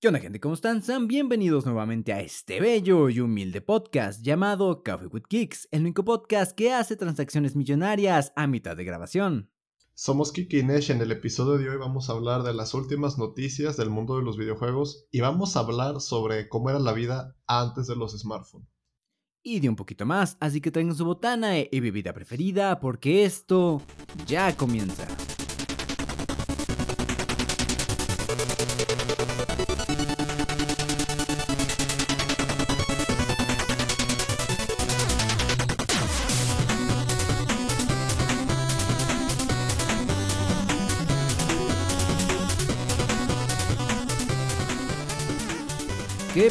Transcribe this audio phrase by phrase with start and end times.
[0.00, 0.40] ¿Qué onda gente?
[0.40, 0.82] ¿Cómo están?
[0.82, 6.06] Sean bienvenidos nuevamente a este bello y humilde podcast llamado Coffee with Kicks, el único
[6.06, 9.50] podcast que hace transacciones millonarias a mitad de grabación.
[9.92, 10.90] Somos Kiki y Nesh.
[10.90, 14.24] En el episodio de hoy vamos a hablar de las últimas noticias del mundo de
[14.24, 18.70] los videojuegos y vamos a hablar sobre cómo era la vida antes de los smartphones.
[19.42, 23.82] Y de un poquito más, así que traigan su botana y bebida preferida porque esto
[24.26, 25.06] ya comienza.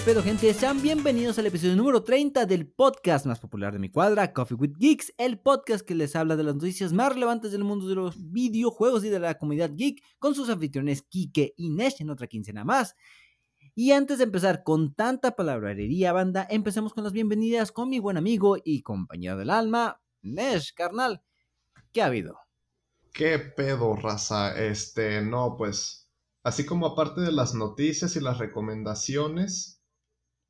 [0.09, 0.51] Pedo gente?
[0.55, 4.73] Sean bienvenidos al episodio número 30 del podcast más popular de mi cuadra, Coffee with
[4.79, 8.15] Geeks, el podcast que les habla de las noticias más relevantes del mundo de los
[8.31, 12.63] videojuegos y de la comunidad geek, con sus anfitriones Kike y Nesh en otra quincena
[12.63, 12.95] más.
[13.75, 18.17] Y antes de empezar con tanta palabrería, banda, empecemos con las bienvenidas con mi buen
[18.17, 21.21] amigo y compañero del alma, Nesh, carnal.
[21.91, 22.39] ¿Qué ha habido?
[23.13, 24.59] ¿Qué pedo, raza?
[24.59, 26.09] Este, no, pues
[26.41, 29.78] Así como aparte de las noticias y las recomendaciones,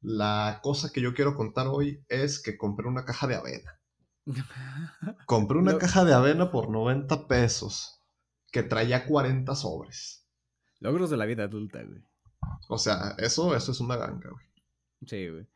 [0.01, 3.79] la cosa que yo quiero contar hoy es que compré una caja de avena.
[5.25, 8.01] compré una caja de avena por 90 pesos,
[8.51, 10.25] que traía 40 sobres.
[10.79, 12.03] Logros de la vida adulta, güey.
[12.69, 14.45] O sea, eso, eso es una ganga, güey.
[15.05, 15.47] Sí, güey.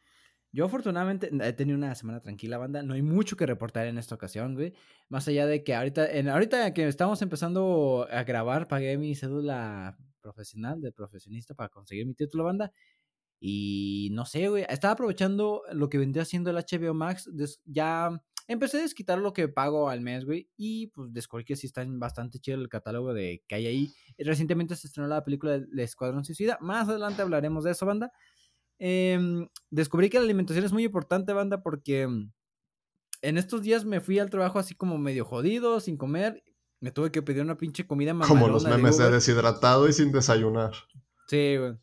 [0.52, 2.83] Yo afortunadamente he tenido una semana tranquila, banda.
[2.83, 4.73] No hay mucho que reportar en esta ocasión, güey.
[5.09, 9.97] Más allá de que ahorita, en, ahorita que estamos empezando a grabar, pagué mi cédula
[10.21, 12.71] profesional, de profesionista para conseguir mi título banda.
[13.39, 17.30] Y no sé, güey, estaba aprovechando lo que vendría haciendo el HBO Max.
[17.66, 18.09] ya
[18.48, 20.50] empecé a desquitar lo que pago al mes, güey.
[20.58, 23.94] Y pues descubrí que sí está bastante chido el catálogo de que hay ahí.
[24.17, 26.58] Recientemente se estrenó la película de Escuadrón Suicida.
[26.61, 28.11] Más adelante hablaremos de eso, banda.
[28.80, 34.20] Em, descubrí que la alimentación es muy importante, banda, porque en estos días me fui
[34.20, 36.44] al trabajo así como medio jodido, sin comer.
[36.82, 40.73] Me tuve que pedir una pinche comida Como los memes de, deshidratado y sin desayunar.
[41.27, 41.77] Sí, güey.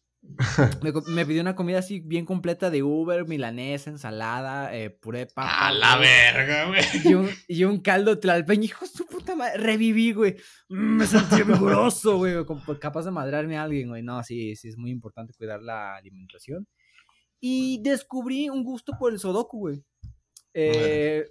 [1.09, 5.69] Me, pidió una comida así bien completa de Uber, milanesa, ensalada, eh, puré papa.
[5.69, 6.83] ¡A la verga, güey!
[7.05, 8.65] Y un, y un caldo tlalpeño.
[8.65, 9.59] Hijo su puta madre.
[9.59, 10.37] Reviví, güey.
[10.69, 12.35] Mm, me sentí vigoroso, güey.
[12.79, 14.03] Capaz de madrarme a alguien, güey.
[14.03, 16.67] No, sí, sí, es muy importante cuidar la alimentación.
[17.41, 19.83] Y descubrí un gusto por el Sudoku, güey.
[20.53, 21.25] Eh,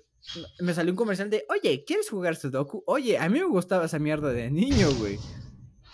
[0.60, 2.84] me salió un comercial de, oye, ¿quieres jugar Sudoku?
[2.88, 5.20] Oye, a mí me gustaba esa mierda de niño, güey.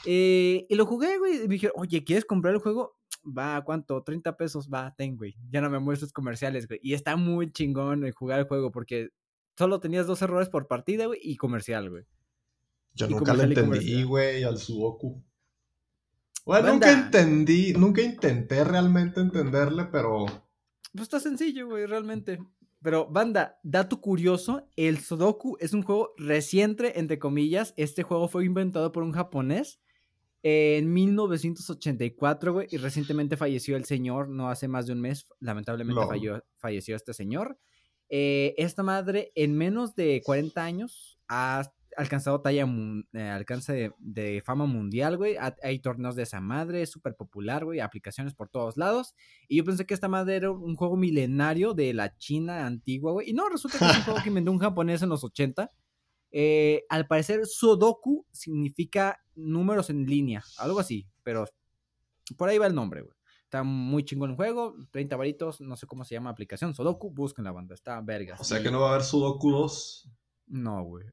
[0.06, 1.38] Eh, y lo jugué, güey.
[1.38, 2.98] Y me dijeron, oye, ¿quieres comprar el juego?
[3.26, 4.04] Va, ¿cuánto?
[4.04, 5.36] 30 pesos, va, ten, güey.
[5.50, 6.80] Ya no me muestres comerciales, güey.
[6.84, 9.10] Y está muy chingón jugar el juego porque
[9.58, 12.06] solo tenías dos errores por partida, güey, y comercial, güey.
[12.94, 15.22] Yo nunca le entendí, güey, al Sudoku.
[16.46, 20.26] Bueno, nunca entendí, nunca intenté realmente entenderle, pero...
[20.92, 22.40] Pues está sencillo, güey, realmente.
[22.84, 27.74] Pero, banda, dato curioso, el Sudoku es un juego reciente, entre comillas.
[27.76, 29.80] Este juego fue inventado por un japonés
[30.48, 36.00] en 1984, güey, y recientemente falleció el señor, no hace más de un mes, lamentablemente
[36.60, 37.58] falleció este señor.
[38.10, 41.64] Eh, esta madre, en menos de 40 años, ha
[41.98, 42.68] alcanzado talla,
[43.14, 45.36] eh, alcance de, fama mundial, güey.
[45.64, 47.80] Hay torneos de esa madre, es súper popular, güey.
[47.80, 49.16] Aplicaciones por todos lados.
[49.48, 53.32] Y yo pensé que esta madre era un juego milenario de la China antigua, güey.
[53.32, 55.72] Y no, resulta que es un juego que inventó un japonés en los 80.
[56.38, 61.46] Eh, al parecer, Sudoku significa números en línea, algo así, pero
[62.36, 63.16] por ahí va el nombre, güey.
[63.46, 67.10] Está muy chingón el juego, 30 varitos, no sé cómo se llama la aplicación, Sudoku,
[67.10, 68.36] busquen la banda, está verga.
[68.38, 70.10] O sea que no va a haber Sudoku 2.
[70.48, 71.06] No, güey.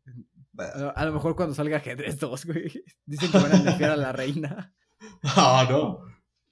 [0.58, 2.72] A, lo mejor cuando salga ajedrez 2, güey.
[3.06, 4.74] Dicen que van a limpiar a la reina.
[5.22, 6.00] Ah, no.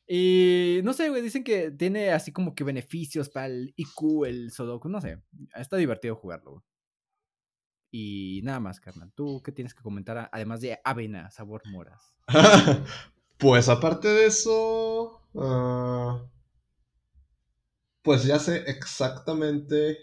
[0.08, 4.50] Y no sé, güey, dicen que tiene así como que beneficios para el IQ, el
[4.50, 5.22] Sudoku, no sé.
[5.54, 6.64] Está divertido jugarlo, güey.
[7.90, 9.12] Y nada más, carnal.
[9.14, 12.14] ¿Tú qué tienes que comentar además de avena, sabor moras?
[13.38, 16.22] pues aparte de eso, ah,
[18.02, 19.98] pues ya sé exactamente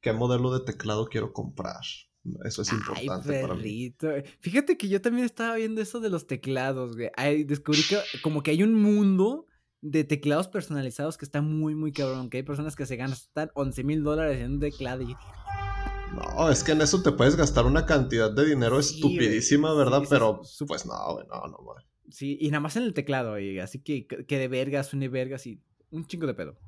[0.00, 1.82] qué modelo de teclado quiero comprar.
[2.44, 3.94] Eso es importante para mí.
[4.40, 7.44] Fíjate que yo también estaba viendo eso de los teclados, güey.
[7.44, 9.46] descubrí que como que hay un mundo
[9.80, 12.28] de teclados personalizados que está muy, muy cabrón.
[12.28, 15.16] Que hay personas que se gastan 11 mil dólares en un teclado y...
[16.14, 20.02] No, es que en eso te puedes gastar una cantidad de dinero estupidísima, ¿verdad?
[20.08, 21.84] Pero, pues no, güey, no, no, güey.
[22.10, 23.60] Sí, y nada más en el teclado, güey.
[23.60, 26.58] Así que, que de vergas, un vergas y un chingo de pedo.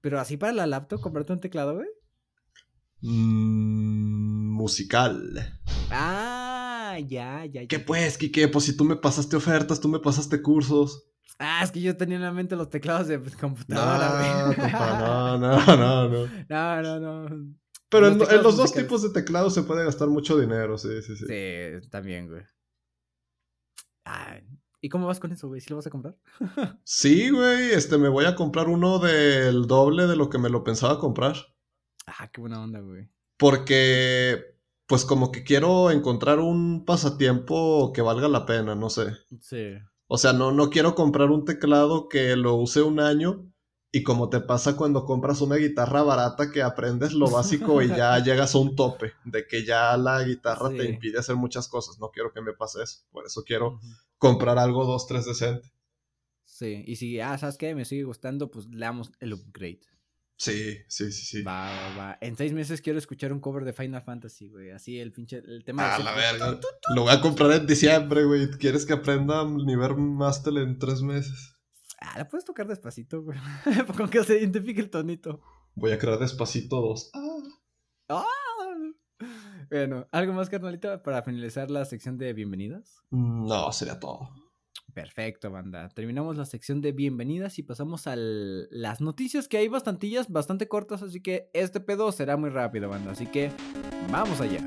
[0.00, 1.88] Pero así para la laptop, comprarte un teclado, güey.
[3.00, 5.60] Mm, musical.
[5.90, 7.68] Ah, ya, ya, ya.
[7.68, 8.48] ¿Qué pues, Kike?
[8.48, 11.10] Pues si tú me pasaste ofertas, tú me pasaste cursos.
[11.38, 15.76] Ah, es que yo tenía en la mente los teclados de computadora, no, no, no,
[15.76, 16.28] no, no.
[16.48, 17.54] No, no, no.
[17.94, 21.26] Pero en, los dos tipos de teclados se puede gastar mucho dinero, sí, sí, sí.
[21.28, 22.42] Sí, también, güey.
[24.80, 25.60] ¿Y cómo vas con eso, güey?
[25.60, 26.18] ¿Sí lo vas a comprar?
[26.84, 27.70] sí, güey.
[27.70, 31.36] Este, me voy a comprar uno del doble de lo que me lo pensaba comprar.
[32.06, 33.08] Ah, qué buena onda, güey.
[33.38, 39.06] Porque, pues como que quiero encontrar un pasatiempo que valga la pena, no sé.
[39.40, 39.74] Sí.
[40.08, 43.53] O sea, no, no quiero comprar un teclado que lo use un año
[43.94, 48.18] y como te pasa cuando compras una guitarra barata que aprendes lo básico y ya
[48.24, 52.00] llegas a un tope de que ya la guitarra te impide hacer muchas cosas.
[52.00, 53.04] No quiero que me pase eso.
[53.12, 53.78] Por eso quiero
[54.18, 55.70] comprar algo dos, tres decente.
[56.44, 57.72] Sí, y si, ah, ¿sabes qué?
[57.76, 59.82] Me sigue gustando, pues le damos el upgrade.
[60.36, 61.42] Sí, sí, sí, sí.
[61.42, 62.18] Va, va, va.
[62.20, 64.72] En seis meses quiero escuchar un cover de Final Fantasy, güey.
[64.72, 66.58] Así el pinche, el tema ah, la verga.
[66.96, 68.50] Lo voy a comprar en diciembre, güey.
[68.58, 71.53] ¿Quieres que aprenda nivel Master en tres meses?
[72.00, 73.38] Ah, la puedes tocar despacito, güey.
[73.96, 75.40] Con que se identifique el tonito.
[75.74, 77.10] Voy a crear despacito dos.
[78.08, 78.24] Ah.
[79.70, 83.02] Bueno, ¿algo más, carnalito, para finalizar la sección de bienvenidas?
[83.10, 84.30] No, sería todo.
[84.92, 85.88] Perfecto, banda.
[85.88, 91.02] Terminamos la sección de bienvenidas y pasamos a las noticias que hay bastantillas, bastante cortas,
[91.02, 93.12] así que este pedo será muy rápido, banda.
[93.12, 93.50] Así que
[94.12, 94.60] vamos allá.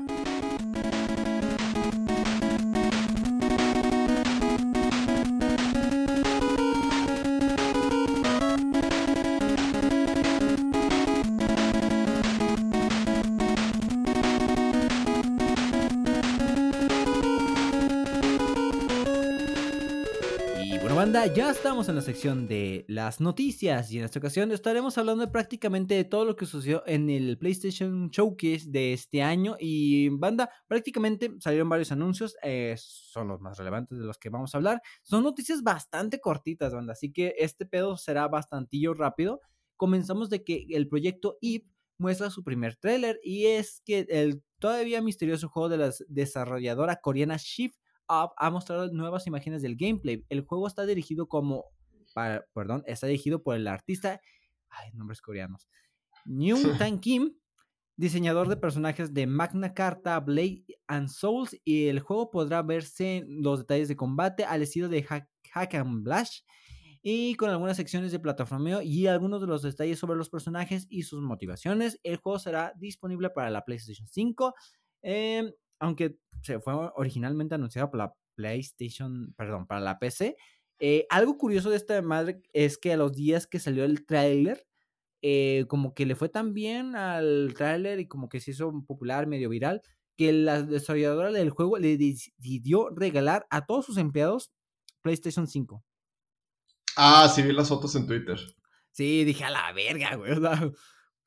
[21.34, 25.32] Ya estamos en la sección de las noticias y en esta ocasión estaremos hablando de
[25.32, 30.50] prácticamente de todo lo que sucedió en el PlayStation Showcase de este año y banda,
[30.68, 34.80] prácticamente salieron varios anuncios, eh, son los más relevantes de los que vamos a hablar,
[35.02, 39.40] son noticias bastante cortitas, banda, así que este pedo será bastantillo rápido.
[39.76, 45.02] Comenzamos de que el proyecto IP muestra su primer tráiler y es que el todavía
[45.02, 47.76] misterioso juego de la desarrolladora coreana Shift
[48.08, 50.24] ha mostrado nuevas imágenes del gameplay.
[50.28, 51.66] El juego está dirigido como,
[52.54, 54.20] perdón, está dirigido por el artista,
[54.70, 55.68] ay, nombres coreanos,
[56.24, 57.34] Nyung Tan Kim,
[57.96, 63.60] diseñador de personajes de Magna Carta, Blade and Souls, y el juego podrá verse los
[63.60, 66.42] detalles de combate al estilo de Hack, and Blash
[67.02, 71.02] y con algunas secciones de plataformeo y algunos de los detalles sobre los personajes y
[71.02, 71.98] sus motivaciones.
[72.02, 74.54] El juego será disponible para la PlayStation 5.
[75.02, 75.50] Eh,
[75.80, 80.36] aunque se fue originalmente anunciado para la PlayStation, perdón, para la PC.
[80.80, 84.66] Eh, algo curioso de esta madre es que a los días que salió el tráiler,
[85.22, 89.26] eh, como que le fue tan bien al tráiler y como que se hizo popular,
[89.26, 89.82] medio viral,
[90.16, 94.52] que la desarrolladora del juego le decidió regalar a todos sus empleados
[95.02, 95.84] PlayStation 5.
[96.96, 98.38] Ah, sí vi las fotos en Twitter.
[98.90, 100.32] Sí, dije a la verga, güey.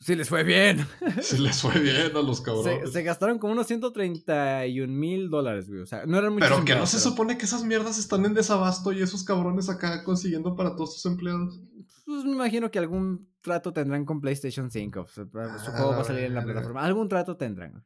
[0.01, 0.85] Sí les fue bien.
[1.21, 2.91] Sí les fue bien a los cabrones.
[2.91, 5.81] Se, gastaron como unos 131 mil dólares, güey.
[5.81, 8.33] O sea, no eran muchos Pero que no se supone que esas mierdas están en
[8.33, 11.61] desabasto y esos cabrones acá consiguiendo para todos sus empleados.
[12.05, 15.05] Pues me imagino que algún trato tendrán con PlayStation 5.
[15.05, 15.27] su
[15.71, 16.83] juego va a salir en la plataforma.
[16.83, 17.85] Algún trato tendrán.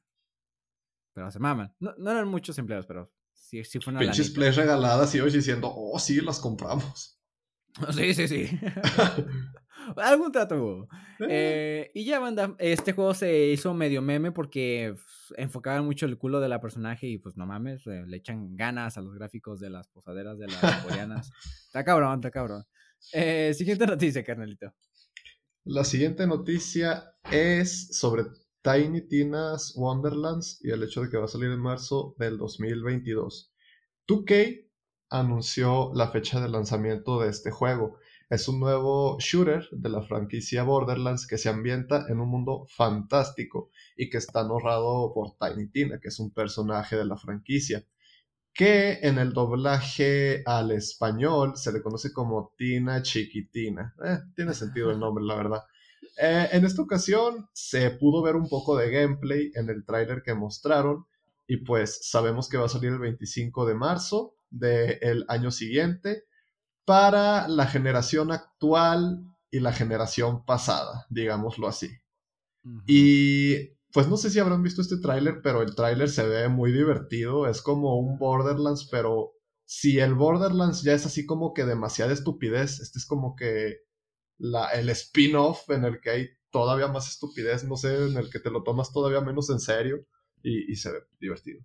[1.13, 1.73] Pero se maman.
[1.79, 5.69] No, eran muchos empleados, pero sí, sí fue una Pinches plays regaladas y hoy diciendo,
[5.75, 7.11] oh, sí, las compramos.
[7.93, 8.49] Sí, sí, sí.
[9.97, 10.87] Algún trato
[11.19, 11.27] eh.
[11.29, 14.95] eh, y ya, banda, este juego se hizo medio meme porque
[15.37, 18.97] enfocaba mucho el culo de la personaje y pues no mames, eh, le echan ganas
[18.97, 21.31] a los gráficos de las posaderas de las coreanas.
[21.67, 22.65] está cabrón, está cabrón.
[23.53, 24.73] siguiente noticia, carnalito.
[25.63, 28.23] La siguiente noticia es sobre
[28.61, 33.51] Tiny Tina's Wonderlands y el hecho de que va a salir en marzo del 2022.
[34.07, 34.65] 2K
[35.09, 37.97] anunció la fecha de lanzamiento de este juego
[38.29, 43.69] es un nuevo shooter de la franquicia Borderlands que se ambienta en un mundo fantástico
[43.95, 47.85] y que está narrado por Tiny Tina, que es un personaje de la franquicia,
[48.53, 53.93] que en el doblaje al español se le conoce como Tina Chiquitina.
[54.03, 55.63] Eh, tiene sentido el nombre, la verdad.
[56.17, 60.33] Eh, en esta ocasión se pudo ver un poco de gameplay en el tráiler que
[60.33, 61.05] mostraron
[61.47, 66.23] y pues sabemos que va a salir el 25 de marzo del año siguiente
[66.85, 71.89] para la generación actual y la generación pasada, digámoslo así.
[72.87, 76.71] Y pues no sé si habrán visto este tráiler, pero el tráiler se ve muy
[76.71, 79.33] divertido, es como un Borderlands, pero
[79.65, 83.79] si el Borderlands ya es así como que demasiada estupidez, este es como que
[84.37, 88.39] la, el spin-off en el que hay todavía más estupidez, no sé, en el que
[88.39, 90.05] te lo tomas todavía menos en serio
[90.43, 91.63] y, y se ve divertido.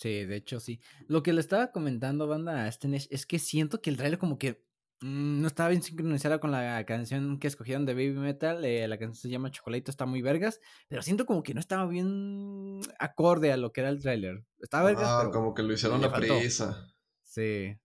[0.00, 0.80] Sí, de hecho sí.
[1.08, 4.38] Lo que le estaba comentando, banda, a este es que siento que el trailer como
[4.38, 4.64] que
[5.02, 8.64] mm, no estaba bien sincronizada con la canción que escogieron de Baby Metal.
[8.64, 10.58] Eh, la canción se llama Chocolate, está muy vergas.
[10.88, 14.42] Pero siento como que no estaba bien acorde a lo que era el trailer.
[14.58, 16.86] Estaba vergas, Ah, pero como que lo hicieron a prisa.
[17.22, 17.76] Sí,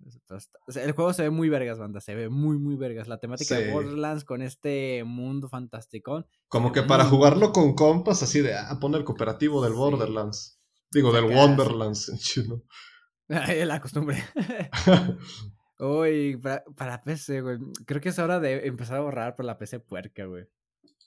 [0.65, 3.07] o sea, el juego se ve muy vergas, banda, se ve muy, muy vergas.
[3.09, 3.71] La temática de.
[3.73, 6.25] Borderlands con este mundo fantasticón.
[6.47, 9.77] Como que para muy, jugarlo con compas, así de, ah, pon el cooperativo del Sí.
[9.77, 10.54] Borderlands.
[10.95, 11.25] Digo, del.
[11.25, 12.63] Wonderlands en chino.
[13.27, 14.23] La costumbre.
[15.79, 17.57] Uy, para, para PC, güey.
[17.85, 20.45] Creo que es hora de empezar a borrar por la PC puerca, güey.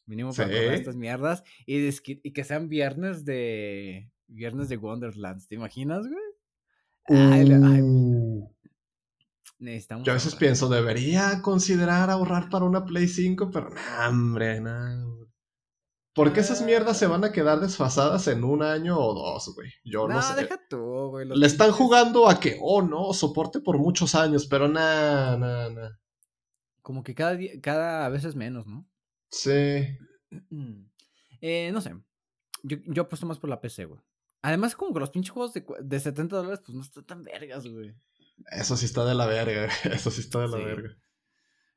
[0.07, 0.55] Mínimo para Sí.
[0.57, 1.43] estas mierdas.
[1.67, 1.91] Y,
[2.33, 4.11] que sean viernes de.
[4.27, 5.49] Viernes de Wonderlands.
[5.49, 6.21] ¿Te imaginas, güey?
[7.07, 8.55] Ay, ay, Uh,
[9.59, 10.05] necesitamos.
[10.05, 10.39] Yo a veces ahorrar.
[10.41, 15.17] pienso, debería considerar ahorrar para una Play 5, pero no, hombre, no.
[15.17, 15.18] ¿Por
[16.33, 19.73] qué esas mierdas se van a quedar desfasadas en un año o dos, güey?
[19.85, 20.35] Yo no, No, sé.
[20.43, 21.27] deja tú, güey.
[21.29, 26.01] Le están jugando a que, oh no, soporte por muchos años, pero nada, nada, nada.
[26.83, 28.89] Como que cada día, cada vez es menos, ¿no?
[29.31, 29.87] Sí.
[31.41, 31.95] Eh, no sé.
[32.65, 34.01] Yo, yo apuesto más por la PC, güey.
[34.43, 37.65] Además, como que los pinches juegos de, de 70 dólares, pues no están tan vergas,
[37.65, 37.95] güey.
[38.51, 40.65] Eso sí está de la verga, eso sí está de la Sí.
[40.65, 40.97] verga.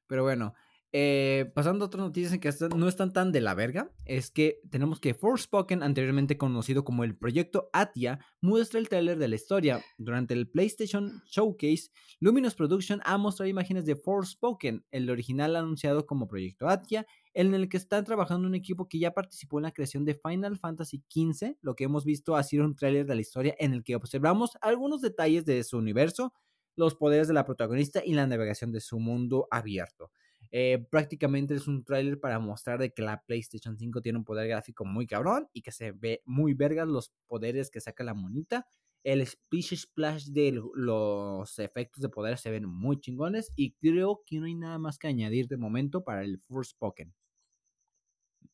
[0.08, 0.56] Pero bueno,
[0.94, 5.00] eh, pasando a otras noticias que no están tan de la verga, es que tenemos
[5.00, 9.82] que Forspoken, anteriormente conocido como el proyecto Atia, muestra el tráiler de la historia.
[9.98, 16.28] Durante el PlayStation Showcase, Luminous Production ha mostrado imágenes de Forspoken, el original anunciado como
[16.28, 20.04] proyecto Atia, en el que está trabajando un equipo que ya participó en la creación
[20.04, 21.56] de Final Fantasy XV.
[21.62, 24.58] Lo que hemos visto ha sido un tráiler de la historia en el que observamos
[24.60, 26.34] algunos detalles de su universo,
[26.76, 30.12] los poderes de la protagonista y la navegación de su mundo abierto.
[30.52, 34.48] Eh, prácticamente es un tráiler para mostrar de que la PlayStation 5 tiene un poder
[34.48, 38.68] gráfico muy cabrón y que se ve muy vergas los poderes que saca la monita.
[39.04, 44.40] El splish splash de los efectos de poder se ven muy chingones y creo que
[44.40, 47.14] no hay nada más que añadir de momento para el Forspoken.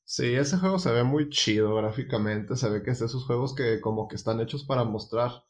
[0.06, 3.54] Sí, ese juego se ve muy chido gráficamente, se ve que es de esos juegos
[3.54, 5.44] que como que están hechos para mostrar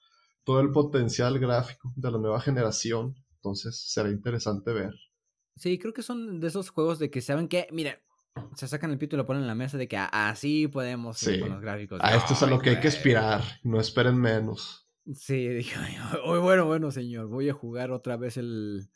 [0.44, 4.94] todo el potencial gráfico de la nueva generación, entonces será interesante ver.
[5.58, 8.00] Sí, creo que son de esos juegos de que saben que, mira,
[8.56, 11.22] se sacan el pito y lo ponen en la mesa de que "Ah, así podemos
[11.24, 11.40] ir Sí.
[11.40, 12.00] con los gráficos.
[12.04, 14.88] A esto es a lo que hay que aspirar, no esperen menos.
[15.16, 15.96] Sí, dije, "Ay,
[16.40, 18.90] bueno, bueno, señor, voy a jugar otra vez el,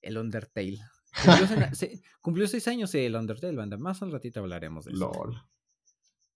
[0.00, 0.80] el Undertale.
[1.24, 3.76] Cumplió, se- cumplió seis años el Undertale, banda.
[3.76, 5.12] Más al ratito hablaremos de eso.
[5.14, 5.40] LOL.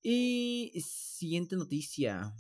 [0.03, 2.33] Y siguiente noticia.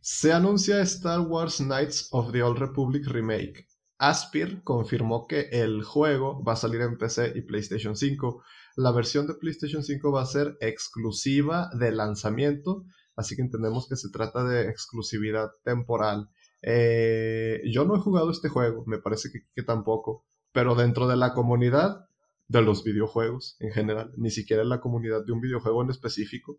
[0.00, 3.66] Se anuncia Star Wars Knights of the Old Republic Remake.
[3.98, 8.42] Aspir confirmó que el juego va a salir en PC y PlayStation 5.
[8.76, 12.84] La versión de PlayStation 5 va a ser exclusiva de lanzamiento,
[13.14, 16.28] así que entendemos que se trata de exclusividad temporal.
[16.60, 21.16] Eh, yo no he jugado este juego, me parece que, que tampoco, pero dentro de
[21.16, 22.06] la comunidad
[22.48, 26.58] de los videojuegos en general, ni siquiera en la comunidad de un videojuego en específico,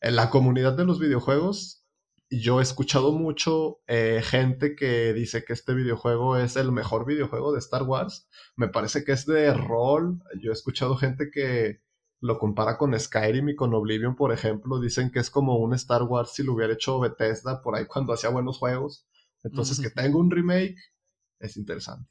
[0.00, 1.85] en la comunidad de los videojuegos
[2.30, 7.52] yo he escuchado mucho eh, gente que dice que este videojuego es el mejor videojuego
[7.52, 8.28] de Star Wars.
[8.56, 10.22] Me parece que es de rol.
[10.40, 11.82] Yo he escuchado gente que
[12.20, 14.80] lo compara con Skyrim y con Oblivion, por ejemplo.
[14.80, 18.12] Dicen que es como un Star Wars si lo hubiera hecho Bethesda por ahí cuando
[18.12, 19.06] hacía buenos juegos.
[19.44, 20.76] Entonces, que tenga un remake
[21.38, 22.10] es interesante.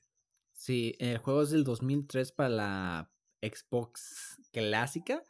[0.53, 5.21] Sí, el juego es del 2003 para la Xbox clásica.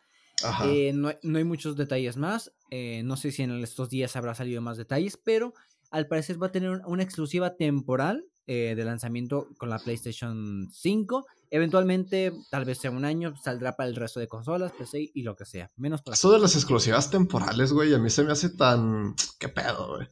[0.44, 0.68] Ajá.
[0.68, 2.52] Eh, no, hay, no, hay, muchos detalles más.
[2.70, 5.54] Eh, no sé si en estos días habrá salido más detalles, pero
[5.92, 11.26] al parecer va a tener una exclusiva temporal eh, de lanzamiento con la PlayStation 5.
[11.50, 15.36] Eventualmente, tal vez sea un año, saldrá para el resto de consolas, PC y lo
[15.36, 15.72] que sea.
[15.78, 19.16] Menos para Eso de las exclusivas temporales, güey, a mí se me hace tan.
[19.40, 20.08] ¿Qué pedo, güey?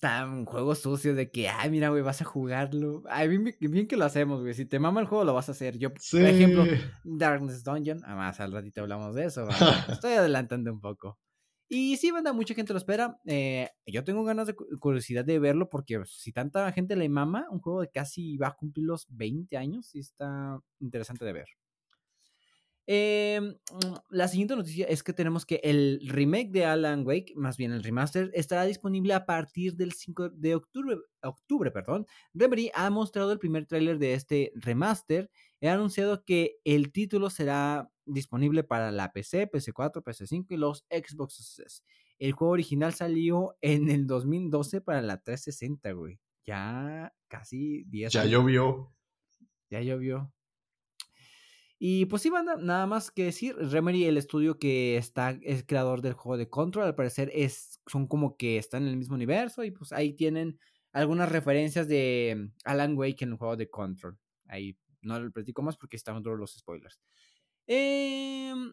[0.00, 3.02] Tan juego sucio de que, ay, mira, güey, vas a jugarlo.
[3.08, 4.52] Ay, bien, bien, que lo hacemos, güey.
[4.52, 5.78] Si te mama el juego, lo vas a hacer.
[5.78, 6.18] Yo, sí.
[6.18, 6.64] por ejemplo,
[7.04, 9.48] Darkness Dungeon, además al ratito hablamos de eso.
[9.88, 11.18] Estoy adelantando un poco.
[11.70, 13.20] Y sí, banda, mucha gente lo espera.
[13.26, 17.60] Eh, yo tengo ganas de curiosidad de verlo porque si tanta gente le mama, un
[17.60, 21.48] juego de casi va a cumplir los 20 años, sí está interesante de ver.
[22.90, 23.38] Eh,
[24.08, 27.82] la siguiente noticia es que tenemos que el remake de Alan Wake, más bien el
[27.82, 30.96] remaster, estará disponible a partir del 5 de octubre.
[31.22, 32.06] octubre perdón.
[32.32, 35.30] Remedy ha mostrado el primer tráiler de este remaster.
[35.62, 41.84] Ha anunciado que el título será disponible para la PC, PC4, PC5 y los Xboxes.
[42.18, 46.18] El juego original salió en el 2012 para la 360, güey.
[46.46, 48.32] Ya casi 10 Ya años.
[48.32, 48.94] llovió.
[49.70, 50.32] Ya llovió.
[51.78, 53.54] Y pues sí, banda, nada más que decir.
[53.56, 58.08] Remedy, el estudio que está, es creador del juego de Control, al parecer es, son
[58.08, 60.58] como que están en el mismo universo y pues ahí tienen
[60.92, 64.18] algunas referencias de Alan Wake en el juego de Control.
[64.46, 66.98] Ahí no lo platico más porque están todos los spoilers.
[67.66, 68.72] Em,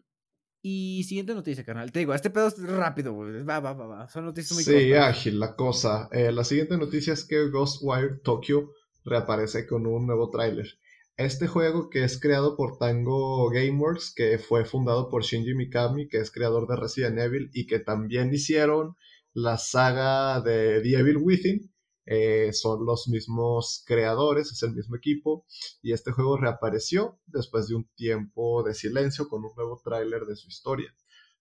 [0.62, 1.92] y siguiente noticia, carnal.
[1.92, 3.44] Te digo, este pedo es rápido, güey.
[3.44, 4.08] Va, va, va, va.
[4.08, 6.08] Son noticias muy Sí, ágil la cosa.
[6.10, 8.72] Eh, la siguiente noticia es que Ghostwire Tokyo
[9.04, 10.66] reaparece con un nuevo tráiler.
[11.18, 16.18] Este juego que es creado por Tango Gameworks, que fue fundado por Shinji Mikami, que
[16.18, 18.96] es creador de Resident Evil y que también hicieron
[19.32, 21.72] la saga de The Evil Within,
[22.04, 25.46] eh, son los mismos creadores, es el mismo equipo,
[25.80, 30.36] y este juego reapareció después de un tiempo de silencio con un nuevo tráiler de
[30.36, 30.94] su historia.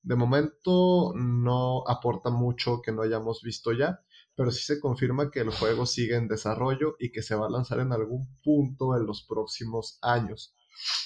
[0.04, 4.00] De momento no aporta mucho que no hayamos visto ya,
[4.36, 7.52] pero sí se confirma que el juego sigue en desarrollo y que se va a
[7.52, 10.56] lanzar en algún punto en los próximos años.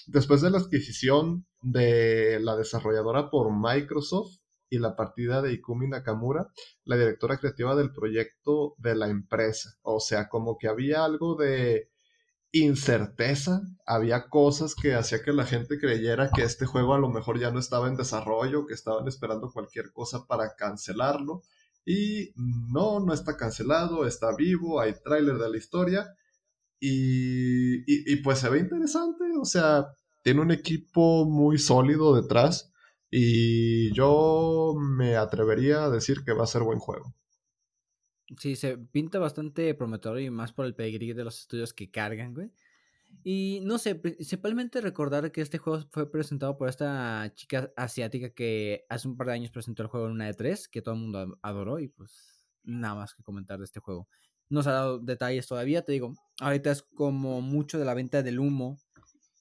[0.08, 6.52] Después de la adquisición de la desarrolladora por Microsoft, y la partida de Ikumi Nakamura,
[6.86, 9.78] la directora creativa del proyecto de la empresa.
[9.82, 11.90] O sea, como que había algo de
[12.52, 17.40] incerteza, había cosas que hacía que la gente creyera que este juego a lo mejor
[17.40, 21.42] ya no estaba en desarrollo, que estaban esperando cualquier cosa para cancelarlo.
[21.90, 26.16] Y no, no está cancelado, está vivo, hay tráiler de la historia.
[26.80, 29.88] Y, y, pues se ve interesante, o sea,
[30.22, 32.72] tiene un equipo muy sólido detrás
[33.10, 37.16] y yo me atrevería a decir que va a ser buen juego.
[38.38, 42.36] Sí, se pinta bastante prometedor y más por el pedigrí de los estudios que cargan,
[42.36, 42.52] güey.
[43.24, 48.86] Y no sé, principalmente recordar que este juego fue presentado por esta chica asiática que
[48.90, 51.38] hace un par de años presentó el juego en una E3, que todo el mundo
[51.42, 54.08] adoró y pues nada más que comentar de este juego.
[54.50, 58.24] No se ha dado detalles todavía, te digo, ahorita es como mucho de la venta
[58.24, 58.80] del humo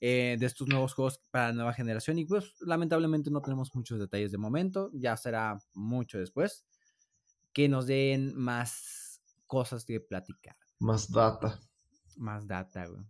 [0.01, 2.19] eh, de estos nuevos juegos para la nueva generación.
[2.19, 4.91] Y pues lamentablemente no tenemos muchos detalles de momento.
[4.93, 6.65] Ya será mucho después
[7.53, 10.57] que nos den más cosas que platicar.
[10.79, 11.59] Más data.
[12.17, 13.05] Más data, güey.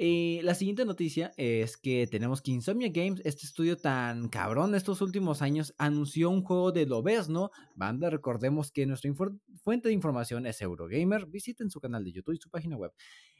[0.00, 5.00] La siguiente noticia es que tenemos que Insomnia Games, este estudio tan cabrón de estos
[5.00, 6.86] últimos años, anunció un juego de
[7.28, 7.50] ¿no?
[7.74, 9.12] Banda, recordemos que nuestra
[9.60, 11.26] fuente de información es Eurogamer.
[11.26, 12.92] Visiten su canal de YouTube y su página web.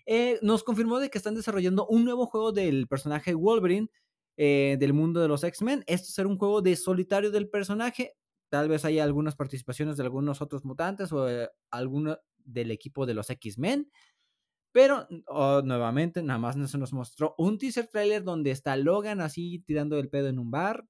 [0.04, 3.88] Eh, nos confirmó de que están desarrollando un nuevo juego del personaje Wolverine
[4.38, 5.84] eh, del mundo de los X-Men.
[5.86, 8.14] Esto será un juego de solitario del personaje.
[8.48, 13.14] Tal vez haya algunas participaciones de algunos otros mutantes o eh, alguno del equipo de
[13.14, 13.90] los X-Men.
[14.72, 19.60] Pero oh, nuevamente, nada más se nos mostró un teaser trailer donde está Logan así
[19.60, 20.86] tirando el pedo en un bar,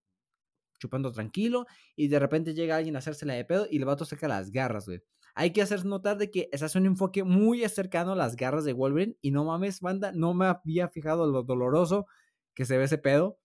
[0.79, 4.29] chupando tranquilo, y de repente llega alguien a hacérsela de pedo y el vato saca
[4.29, 5.03] las garras, güey.
[5.35, 8.65] Hay que hacer notar de que ese es un enfoque muy cercano a las garras
[8.65, 12.07] de Wolverine, y no mames, banda, no me había fijado lo doloroso
[12.55, 13.39] que se ve ese pedo.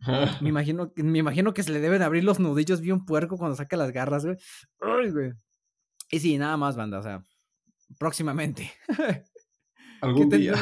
[0.42, 3.76] me, imagino, me imagino que se le deben abrir los nudillos bien puerco cuando saca
[3.76, 4.36] las garras, güey.
[4.80, 5.32] Ay, güey.
[6.10, 7.24] Y sí, nada más, banda, o sea,
[7.98, 8.70] próximamente.
[10.00, 10.54] Algún día.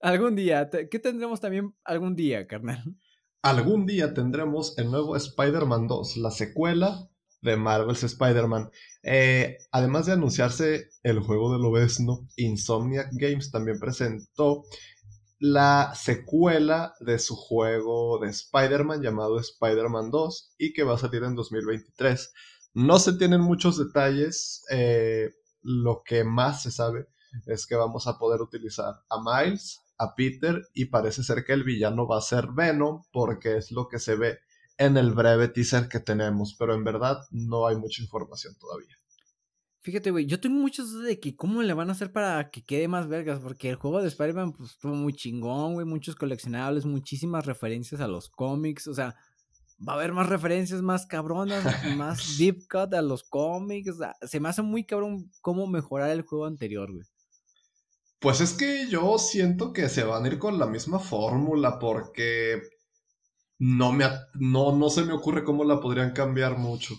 [0.00, 0.70] Algún día.
[0.70, 2.96] ¿Qué tendremos también algún día, carnal?
[3.42, 7.08] Algún día tendremos el nuevo Spider-Man 2, la secuela
[7.42, 8.70] de Marvel's Spider-Man.
[9.02, 14.64] Eh, además de anunciarse el juego del Obesno, Insomniac Games también presentó
[15.38, 21.22] la secuela de su juego de Spider-Man llamado Spider-Man 2 y que va a salir
[21.22, 22.32] en 2023.
[22.74, 25.30] No se tienen muchos detalles, eh,
[25.62, 27.06] lo que más se sabe
[27.46, 31.64] es que vamos a poder utilizar a Miles, a Peter y parece ser que el
[31.64, 34.38] villano va a ser Venom porque es lo que se ve
[34.78, 38.96] en el breve teaser que tenemos, pero en verdad no hay mucha información todavía.
[39.82, 42.62] Fíjate, güey, yo tengo muchas dudas de que cómo le van a hacer para que
[42.62, 46.86] quede más vergas, porque el juego de Spider-Man pues, estuvo muy chingón, güey, muchos coleccionables,
[46.86, 49.16] muchísimas referencias a los cómics, o sea,
[49.86, 51.62] va a haber más referencias más cabronas,
[51.96, 56.10] más deep cut a los cómics, o sea, se me hace muy cabrón cómo mejorar
[56.10, 57.06] el juego anterior, güey.
[58.20, 62.60] Pues es que yo siento que se van a ir con la misma fórmula porque
[63.58, 64.04] no, me,
[64.34, 66.94] no, no se me ocurre cómo la podrían cambiar mucho.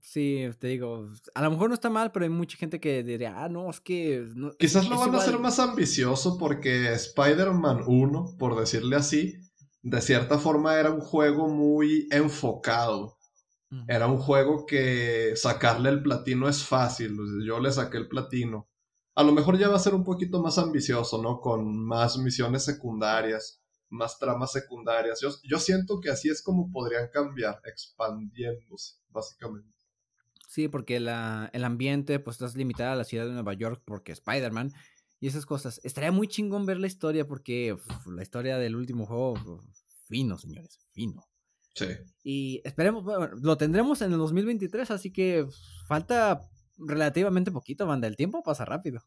[0.00, 3.34] Sí, te digo, a lo mejor no está mal, pero hay mucha gente que diría,
[3.44, 4.26] ah, no, es que...
[4.60, 9.34] Quizás lo van a hacer más ambicioso porque Spider-Man 1, por decirle así,
[9.82, 13.18] de cierta forma era un juego muy enfocado.
[13.86, 17.18] Era un juego que sacarle el platino es fácil.
[17.44, 18.68] Yo le saqué el platino
[19.18, 21.40] a lo mejor ya va a ser un poquito más ambicioso, ¿no?
[21.40, 25.20] Con más misiones secundarias, más tramas secundarias.
[25.42, 29.74] Yo, siento que así es como podrían cambiar, expandiéndose, básicamente.
[30.46, 34.12] Sí, porque la, el ambiente, pues estás limitada a la ciudad de Nueva York porque
[34.12, 34.72] Spider-Man
[35.18, 35.80] y esas cosas.
[35.82, 37.76] Estaría muy chingón ver la historia porque
[38.06, 39.34] la historia del último juego,
[40.06, 41.24] fino, señores, fino.
[41.74, 41.86] Sí.
[42.22, 45.44] Y esperemos, bueno, lo tendremos en el 2023, así que
[45.88, 46.48] falta
[46.78, 48.06] relativamente poquito, banda.
[48.08, 49.02] El tiempo pasa rápido.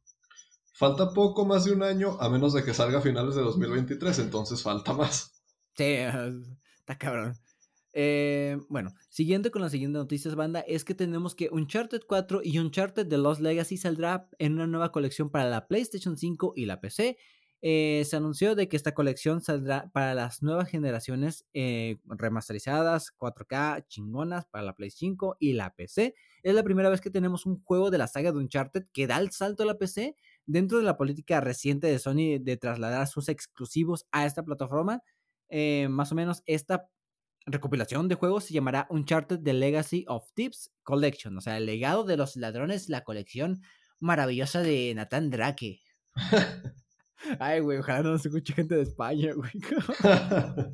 [0.74, 4.20] Falta poco más de un año, a menos de que salga a finales de 2023,
[4.20, 5.34] entonces falta más.
[5.76, 5.96] Sí,
[6.80, 7.36] está cabrón.
[7.94, 12.58] Eh, bueno, siguiendo con las siguientes noticias, banda, es que tenemos que Uncharted 4 y
[12.58, 16.80] Uncharted The Lost Legacy saldrá en una nueva colección para la PlayStation 5 y la
[16.80, 17.18] PC.
[17.64, 23.86] Eh, se anunció de que esta colección saldrá para las nuevas generaciones eh, remasterizadas, 4K,
[23.88, 26.16] chingonas para la Play 5 y la PC.
[26.42, 29.18] Es la primera vez que tenemos un juego de la saga de Uncharted que da
[29.18, 30.16] el salto a la PC
[30.48, 35.04] dentro de la política reciente de Sony de trasladar sus exclusivos a esta plataforma.
[35.90, 36.90] más o menos esta
[37.46, 42.04] recopilación de juegos se llamará Uncharted The Legacy of Tips Collection, o sea, el legado
[42.04, 43.62] de los ladrones, la colección
[44.00, 45.82] maravillosa de Nathan Drake.
[47.40, 49.52] Ay, güey, ojalá no se escuche gente de España, güey.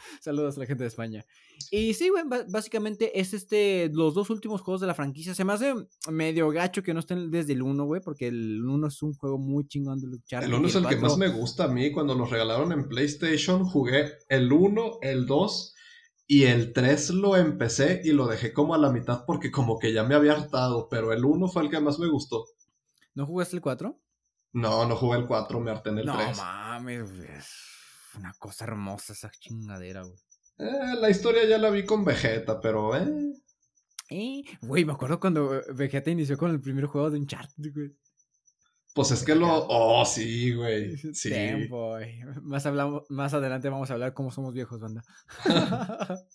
[0.20, 1.24] Saludos a la gente de España.
[1.70, 5.34] Y sí, güey, básicamente es este, los dos últimos juegos de la franquicia.
[5.34, 5.74] Se me hace
[6.10, 9.38] medio gacho que no estén desde el 1, güey, porque el 1 es un juego
[9.38, 10.44] muy chingón de luchar.
[10.44, 11.92] El 1 es el que más me gusta a mí.
[11.92, 15.74] Cuando los regalaron en PlayStation, jugué el 1, el 2
[16.26, 19.92] y el 3 lo empecé y lo dejé como a la mitad porque como que
[19.92, 22.46] ya me había hartado, pero el 1 fue el que más me gustó.
[23.14, 24.00] ¿No jugaste el 4?
[24.52, 26.16] No, no jugué el 4, me harté en el 3.
[26.16, 27.46] No mames, es
[28.16, 30.18] una cosa hermosa esa chingadera, güey.
[30.58, 33.32] Eh, la historia ya la vi con Vegeta, pero eh.
[34.10, 37.92] Eh, güey, me acuerdo cuando Vegeta inició con el primer juego de Uncharted, güey.
[38.94, 39.66] Pues es que lo.
[39.68, 40.96] Oh, sí, güey.
[40.96, 41.32] Sí.
[42.42, 45.04] Más, hablamos, más adelante vamos a hablar cómo somos viejos, banda.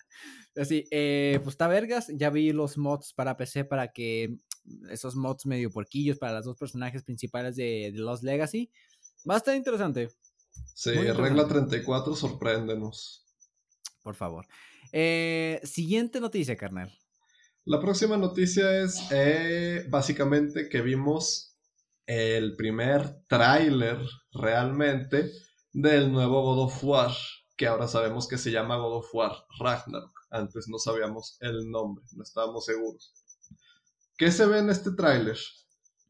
[0.56, 2.08] Así, eh, pues está vergas.
[2.16, 4.38] Ya vi los mods para PC para que.
[4.90, 8.72] Esos mods medio porquillos para los dos personajes principales de, de Lost Legacy.
[9.30, 10.10] Va a estar interesante.
[10.74, 13.26] Sí, regla 34, sorpréndenos.
[14.02, 14.46] Por favor.
[14.92, 16.94] Eh, siguiente noticia, carnal.
[17.66, 21.58] La próxima noticia es eh, básicamente que vimos
[22.06, 23.98] el primer tráiler
[24.32, 25.32] realmente
[25.72, 27.12] del nuevo God of War,
[27.58, 30.12] que ahora sabemos que se llama God of War Ragnarok.
[30.30, 33.14] Antes no sabíamos el nombre, no estábamos seguros.
[34.18, 35.38] ¿Qué se ve en este tráiler?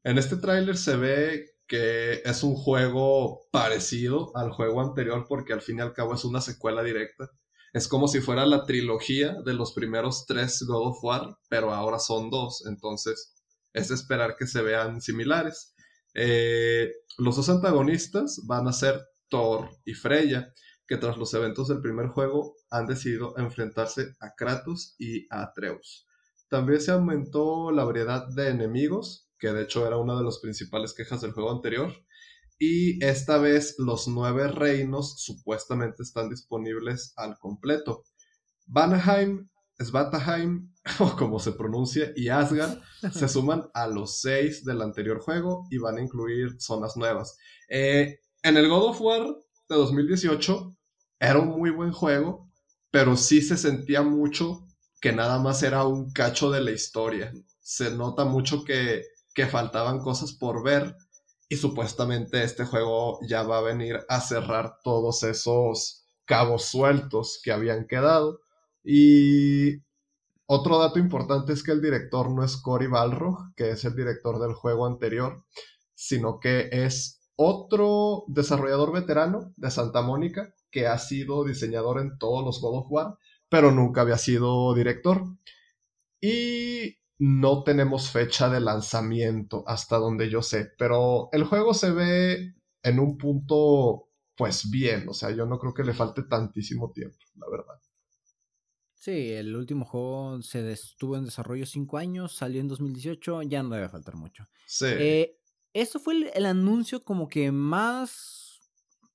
[0.04, 5.62] En este tráiler se ve que es un juego parecido al juego anterior porque al
[5.62, 7.32] fin y al cabo es una secuela directa.
[7.74, 11.98] Es como si fuera la trilogía de los primeros tres God of War, pero ahora
[11.98, 13.34] son dos, entonces
[13.74, 15.74] es esperar que se vean similares.
[16.14, 20.54] Eh, los dos antagonistas van a ser Thor y Freya,
[20.88, 26.06] que tras los eventos del primer juego han decidido enfrentarse a Kratos y a Atreus.
[26.50, 30.94] También se aumentó la variedad de enemigos, que de hecho era una de las principales
[30.94, 31.92] quejas del juego anterior,
[32.58, 38.04] y esta vez los nueve reinos supuestamente están disponibles al completo.
[38.66, 42.80] Vanaheim Svataheim, o como se pronuncia, y Asgard
[43.12, 47.38] se suman a los seis del anterior juego y van a incluir zonas nuevas.
[47.70, 49.24] Eh, en el God of War
[49.70, 50.76] de 2018
[51.20, 52.50] era un muy buen juego,
[52.92, 54.66] pero sí se sentía mucho
[55.06, 57.32] que nada más era un cacho de la historia.
[57.60, 59.04] Se nota mucho que,
[59.36, 60.96] que faltaban cosas por ver
[61.48, 67.52] y supuestamente este juego ya va a venir a cerrar todos esos cabos sueltos que
[67.52, 68.40] habían quedado.
[68.84, 69.76] Y
[70.48, 74.40] otro dato importante es que el director no es Cory Balrog, que es el director
[74.40, 75.46] del juego anterior,
[75.94, 82.44] sino que es otro desarrollador veterano de Santa Mónica que ha sido diseñador en todos
[82.44, 83.18] los God of War,
[83.56, 85.24] pero nunca había sido director.
[86.20, 92.56] Y no tenemos fecha de lanzamiento hasta donde yo sé, pero el juego se ve
[92.84, 97.18] en un punto pues bien, o sea, yo no creo que le falte tantísimo tiempo,
[97.36, 97.82] la verdad.
[98.94, 103.70] Sí, el último juego se estuvo en desarrollo cinco años, salió en 2018, ya no
[103.70, 104.50] debe faltar mucho.
[104.66, 104.88] Sí.
[104.90, 105.40] Eh,
[105.72, 108.60] eso fue el, anuncio como que más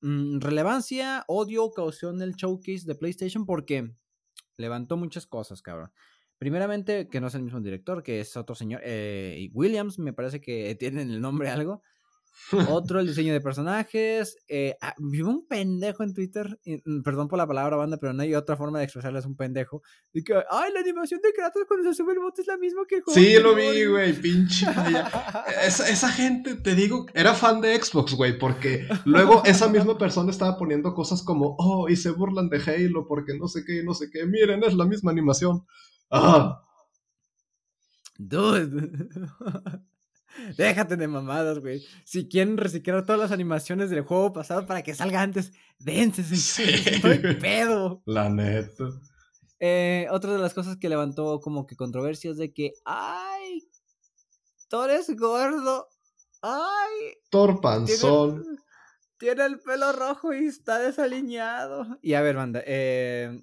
[0.00, 3.94] mm, relevancia, odio causó en el showcase de PlayStation porque
[4.60, 5.90] levantó muchas cosas, cabrón.
[6.38, 10.40] Primeramente, que no es el mismo director, que es otro señor, eh, Williams, me parece
[10.40, 11.82] que tienen el nombre algo.
[12.68, 14.36] Otro, el diseño de personajes.
[14.48, 18.22] Eh, ah, vi un pendejo en Twitter, mm, perdón por la palabra banda, pero no
[18.22, 19.82] hay otra forma de expresarles un pendejo.
[20.12, 22.96] Que, ay, la animación de Kratos cuando se sube el bote es la misma que
[22.96, 24.66] el Sí, lo vi, güey, pinche.
[25.64, 30.30] esa, esa, gente, te digo, era fan de Xbox, güey, porque luego esa misma persona
[30.30, 33.94] estaba poniendo cosas como, oh, y se burlan de Halo porque no sé qué, no
[33.94, 34.26] sé qué.
[34.26, 35.64] Miren, es la misma animación.
[36.10, 36.62] Ah.
[38.18, 38.90] Dude.
[40.56, 41.84] Déjate de mamadas, güey.
[42.04, 46.22] Si quieren reciclar todas las animaciones del juego pasado para que salga antes, dense.
[46.24, 46.64] Sí.
[47.40, 48.02] pedo.
[48.06, 48.90] La neta.
[49.58, 53.68] Eh, otra de las cosas que levantó como que controversias de que, ay,
[54.68, 55.88] Thor es gordo.
[56.42, 57.14] Ay.
[57.28, 58.44] Thor panzón.
[59.18, 61.98] Tiene, el pelo rojo y está desaliñado.
[62.00, 63.38] Y a ver, banda, eh,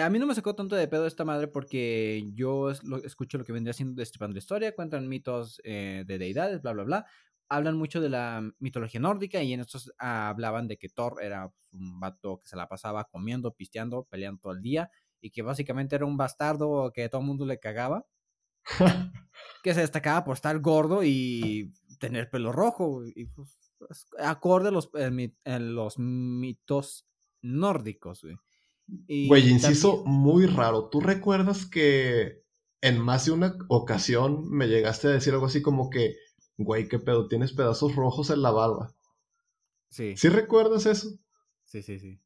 [0.00, 3.52] a mí no me sacó tanto de pedo esta madre porque yo escucho lo que
[3.52, 7.06] vendría siendo destripando la historia, cuentan mitos eh, de deidades, bla, bla, bla.
[7.48, 12.00] Hablan mucho de la mitología nórdica y en estos hablaban de que Thor era un
[12.00, 16.04] vato que se la pasaba comiendo, pisteando, peleando todo el día y que básicamente era
[16.04, 18.06] un bastardo que todo el mundo le cagaba.
[19.62, 23.02] que se destacaba por estar gordo y tener pelo rojo.
[23.06, 23.58] Y pues,
[24.18, 24.90] acorde a los,
[25.44, 27.06] los mitos
[27.42, 28.36] nórdicos, güey.
[28.88, 30.88] Güey, inciso muy raro.
[30.88, 32.42] ¿Tú recuerdas que
[32.80, 36.16] en más de una ocasión me llegaste a decir algo así como que,
[36.56, 38.94] güey, qué pedo, tienes pedazos rojos en la barba?
[39.90, 40.16] Sí.
[40.16, 41.10] ¿Sí recuerdas eso?
[41.64, 42.20] Sí, sí, sí.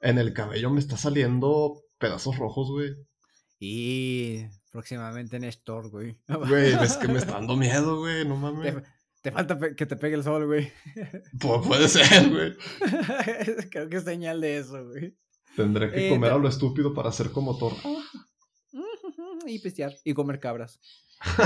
[0.00, 2.94] En el cabello me está saliendo pedazos rojos, güey.
[3.58, 6.18] Y próximamente en Store, güey.
[6.28, 8.74] Güey, es que me está dando miedo, güey, no mames.
[9.22, 10.70] Te, falta que te pegue el sol, güey.
[11.40, 12.56] Puede ser, güey.
[13.70, 15.16] Creo que es señal de eso, güey.
[15.56, 17.72] Tendré que eh, comer a lo estúpido para ser como Thor.
[19.48, 20.80] Y pistear y comer cabras.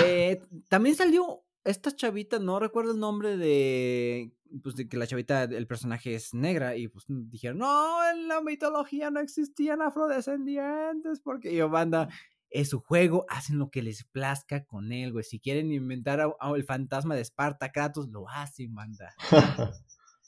[0.02, 4.32] Eh, también salió esta chavita, no recuerdo el nombre de.
[4.62, 6.76] Pues de que la chavita, el personaje es negra.
[6.76, 11.20] Y pues dijeron, no, en la mitología no existían afrodescendientes.
[11.20, 12.08] Porque yo, banda,
[12.50, 15.24] es su juego, hacen lo que les plazca con él, güey.
[15.24, 16.20] Si quieren inventar
[16.54, 19.14] el fantasma de Esparta, Kratos, lo hacen, banda.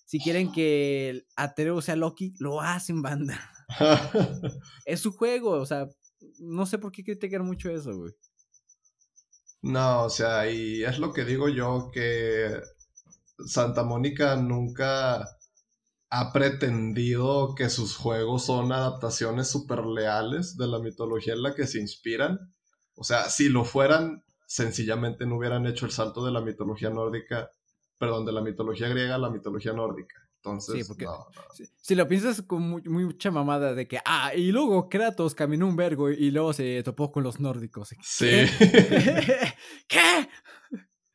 [0.07, 3.41] si quieren que el Atreus sea Loki, lo hacen, banda.
[4.87, 5.87] es su juego, o sea,
[6.39, 8.13] no sé por qué criticar mucho eso, güey.
[9.63, 12.61] No, o sea, y es lo que digo yo, que
[13.47, 15.29] Santa Mónica nunca
[16.11, 21.67] ha pretendido que sus juegos son adaptaciones súper leales de la mitología en la que
[21.67, 22.53] se inspiran.
[22.95, 27.51] O sea, si lo fueran, sencillamente no hubieran hecho el salto de la mitología nórdica,
[27.99, 30.17] perdón, de la mitología griega a la mitología nórdica.
[30.45, 31.07] Entonces, porque
[31.81, 36.11] Si, lo piensas con mucha mamada de que, ah, y luego Kratos caminó un vergo
[36.11, 37.91] y, luego se topó con los nórdicos.
[38.03, 38.27] Sí.
[39.87, 40.29] ¿Qué?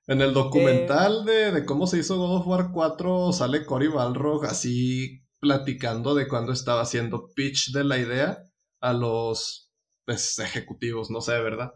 [0.08, 1.52] En el documental eh.
[1.52, 6.54] de, cómo se hizo God of War 4 sale Cory Balrog así platicando de cuando
[6.54, 8.42] estaba haciendo pitch de la idea
[8.80, 9.70] a los
[10.06, 11.74] pues, ejecutivos, no sé, ¿verdad?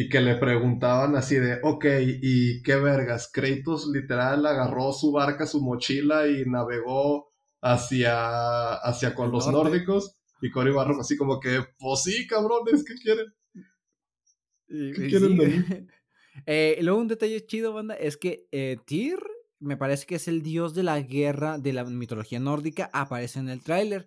[0.00, 1.84] Y que le preguntaban así de, ok,
[2.22, 3.28] ¿y qué vergas?
[3.32, 10.52] Kratos literal agarró su barca, su mochila y navegó hacia, hacia con los nórdicos y
[10.52, 13.26] Cory Barro así como que, pues sí, cabrones, ¿qué quieren?
[14.68, 15.64] ¿Qué quieren de mí?
[16.46, 19.18] Eh, luego un detalle chido, banda, es que eh, Tyr,
[19.58, 23.48] me parece que es el dios de la guerra de la mitología nórdica, aparece en
[23.48, 24.06] el tráiler.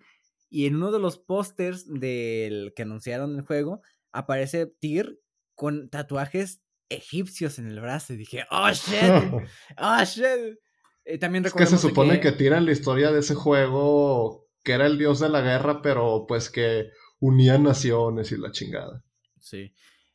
[0.49, 3.81] Y en uno de los pósters del que anunciaron el juego,
[4.13, 5.19] aparece Tyr
[5.61, 8.13] con tatuajes egipcios en el brazo.
[8.13, 8.97] Y dije, oh shit,
[9.77, 10.57] oh shit.
[11.05, 12.35] Eh, también es que se supone que...
[12.35, 16.49] que la historia de ese juego que era el dios de la guerra, pero pues
[16.49, 19.03] que unía naciones y la chingada.
[19.39, 19.71] Sí.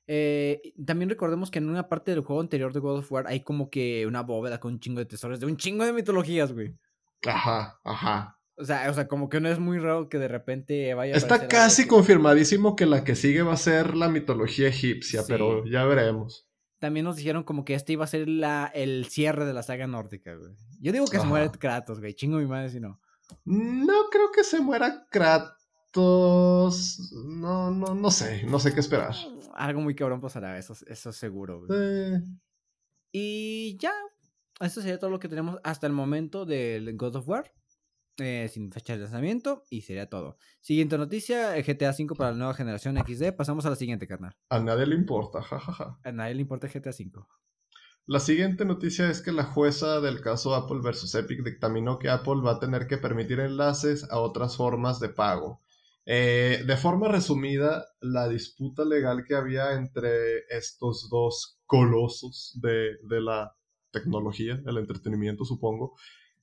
[0.08, 3.44] Eh, también recordemos que en una parte del juego anterior de God of War hay
[3.44, 6.74] como que una bóveda con un chingo de tesoros, de un chingo de mitologías, güey.
[7.24, 8.35] Ajá, ajá.
[8.58, 11.18] O sea, o sea, como que no es muy raro que de repente vaya a
[11.18, 15.84] Está casi confirmadísimo que la que sigue va a ser la mitología egipcia, pero ya
[15.84, 16.48] veremos.
[16.78, 19.86] También nos dijeron como que este iba a ser la, el cierre de la saga
[19.86, 20.54] nórdica, güey.
[20.80, 22.14] Yo digo que se muere Kratos, güey.
[22.14, 23.00] Chingo mi madre si no.
[23.44, 25.56] No creo que se muera Kratos.
[27.24, 28.44] No, no, no sé.
[28.44, 29.14] No sé qué esperar.
[29.54, 32.22] Algo muy cabrón pasará, eso, eso seguro, güey.
[33.12, 33.92] Y ya.
[34.60, 37.52] Eso sería todo lo que tenemos hasta el momento del God of War.
[38.18, 40.38] Eh, sin fecha de lanzamiento y sería todo.
[40.60, 43.32] Siguiente noticia, GTA V para la nueva generación XD.
[43.36, 44.34] Pasamos a la siguiente, carnal.
[44.48, 45.98] A nadie le importa, jajaja.
[46.02, 47.26] A nadie le importa GTA V.
[48.06, 52.40] La siguiente noticia es que la jueza del caso Apple vs Epic dictaminó que Apple
[52.42, 55.60] va a tener que permitir enlaces a otras formas de pago.
[56.06, 63.20] Eh, de forma resumida, la disputa legal que había entre estos dos colosos de, de
[63.20, 63.56] la
[63.90, 65.96] tecnología, el entretenimiento supongo,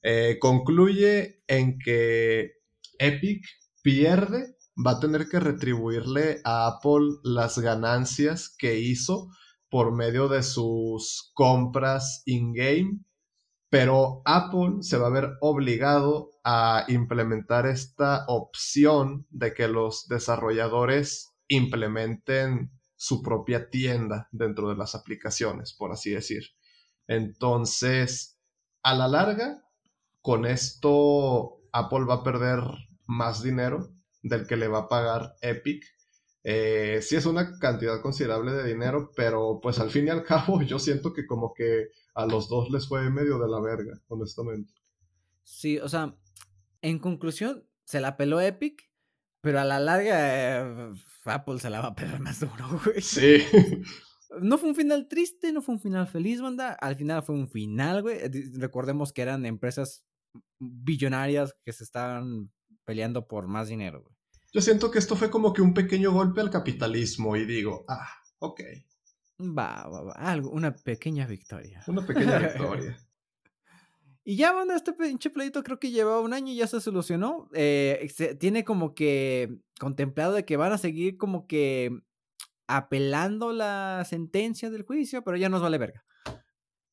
[0.04, 2.52] eh, concluye en que
[3.00, 3.46] Epic
[3.82, 9.30] pierde, va a tener que retribuirle a Apple las ganancias que hizo
[9.70, 13.00] por medio de sus compras in-game,
[13.70, 21.34] pero Apple se va a ver obligado a implementar esta opción de que los desarrolladores
[21.48, 26.44] implementen su propia tienda dentro de las aplicaciones, por así decir.
[27.08, 28.39] Entonces,
[28.84, 29.62] a la larga,
[30.24, 32.62] con esto Apple va a perder
[33.06, 35.84] más dinero del que le va a pagar Epic.
[36.46, 40.62] Eh, sí es una cantidad considerable de dinero, pero pues al fin y al cabo
[40.62, 44.74] yo siento que como que a los dos les fue medio de la verga, honestamente.
[45.44, 46.16] Sí, o sea,
[46.82, 48.90] en conclusión, se la peló Epic,
[49.42, 50.94] pero a la larga eh,
[51.26, 53.02] Apple se la va a pelar más duro, güey.
[53.02, 53.44] Sí.
[54.40, 56.72] No fue un final triste, no fue un final feliz, banda.
[56.72, 58.20] Al final fue un final, güey.
[58.54, 60.06] Recordemos que eran empresas
[60.60, 62.52] billonarias que se estaban
[62.86, 64.15] peleando por más dinero, güey.
[64.54, 68.08] Yo siento que esto fue como que un pequeño golpe al capitalismo y digo, ah,
[68.39, 68.62] ok.
[69.39, 70.12] Va, va, va.
[70.13, 71.84] Algo, una pequeña victoria.
[71.88, 72.96] Una pequeña victoria.
[74.24, 77.50] y ya, banda, este pinche pleito creo que llevaba un año y ya se solucionó.
[77.54, 78.08] Eh,
[78.39, 81.89] tiene como que contemplado de que van a seguir como que
[82.67, 86.06] apelando la sentencia del juicio, pero ya nos vale verga.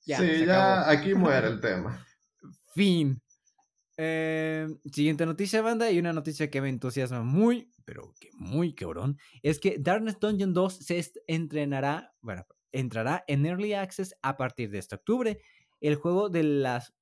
[0.03, 2.05] sí, ya aquí muere el tema.
[2.74, 3.20] fin.
[4.03, 9.19] Eh, siguiente noticia, banda, y una noticia que me entusiasma muy, pero que muy cabrón,
[9.43, 14.79] es que Darkness Dungeon 2 se entrenará, bueno, entrará en Early Access a partir de
[14.79, 15.43] este octubre.
[15.83, 16.95] El juego de las,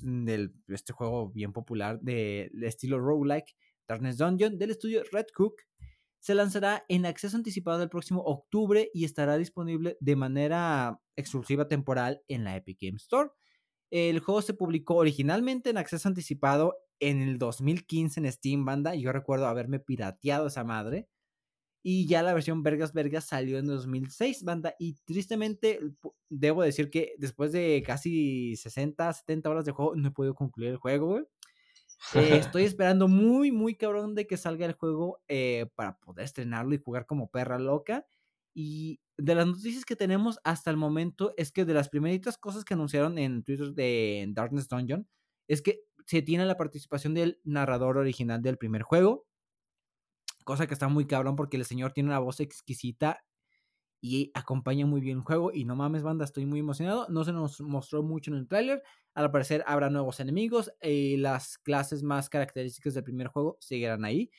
[0.00, 3.56] del, este juego bien popular de, de estilo roguelike,
[3.88, 5.62] Darkness Dungeon, del estudio Red Cook,
[6.18, 12.20] se lanzará en acceso anticipado el próximo octubre y estará disponible de manera exclusiva temporal
[12.28, 13.30] en la Epic Game Store.
[13.90, 18.94] El juego se publicó originalmente en acceso anticipado en el 2015 en Steam Banda.
[18.94, 21.08] Yo recuerdo haberme pirateado esa madre.
[21.86, 24.74] Y ya la versión Vergas Vergas salió en 2006, banda.
[24.78, 25.80] Y tristemente,
[26.30, 30.70] debo decir que después de casi 60, 70 horas de juego, no he podido concluir
[30.70, 31.24] el juego, güey.
[32.14, 36.74] Eh, estoy esperando muy, muy cabrón de que salga el juego eh, para poder estrenarlo
[36.74, 38.06] y jugar como perra loca.
[38.54, 42.64] Y de las noticias que tenemos hasta el momento es que de las primeritas cosas
[42.64, 45.08] que anunciaron en Twitter de Darkness Dungeon
[45.48, 49.26] es que se tiene la participación del narrador original del primer juego.
[50.44, 53.24] Cosa que está muy cabrón porque el señor tiene una voz exquisita
[54.00, 55.50] y acompaña muy bien el juego.
[55.52, 57.06] Y no mames, banda, estoy muy emocionado.
[57.08, 58.82] No se nos mostró mucho en el tráiler.
[59.14, 60.70] Al parecer habrá nuevos enemigos.
[60.82, 64.30] y las clases más características del primer juego seguirán ahí.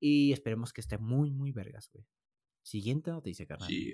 [0.00, 2.04] Y esperemos que esté muy, muy vergas, güey.
[2.66, 3.68] Siguiente noticia, carnal.
[3.68, 3.92] Sí.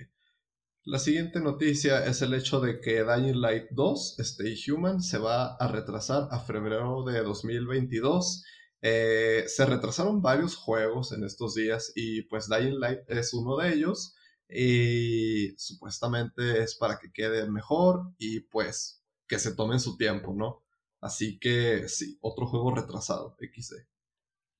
[0.85, 5.57] La siguiente noticia es el hecho de que Dying Light 2, Stay Human, se va
[5.57, 8.43] a retrasar a febrero de 2022.
[8.81, 13.75] Eh, se retrasaron varios juegos en estos días y pues Dying Light es uno de
[13.75, 14.17] ellos
[14.49, 20.65] y supuestamente es para que quede mejor y pues que se tomen su tiempo, ¿no?
[20.99, 23.75] Así que sí, otro juego retrasado, XD.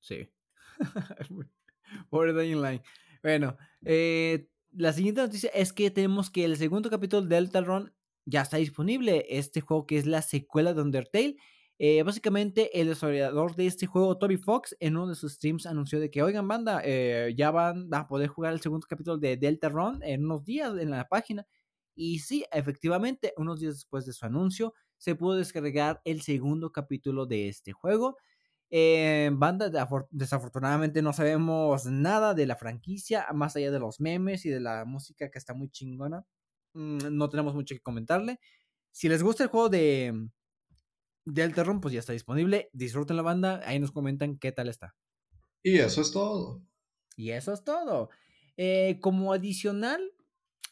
[0.01, 0.29] Sí.
[2.11, 2.83] Pobre Dying Light.
[3.23, 7.91] Bueno, eh, la siguiente noticia es que tenemos que el segundo capítulo de Deltarune
[8.25, 9.25] ya está disponible.
[9.29, 11.37] Este juego que es la secuela de Undertale
[11.79, 15.99] eh, básicamente, el desarrollador de este juego, Toby Fox, en uno de sus streams anunció
[15.99, 19.69] de que, oigan, banda, eh, ya van a poder jugar el segundo capítulo de Delta
[19.69, 21.45] Run en unos días en la página.
[21.95, 27.25] Y sí, efectivamente, unos días después de su anuncio, se pudo descargar el segundo capítulo
[27.25, 28.17] de este juego.
[28.75, 29.69] Eh, banda,
[30.09, 34.83] desafortunadamente no sabemos nada de la franquicia, más allá de los memes y de la
[34.83, 36.25] música que está muy chingona.
[36.73, 38.39] Mm, no tenemos mucho que comentarle.
[38.89, 40.27] Si les gusta el juego de,
[41.23, 42.71] Deltarune, pues ya está disponible.
[42.73, 43.61] Disfruten la banda.
[43.63, 44.95] Ahí nos comentan qué tal está.
[45.61, 46.63] Y eso es todo.
[47.15, 48.09] Y eso es todo.
[48.57, 50.01] Eh, como adicional,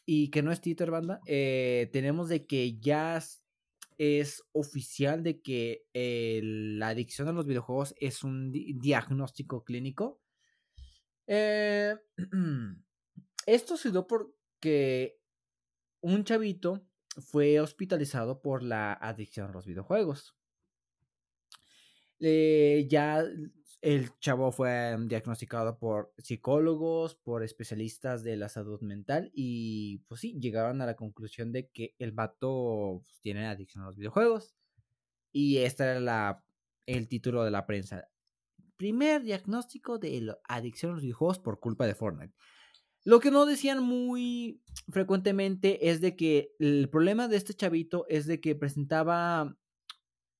[0.04, 3.22] y que no es Twitter, banda, eh, tenemos de que ya
[4.02, 5.86] es oficial de que
[6.74, 10.20] la adicción a los videojuegos es un diagnóstico clínico.
[11.28, 11.94] Eh,
[13.46, 15.20] esto se dio porque
[16.00, 16.84] un chavito
[17.20, 20.34] fue hospitalizado por la adicción a los videojuegos.
[22.18, 23.24] Eh, ya
[23.82, 30.38] el chavo fue diagnosticado por psicólogos, por especialistas de la salud mental y pues sí,
[30.38, 34.54] llegaron a la conclusión de que el vato pues, tiene adicción a los videojuegos.
[35.32, 36.44] Y este era la,
[36.86, 38.08] el título de la prensa.
[38.76, 42.34] Primer diagnóstico de adicción a los videojuegos por culpa de Fortnite.
[43.04, 48.26] Lo que no decían muy frecuentemente es de que el problema de este chavito es
[48.26, 49.56] de que presentaba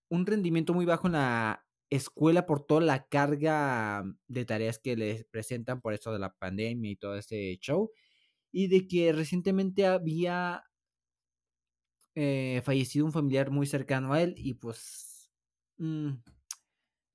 [0.08, 1.61] un rendimiento muy bajo en la
[1.96, 6.90] escuela por toda la carga de tareas que les presentan por eso de la pandemia
[6.90, 7.90] y todo ese show.
[8.52, 10.64] Y de que recientemente había
[12.14, 15.30] eh, fallecido un familiar muy cercano a él y pues
[15.78, 16.10] mm,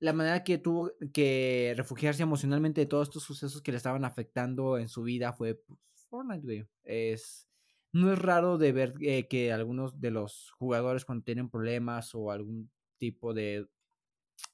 [0.00, 4.78] la manera que tuvo que refugiarse emocionalmente de todos estos sucesos que le estaban afectando
[4.78, 7.48] en su vida fue pues, Fortnite, Es,
[7.92, 12.30] no es raro de ver eh, que algunos de los jugadores cuando tienen problemas o
[12.30, 13.66] algún tipo de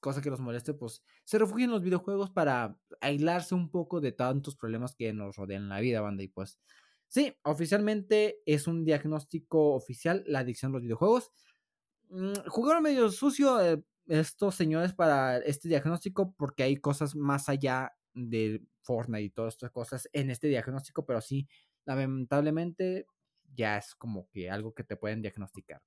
[0.00, 4.12] cosa que los moleste, pues se refugian en los videojuegos para aislarse un poco de
[4.12, 6.22] tantos problemas que nos rodean en la vida, banda.
[6.22, 6.58] Y pues,
[7.08, 11.32] sí, oficialmente es un diagnóstico oficial la adicción a los videojuegos.
[12.10, 17.92] Mm, jugaron medio sucio eh, estos señores para este diagnóstico porque hay cosas más allá
[18.12, 21.48] de Fortnite y todas estas cosas en este diagnóstico, pero sí,
[21.86, 23.06] lamentablemente
[23.54, 25.82] ya es como que algo que te pueden diagnosticar.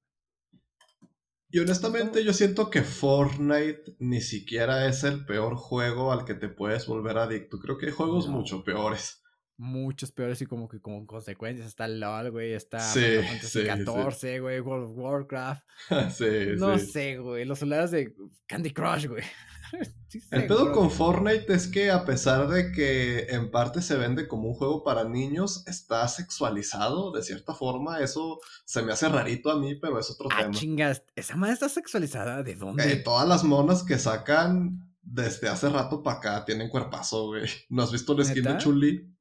[1.49, 6.49] Y honestamente yo siento que Fortnite ni siquiera es el peor juego al que te
[6.49, 7.59] puedes volver adicto.
[7.59, 9.23] Creo que hay juegos mucho peores.
[9.57, 11.67] Muchos peores y como que con consecuencias.
[11.67, 12.53] Está LOL, güey.
[12.53, 14.59] Está sí, Fantasy XIV, güey.
[14.59, 15.63] World of Warcraft.
[16.15, 17.43] sí, no sé, güey.
[17.45, 18.13] Los celulares de
[18.45, 19.23] Candy Crush, güey.
[20.31, 24.49] el pedo con Fortnite es que a pesar de que en parte se vende como
[24.49, 27.99] un juego para niños, está sexualizado de cierta forma.
[27.99, 30.53] Eso se me hace rarito a mí, pero es otro ah, tema.
[30.53, 32.43] chingas, ¿esa madre está sexualizada?
[32.43, 32.91] ¿De dónde?
[32.91, 37.49] Eh, todas las monas que sacan desde hace rato para acá tienen cuerpazo, güey.
[37.69, 39.16] ¿No has visto el skin de Chun-Li?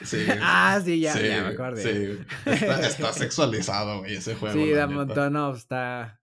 [0.00, 1.06] Ah, sí.
[1.06, 1.82] Ah, ya, ya me acordé.
[1.82, 4.54] Sí, está, está sexualizado, güey, ese juego.
[4.54, 6.20] Sí, da un montón, no, está...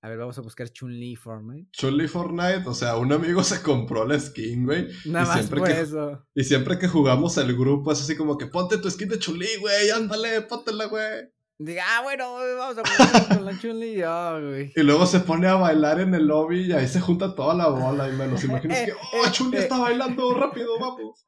[0.00, 1.70] A ver, vamos a buscar Chun-Li Fortnite.
[1.72, 4.86] Chun-Li Fortnite, o sea, un amigo se compró la skin, güey.
[5.06, 6.26] Nada más siempre por eso.
[6.34, 9.56] Y siempre que jugamos el grupo es así como que ponte tu skin de Chun-Li,
[9.60, 11.28] güey, ándale, póntela, güey.
[11.60, 14.00] Diga, ah, bueno, vamos a jugar con la Chun-Li,
[14.48, 14.72] güey.
[14.76, 17.66] Y luego se pone a bailar en el lobby y ahí se junta toda la
[17.66, 21.27] bola y me los imagino que, oh, Chun-Li está bailando rápido, vamos.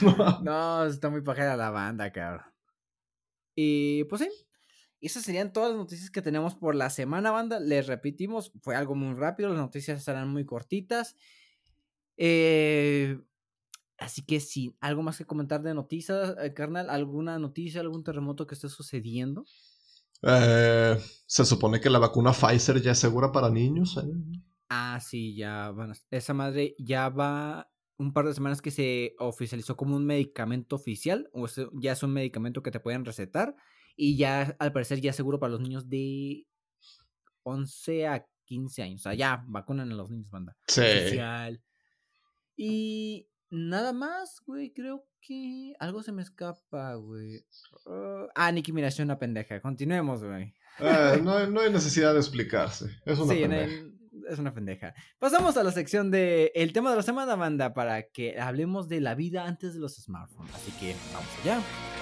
[0.42, 2.46] no, está muy pajera la banda, cabrón.
[3.54, 4.28] Y pues sí,
[5.00, 7.60] esas serían todas las noticias que tenemos por la semana, banda.
[7.60, 11.16] Les repetimos, fue algo muy rápido, las noticias estarán muy cortitas.
[12.16, 13.20] Eh,
[13.98, 18.46] así que sí, algo más que comentar de noticias, eh, carnal, alguna noticia, algún terremoto
[18.46, 19.44] que esté sucediendo.
[20.22, 24.00] Eh, se supone que la vacuna Pfizer ya es segura para niños.
[24.70, 25.92] Ah, sí, ya van.
[26.10, 31.30] Esa madre ya va un par de semanas que se oficializó como un medicamento oficial,
[31.32, 33.54] o ya es un medicamento que te pueden recetar
[33.96, 36.46] y ya, al parecer, ya seguro para los niños de
[37.44, 39.00] 11 a 15 años.
[39.00, 40.56] O sea, ya vacunan a los niños, banda.
[40.66, 40.82] Sí.
[42.56, 44.72] Y nada más, güey.
[44.72, 47.44] Creo que algo se me escapa, güey.
[47.86, 49.60] Uh, ah, Nicki Minaj es una pendeja.
[49.60, 50.54] Continuemos, güey.
[50.80, 52.90] Eh, no, no, hay necesidad de explicarse.
[53.04, 53.84] Es una pendeja.
[54.28, 54.94] Es una pendeja.
[55.18, 59.00] Pasamos a la sección de el tema de la semana, banda, para que hablemos de
[59.00, 60.54] la vida antes de los smartphones.
[60.54, 61.93] Así que vamos allá.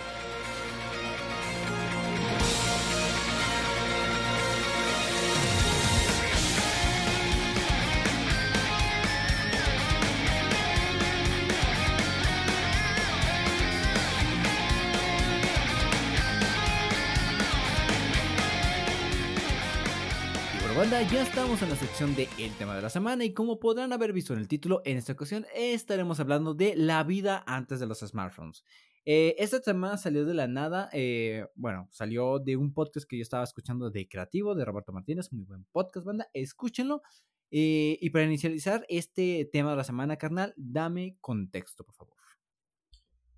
[21.10, 24.12] Ya estamos en la sección de El tema de la semana y como podrán haber
[24.12, 28.00] visto en el título, en esta ocasión estaremos hablando de la vida antes de los
[28.00, 28.62] smartphones.
[29.04, 33.22] Eh, este tema salió de la nada, eh, bueno, salió de un podcast que yo
[33.22, 37.02] estaba escuchando de Creativo, de Roberto Martínez, muy buen podcast, banda, escúchenlo.
[37.50, 42.16] Eh, y para inicializar este tema de la semana, carnal, dame contexto, por favor.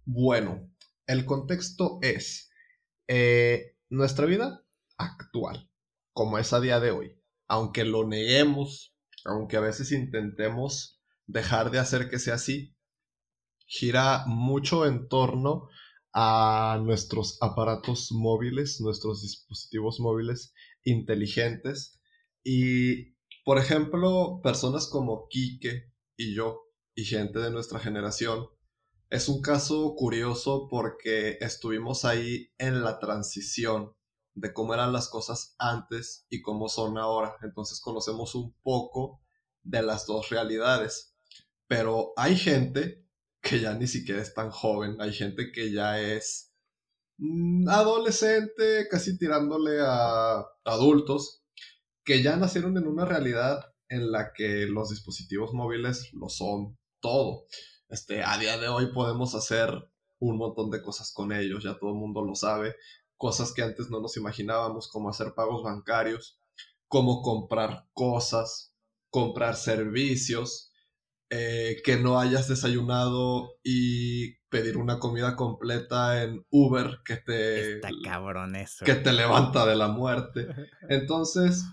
[0.04, 0.70] Bueno,
[1.06, 2.50] el contexto es
[3.88, 4.66] nuestra vida
[4.98, 5.70] actual,
[6.12, 11.78] como es a día de hoy aunque lo neguemos, aunque a veces intentemos dejar de
[11.78, 12.74] hacer que sea así,
[13.66, 15.68] gira mucho en torno
[16.12, 22.01] a nuestros aparatos móviles, nuestros dispositivos móviles inteligentes.
[22.45, 23.14] Y,
[23.45, 26.61] por ejemplo, personas como Quique y yo,
[26.95, 28.47] y gente de nuestra generación,
[29.11, 33.92] es un caso curioso porque estuvimos ahí en la transición
[34.35, 37.37] de cómo eran las cosas antes y cómo son ahora.
[37.43, 39.20] Entonces conocemos un poco
[39.62, 41.16] de las dos realidades.
[41.66, 43.07] Pero hay gente
[43.41, 46.53] que ya ni siquiera es tan joven, hay gente que ya es
[47.18, 51.43] mm, adolescente, casi tirándole a adultos,
[52.05, 57.47] que ya nacieron en una realidad en la que los dispositivos móviles lo son todo.
[57.89, 59.70] Este, a día de hoy podemos hacer
[60.18, 62.74] un montón de cosas con ellos, ya todo el mundo lo sabe
[63.25, 66.39] cosas que antes no nos imaginábamos, como hacer pagos bancarios,
[66.89, 68.77] como comprar cosas,
[69.09, 70.70] comprar servicios,
[71.31, 77.81] eh, que no hayas desayunado y pedir una comida completa en Uber que te...
[78.05, 78.85] cabrón eso.
[78.85, 80.47] Que te levanta de la muerte.
[80.91, 81.64] Entonces,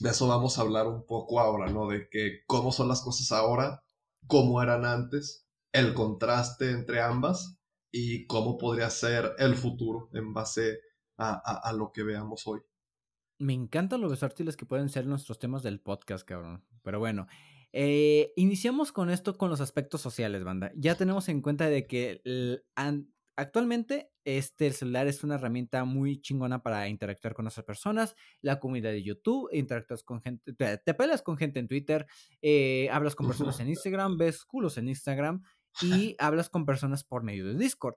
[0.00, 1.88] de eso vamos a hablar un poco ahora, ¿no?
[1.88, 3.84] De que cómo son las cosas ahora,
[4.26, 7.57] cómo eran antes, el contraste entre ambas
[8.00, 10.80] y cómo podría ser el futuro en base
[11.16, 12.60] a, lo que veamos hoy.
[13.40, 16.64] Me encantan los versátiles que pueden ser nuestros temas del podcast, cabrón.
[16.82, 17.26] Pero bueno,
[17.72, 20.70] eh, iniciamos con esto con los aspectos sociales, banda.
[20.76, 22.22] Ya tenemos en cuenta de que
[23.36, 28.60] actualmente este el celular es una herramienta muy chingona para interactuar con otras personas, la
[28.60, 32.06] comunidad de YouTube, interactúas con gente, te, peleas con gente en Twitter,
[32.42, 35.42] eh, hablas con personas en Instagram, ves culos en Instagram
[35.82, 37.96] y hablas con personas por medio de Discord.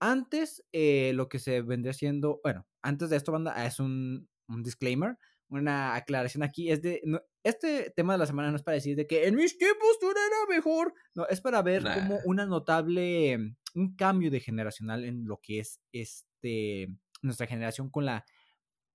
[0.00, 4.62] Antes, eh, lo que se vendría siendo, bueno, antes de esto, banda, es un, un
[4.62, 5.16] disclaimer
[5.52, 6.70] una aclaración aquí.
[6.70, 7.02] Es de,
[7.42, 10.10] este tema de la semana no es para decir de que en mis tiempos tú
[10.10, 10.94] era mejor.
[11.14, 15.60] No, es para ver como una notable, mm, un cambio de generacional en lo que
[15.60, 16.88] es este,
[17.20, 18.24] nuestra generación con la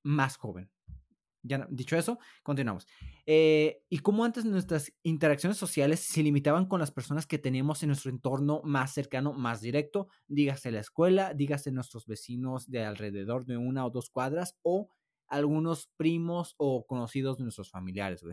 [0.04, 0.70] más joven.
[1.70, 2.88] Dicho eso, continuamos.
[3.26, 7.88] Eh, y como antes nuestras interacciones sociales se limitaban con las personas que teníamos en
[7.88, 13.58] nuestro entorno más cercano, más directo, dígase la escuela, dígase nuestros vecinos de alrededor de
[13.58, 14.90] una o dos cuadras o
[15.28, 18.24] algunos primos o conocidos de nuestros familiares.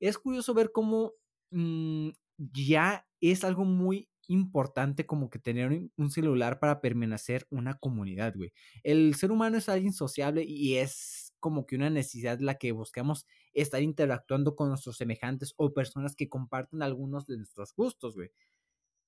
[0.00, 1.12] Es curioso ver cómo
[1.50, 8.34] mm, ya es algo muy importante como que tener un celular para permanecer una comunidad,
[8.36, 8.52] güey.
[8.82, 13.26] El ser humano es alguien sociable y es como que una necesidad la que buscamos
[13.52, 18.30] estar interactuando con nuestros semejantes o personas que comparten algunos de nuestros gustos, güey.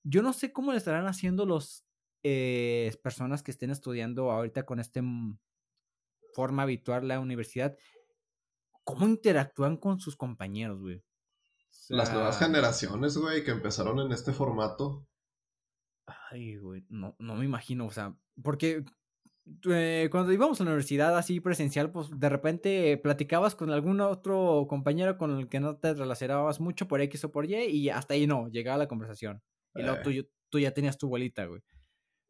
[0.03, 1.87] Yo no sé cómo le estarán haciendo los
[2.22, 5.01] eh, personas que estén estudiando ahorita con este
[6.34, 7.74] forma habitual la universidad,
[8.84, 11.03] ¿cómo interactúan con sus compañeros, güey?
[11.89, 15.09] Las nuevas generaciones, güey, que empezaron en este formato.
[16.30, 18.84] Ay, güey, no, no me imagino, o sea, porque
[19.68, 24.66] eh, cuando íbamos a la universidad así presencial, pues de repente platicabas con algún otro
[24.68, 28.14] compañero con el que no te relacionabas mucho por X o por Y y hasta
[28.14, 29.42] ahí no, llegaba la conversación.
[29.74, 30.28] Y luego tú, eh.
[30.49, 31.62] tú ya tenías tu bolita, güey.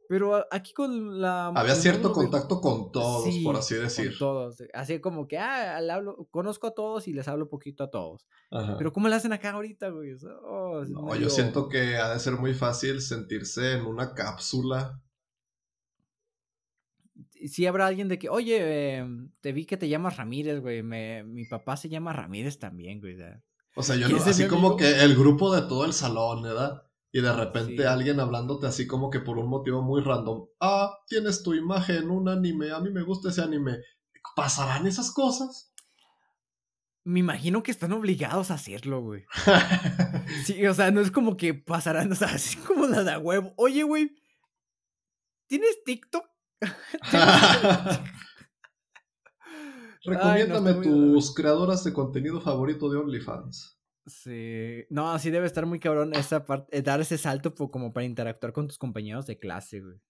[0.09, 1.49] Pero aquí con la...
[1.49, 4.11] Había cierto contacto con todos, por así decir.
[4.11, 4.63] Con todos.
[4.73, 8.27] Así como que, ah, hablo, conozco a todos y les hablo poquito a todos.
[8.79, 10.15] Pero ¿cómo le hacen acá ahorita, güey?
[10.45, 15.03] Oh, no, yo siento que ha de ser muy fácil sentirse en una cápsula.
[17.49, 20.83] Sí habrá alguien de que, oye, em, te vi que te llamas Ramírez, güey.
[20.83, 23.17] mi papá se llama Ramírez también, güey.
[23.75, 26.83] O sea, yo no, así como que el grupo de todo el salón, ¿verdad?
[27.17, 31.43] y de repente alguien hablándote así como que por un motivo muy random, ah, tienes
[31.43, 33.79] tu imagen, un anime, a mí me gusta ese anime.
[34.35, 35.73] ¿Pasarán esas cosas?
[37.05, 39.25] Me imagino que están obligados a hacerlo, güey.
[40.45, 43.55] sí, o sea, no es como que pasarán, o sea, así como la de huevo.
[43.57, 44.11] Oye, güey,
[45.47, 46.27] ¿tienes TikTok?
[50.05, 53.77] Recomiéndame tus creadoras de contenido favorito de OnlyFans.
[54.07, 58.07] Sí, no, así debe estar muy cabrón esa parte, eh, dar ese salto como para
[58.07, 60.01] interactuar con tus compañeros de clase, güey.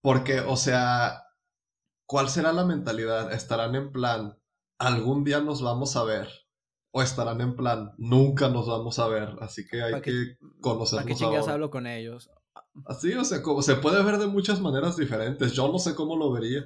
[0.00, 1.22] Porque, o sea,
[2.06, 3.30] ¿cuál será la mentalidad?
[3.32, 4.38] ¿Estarán en plan,
[4.78, 6.28] algún día nos vamos a ver?
[6.92, 9.36] ¿O estarán en plan, nunca nos vamos a ver?
[9.40, 12.30] Así que hay que, conocernos Para que chingas hablo con ellos.
[12.86, 15.52] Así, o sea, como se puede ver de muchas maneras diferentes.
[15.52, 16.64] Yo no sé cómo lo vería.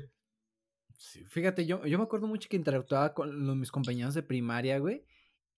[0.96, 4.78] Sí, fíjate, yo, yo me acuerdo mucho que interactuaba con los, mis compañeros de primaria,
[4.78, 5.04] güey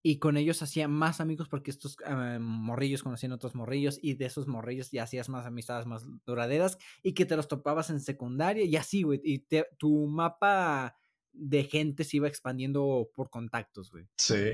[0.03, 4.27] y con ellos hacía más amigos porque estos eh, morrillos conocían otros morrillos y de
[4.27, 8.65] esos morrillos ya hacías más amistades más duraderas y que te los topabas en secundaria
[8.65, 9.21] y así, güey.
[9.25, 9.45] Y
[9.77, 10.97] tu mapa
[11.33, 14.09] de gente se iba expandiendo por contactos, güey.
[14.17, 14.53] Sí.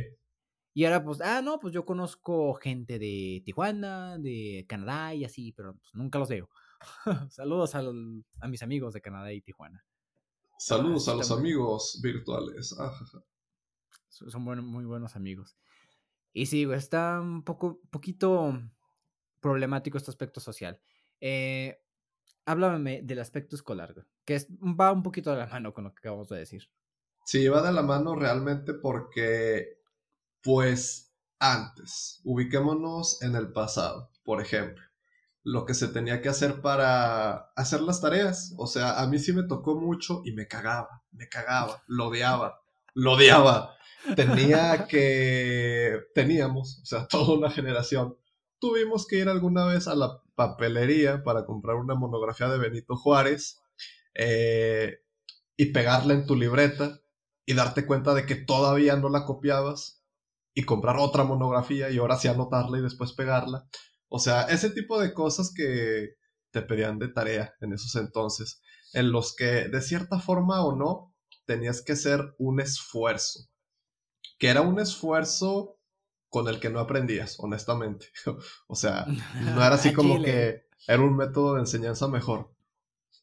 [0.74, 5.52] Y ahora, pues, ah, no, pues yo conozco gente de Tijuana, de Canadá y así,
[5.52, 6.50] pero pues, nunca los veo.
[7.30, 7.82] Saludos a,
[8.40, 9.84] a, mis amigos de Canadá y Tijuana.
[10.58, 12.74] Saludos a los amigos virtuales.
[12.78, 12.92] Ah,
[14.08, 15.56] son muy buenos amigos.
[16.32, 18.60] Y sí, está un poco, poquito
[19.40, 20.80] problemático este aspecto social.
[21.20, 21.80] Eh,
[22.44, 23.94] háblame del aspecto escolar,
[24.24, 26.68] que va un poquito de la mano con lo que acabamos de decir.
[27.24, 29.80] Sí, va de la mano realmente porque,
[30.44, 34.84] pues, antes, ubiquémonos en el pasado, por ejemplo,
[35.42, 38.54] lo que se tenía que hacer para hacer las tareas.
[38.58, 42.62] O sea, a mí sí me tocó mucho y me cagaba, me cagaba, lo odiaba,
[42.94, 43.74] lo odiaba.
[44.16, 48.16] Tenía que, teníamos, o sea, toda una generación,
[48.58, 53.60] tuvimos que ir alguna vez a la papelería para comprar una monografía de Benito Juárez
[54.14, 55.00] eh,
[55.56, 57.00] y pegarla en tu libreta
[57.46, 60.03] y darte cuenta de que todavía no la copiabas
[60.54, 63.66] y comprar otra monografía y ahora sí anotarla y después pegarla.
[64.08, 66.14] O sea, ese tipo de cosas que
[66.50, 71.12] te pedían de tarea en esos entonces, en los que de cierta forma o no
[71.46, 73.48] tenías que hacer un esfuerzo
[74.38, 75.78] que era un esfuerzo
[76.28, 78.08] con el que no aprendías, honestamente.
[78.66, 82.52] o sea, no era así como que era un método de enseñanza mejor,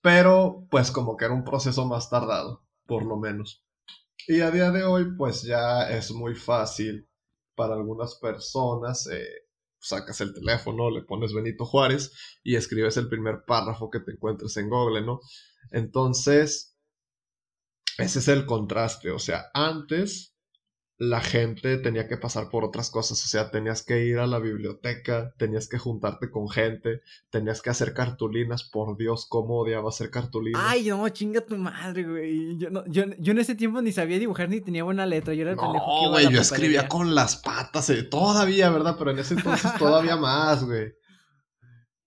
[0.02, 3.64] pero pues como que era un proceso más tardado, por lo menos.
[4.28, 7.10] Y a día de hoy, pues ya es muy fácil
[7.62, 9.06] para algunas personas.
[9.06, 9.24] Eh,
[9.80, 12.12] sacas el teléfono, le pones Benito Juárez
[12.44, 15.20] y escribes el primer párrafo que te encuentres en Google, ¿no?
[15.70, 16.76] Entonces,
[18.00, 19.12] ese es el contraste.
[19.12, 20.31] O sea, antes
[21.02, 24.38] la gente tenía que pasar por otras cosas, o sea, tenías que ir a la
[24.38, 30.12] biblioteca, tenías que juntarte con gente, tenías que hacer cartulinas, por Dios, cómo odiaba hacer
[30.12, 30.62] cartulinas.
[30.64, 32.56] Ay, no, chinga tu madre, güey.
[32.60, 35.42] Yo, no, yo, yo en ese tiempo ni sabía dibujar ni tenía buena letra, yo
[35.42, 38.96] era el pendejo que güey, yo escribía con las patas, eh, todavía, ¿verdad?
[39.00, 40.94] Pero en ese entonces todavía más, güey.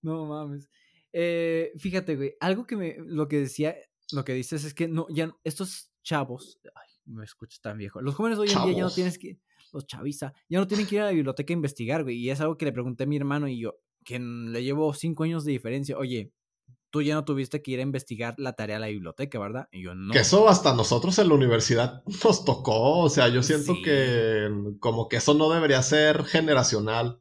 [0.03, 0.68] No mames.
[1.12, 3.74] Eh, fíjate, güey, algo que me, lo que decía,
[4.12, 6.61] lo que dices es que no, ya estos chavos,
[7.07, 8.00] me escuchas tan viejo.
[8.00, 9.38] Los jóvenes hoy en día ya no tienes que,
[9.72, 12.16] los chaviza, ya no tienen que ir a la biblioteca a investigar, güey.
[12.16, 15.24] Y es algo que le pregunté a mi hermano y yo, que le llevo cinco
[15.24, 15.96] años de diferencia.
[15.98, 16.32] Oye,
[16.90, 19.68] tú ya no tuviste que ir a investigar la tarea a la biblioteca, ¿verdad?
[19.72, 20.12] Y yo no.
[20.12, 23.00] Que eso hasta nosotros en la universidad nos tocó.
[23.00, 24.48] O sea, yo siento que
[24.78, 27.20] como que eso no debería ser generacional.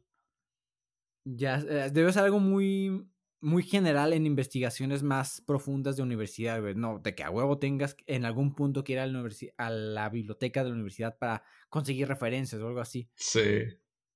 [1.26, 3.08] Ya, eh, debe ser algo muy
[3.44, 6.74] muy general en investigaciones más profundas de universidad, güey.
[6.74, 9.28] No, de que a huevo tengas en algún punto que ir a la,
[9.58, 13.10] a la biblioteca de la universidad para conseguir referencias o algo así.
[13.14, 13.64] Sí.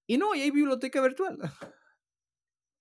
[0.07, 1.39] Y no, y hay biblioteca virtual.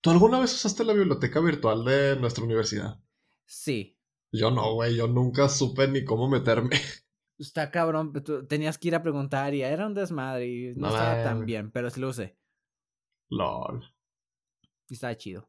[0.00, 2.98] ¿Tú alguna vez usaste la biblioteca virtual de nuestra universidad?
[3.44, 3.98] Sí.
[4.32, 6.70] Yo no, güey, yo nunca supe ni cómo meterme.
[7.38, 8.12] Está cabrón,
[8.48, 11.88] tenías que ir a preguntar y era un desmadre y no, estaba tan bien, pero
[11.88, 12.36] sí lo usé.
[13.28, 13.84] LOL.
[14.88, 15.48] Y estaba chido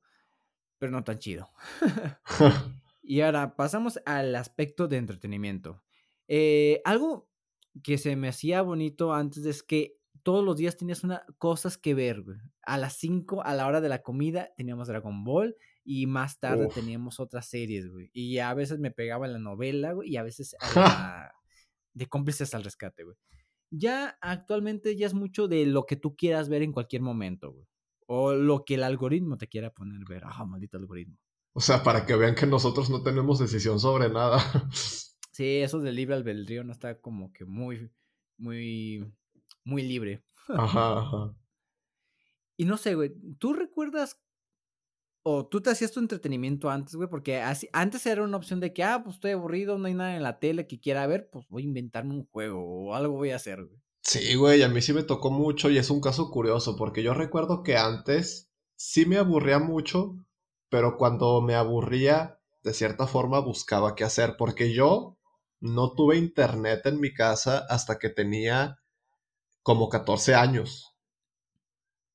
[0.79, 1.51] pero no tan chido.
[3.03, 5.83] y ahora pasamos al aspecto de entretenimiento.
[6.27, 7.29] Eh, algo
[7.83, 11.93] que se me hacía bonito antes es que todos los días tenías una, cosas que
[11.93, 12.23] ver.
[12.63, 16.67] A las 5, a la hora de la comida, teníamos Dragon Ball y más tarde
[16.67, 18.11] teníamos otras series, güey.
[18.13, 20.55] Y a veces me pegaba la novela, güey, y a veces
[21.93, 23.17] de cómplices al rescate, güey.
[23.71, 27.67] Ya actualmente ya es mucho de lo que tú quieras ver en cualquier momento, güey.
[28.11, 30.23] O lo que el algoritmo te quiera poner ver.
[30.25, 31.15] Ah, maldito algoritmo.
[31.53, 34.39] O sea, para que vean que nosotros no tenemos decisión sobre nada.
[35.31, 37.89] Sí, eso del libre albedrío no está como que muy,
[38.37, 39.09] muy,
[39.63, 40.21] muy libre.
[40.49, 41.33] Ajá, ajá.
[42.57, 44.19] Y no sé, güey, ¿tú recuerdas
[45.23, 47.07] o tú te hacías tu entretenimiento antes, güey?
[47.07, 50.17] Porque así, antes era una opción de que, ah, pues estoy aburrido, no hay nada
[50.17, 53.29] en la tele que quiera ver, pues voy a inventarme un juego o algo voy
[53.29, 53.79] a hacer, güey.
[54.01, 57.13] Sí, güey, a mí sí me tocó mucho y es un caso curioso porque yo
[57.13, 60.17] recuerdo que antes sí me aburría mucho,
[60.69, 65.17] pero cuando me aburría, de cierta forma buscaba qué hacer porque yo
[65.61, 68.79] no tuve internet en mi casa hasta que tenía
[69.63, 70.95] como 14 años.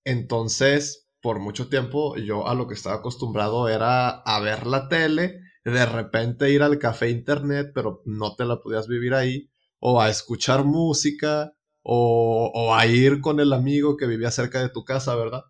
[0.05, 5.41] Entonces, por mucho tiempo, yo a lo que estaba acostumbrado era a ver la tele,
[5.64, 10.11] de repente ir al café internet, pero no te la podías vivir ahí, o a
[10.11, 11.53] escuchar música,
[11.85, 15.45] o, a ir con el amigo que vivía cerca de tu casa, ¿verdad?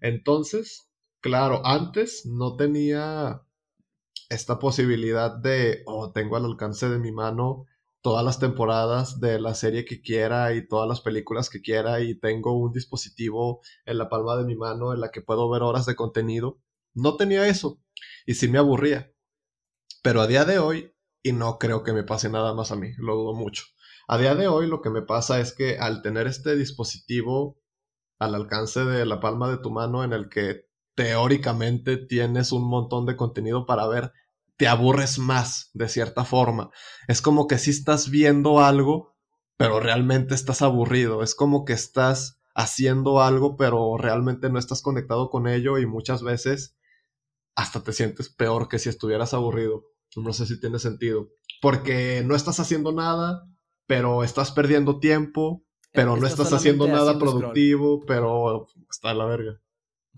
[0.00, 3.42] Entonces, claro, antes no tenía
[4.28, 7.66] esta posibilidad de, oh, tengo al alcance de mi mano
[8.02, 12.18] todas las temporadas de la serie que quiera y todas las películas que quiera y
[12.18, 15.86] tengo un dispositivo en la palma de mi mano en la que puedo ver horas
[15.86, 16.58] de contenido.
[16.94, 17.80] No tenía eso
[18.26, 19.12] y sí me aburría.
[20.02, 22.92] Pero a día de hoy, y no creo que me pase nada más a mí,
[22.98, 23.64] lo dudo mucho.
[24.08, 27.60] A día de hoy lo que me pasa es que al tener este dispositivo
[28.18, 33.04] al alcance de la palma de tu mano en el que teóricamente tienes un montón
[33.04, 34.12] de contenido para ver,
[34.56, 36.70] te aburres más de cierta forma.
[37.08, 39.16] Es como que si estás viendo algo,
[39.56, 41.22] pero realmente estás aburrido.
[41.22, 46.22] Es como que estás haciendo algo, pero realmente no estás conectado con ello y muchas
[46.22, 46.76] veces
[47.56, 49.84] hasta te sientes peor que si estuvieras aburrido.
[50.14, 51.28] No sé si tiene sentido.
[51.60, 53.46] Porque no estás haciendo nada,
[53.86, 59.60] pero estás perdiendo tiempo, pero no estás haciendo nada productivo, pero está a la verga.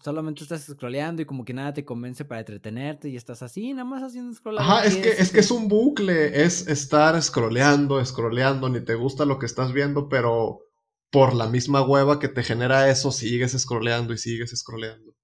[0.02, 3.84] Solamente estás scrolleando y como que nada te convence para entretenerte y estás así, nada
[3.84, 4.58] más haciendo scroll.
[4.58, 9.24] Ajá, es que, es que es un bucle, es estar scrolleando, scrolleando, ni te gusta
[9.24, 10.60] lo que estás viendo, pero
[11.10, 15.14] por la misma hueva que te genera eso, sigues scrolleando y sigues scrolleando.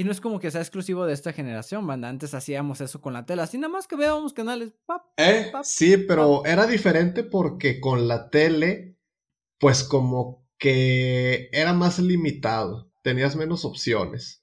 [0.00, 2.08] Y no es como que sea exclusivo de esta generación, banda.
[2.08, 4.72] Antes hacíamos eso con la tela, así nada más que veíamos canales.
[5.18, 8.96] eh, sí, pero era diferente porque con la tele,
[9.58, 14.42] pues como que era más limitado, tenías menos opciones.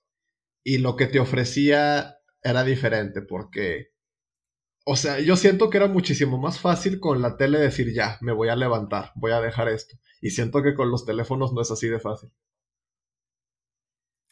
[0.63, 3.87] Y lo que te ofrecía era diferente porque,
[4.85, 8.31] o sea, yo siento que era muchísimo más fácil con la tele decir, ya, me
[8.31, 9.97] voy a levantar, voy a dejar esto.
[10.21, 12.29] Y siento que con los teléfonos no es así de fácil.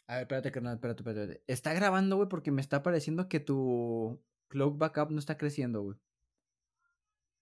[0.08, 1.44] A ver, espérate, carnal, espérate, espérate.
[1.48, 5.98] Está grabando, güey, porque me está pareciendo que tu cloud backup no está creciendo, güey.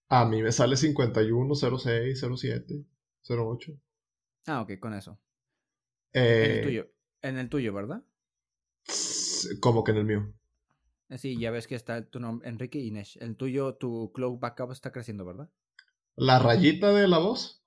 [0.08, 2.84] A mí me sale 51, 06, 07,
[3.28, 3.72] 08.
[4.46, 5.18] Ah, ok, con eso.
[6.12, 6.90] Eh, En el tuyo.
[7.22, 8.02] En el tuyo, ¿verdad?
[9.60, 10.34] Como que en el mío.
[11.10, 13.16] Eh, Sí, ya ves que está tu nombre, Enrique Inés.
[13.20, 15.50] El tuyo, tu cloud backup está creciendo, ¿verdad?
[16.16, 17.62] ¿La rayita de la voz?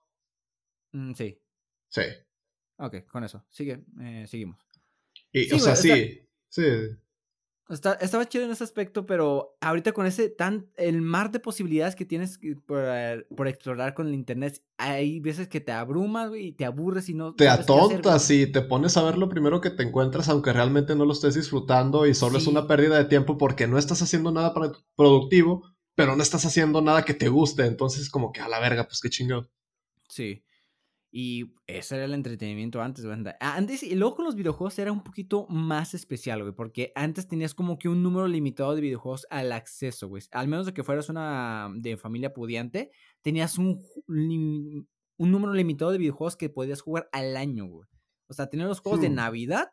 [0.92, 1.40] Mm, sí.
[1.90, 2.02] Sí.
[2.78, 3.46] Ok, con eso.
[3.50, 4.60] Sigue, eh, seguimos.
[5.42, 6.22] Y, Sí, o sea, sí.
[6.50, 6.64] Sí.
[7.70, 11.98] Está, estaba chido en ese aspecto, pero ahorita con ese tan el mar de posibilidades
[11.98, 12.82] que tienes por,
[13.36, 17.14] por explorar con el internet, hay veces que te abrumas, güey, y te aburres y
[17.14, 20.54] no Te hacer, atontas y te pones a ver lo primero que te encuentras, aunque
[20.54, 24.02] realmente no lo estés disfrutando y solo es una pérdida de tiempo porque no estás
[24.02, 27.66] haciendo nada para- productivo, pero no estás haciendo nada que te guste.
[27.66, 29.50] Entonces, como que a la verga, pues qué chingado.
[30.08, 30.42] Sí.
[31.20, 33.36] Y ese era el entretenimiento antes, banda.
[33.40, 37.56] Antes, y luego con los videojuegos era un poquito más especial, güey, porque antes tenías
[37.56, 40.22] como que un número limitado de videojuegos al acceso, güey.
[40.32, 42.92] Al menos de que fueras una de familia pudiente,
[43.24, 44.88] tenías un, un
[45.18, 47.90] número limitado de videojuegos que podías jugar al año, güey.
[48.30, 49.16] O sea, tenías los juegos de Hmm.
[49.16, 49.72] Navidad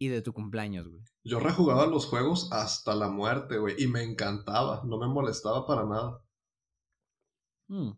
[0.00, 1.04] y de tu cumpleaños, güey.
[1.22, 5.84] Yo rejugaba los juegos hasta la muerte, güey, y me encantaba, no me molestaba para
[5.86, 6.20] nada.
[7.68, 7.92] Mm.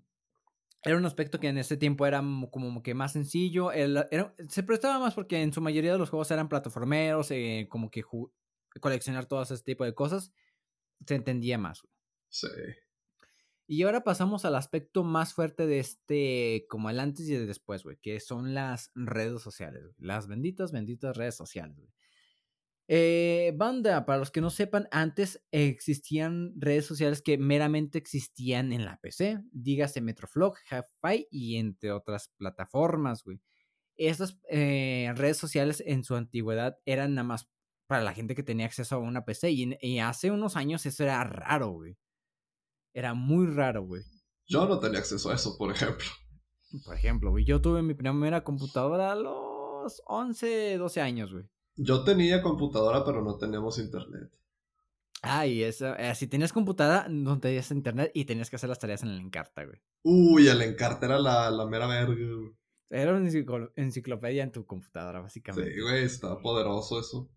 [0.82, 3.72] Era un aspecto que en ese tiempo era mo- como que más sencillo.
[3.72, 7.66] el- era- se prestaba más porque en su mayoría de los juegos eran plataformeros, eh,
[7.68, 8.02] como que
[8.80, 10.32] coleccionar todo ese tipo de cosas.
[11.06, 11.82] Se entendía más.
[11.82, 11.92] güey.
[12.28, 12.48] Sí.
[13.68, 17.82] Y ahora pasamos al aspecto más fuerte de este, como el antes y el después,
[17.82, 19.82] güey, que son las redes sociales.
[19.82, 19.94] güey.
[19.98, 21.90] Las benditas, benditas redes sociales, güey.
[22.88, 28.84] Eh, banda, para los que no sepan, antes existían redes sociales que meramente existían en
[28.84, 33.40] la PC, dígase Metroflog, Hi-Fi y entre otras plataformas, güey.
[33.96, 37.48] Estas eh, redes sociales en su antigüedad eran nada más
[37.88, 41.02] para la gente que tenía acceso a una PC y, y hace unos años eso
[41.02, 41.96] era raro, güey.
[42.94, 44.02] Era muy raro, güey.
[44.46, 46.06] Yo no tenía acceso a eso, por ejemplo.
[46.84, 51.48] Por ejemplo, güey, yo tuve mi primera computadora a los 11, 12 años, güey.
[51.76, 54.30] Yo tenía computadora, pero no teníamos internet.
[55.22, 58.78] Ah, y eso, eh, si tenías computadora, no tenías internet y tenías que hacer las
[58.78, 59.78] tareas en el Encarta, güey.
[60.02, 62.52] Uy, el encarte era la, la mera verga, güey.
[62.90, 65.74] Era una enciclo- enciclopedia en tu computadora, básicamente.
[65.74, 67.28] Sí, güey, estaba poderoso eso.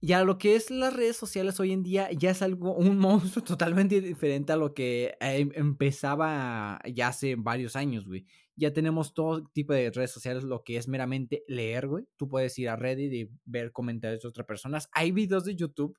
[0.00, 2.98] Y a lo que es las redes sociales hoy en día ya es algo, un
[2.98, 8.24] monstruo totalmente diferente a lo que eh, empezaba ya hace varios años, güey.
[8.56, 12.04] Ya tenemos todo tipo de redes sociales, lo que es meramente leer, güey.
[12.16, 14.88] Tú puedes ir a Reddit y ver comentarios de otras personas.
[14.92, 15.98] Hay videos de YouTube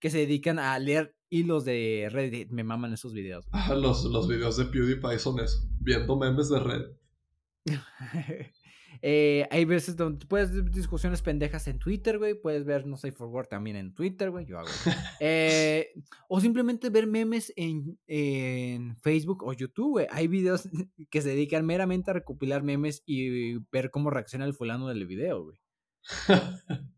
[0.00, 2.50] que se dedican a leer hilos de Reddit.
[2.50, 3.46] Me maman esos videos.
[3.50, 3.62] güey.
[3.82, 6.82] Los, los videos de PewDiePie son eso, viendo memes de red.
[9.04, 12.34] Eh, hay veces donde puedes ver discusiones pendejas en Twitter, güey.
[12.34, 14.46] Puedes ver No Safe for Work también en Twitter, güey.
[14.46, 14.68] Yo hago.
[15.24, 15.92] Eh,
[16.28, 20.06] o simplemente ver memes en, en Facebook o YouTube, güey.
[20.10, 20.68] Hay videos
[21.10, 25.44] que se dedican meramente a recopilar memes y ver cómo reacciona el fulano del video,
[25.44, 25.58] güey.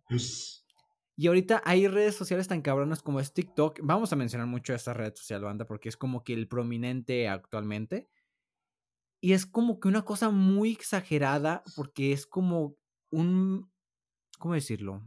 [1.17, 3.79] Y ahorita hay redes sociales tan cabronas como es TikTok.
[3.85, 8.09] Vamos a mencionar mucho esta red social, banda, porque es como que el prominente actualmente.
[9.25, 12.77] Y es como que una cosa muy exagerada, porque es como
[13.11, 13.73] un.
[14.39, 15.03] ¿Cómo decirlo?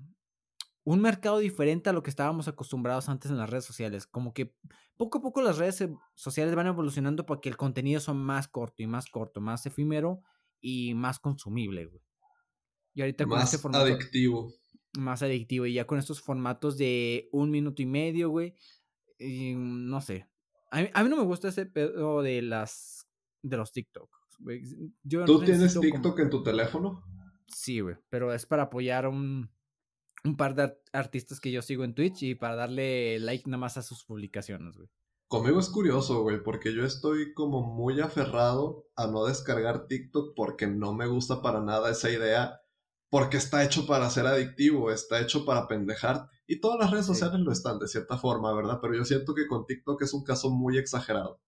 [0.83, 4.07] Un mercado diferente a lo que estábamos acostumbrados antes en las redes sociales.
[4.07, 4.55] Como que
[4.97, 8.87] poco a poco las redes sociales van evolucionando porque el contenido son más corto y
[8.87, 10.23] más corto, más efímero
[10.59, 12.01] y más consumible, güey.
[12.95, 14.51] Y ahorita con Más este formato adictivo.
[14.97, 15.67] más adictivo.
[15.67, 18.55] Y ya con estos formatos de un minuto y medio, güey.
[19.19, 20.27] y, no sé.
[20.71, 22.96] A mí, a mí no me gusta ese pedo de las.
[23.41, 24.09] De los TikTok.
[24.39, 24.61] güey.
[25.03, 27.03] Yo ¿Tú tienes como- TikTok en tu teléfono?
[27.47, 27.95] Sí, güey.
[28.09, 29.49] Pero es para apoyar a un,
[30.23, 33.57] un par de ar- artistas que yo sigo en Twitch y para darle like nada
[33.59, 34.89] más a sus publicaciones, güey.
[35.29, 40.67] Conmigo es curioso, güey, porque yo estoy como muy aferrado a no descargar TikTok porque
[40.67, 42.61] no me gusta para nada esa idea,
[43.09, 46.29] porque está hecho para ser adictivo, está hecho para pendejarte.
[46.47, 47.13] Y todas las redes Sí.
[47.13, 48.79] sociales lo están, de cierta forma, ¿verdad?
[48.81, 51.41] Pero yo siento que con TikTok es un caso muy exagerado.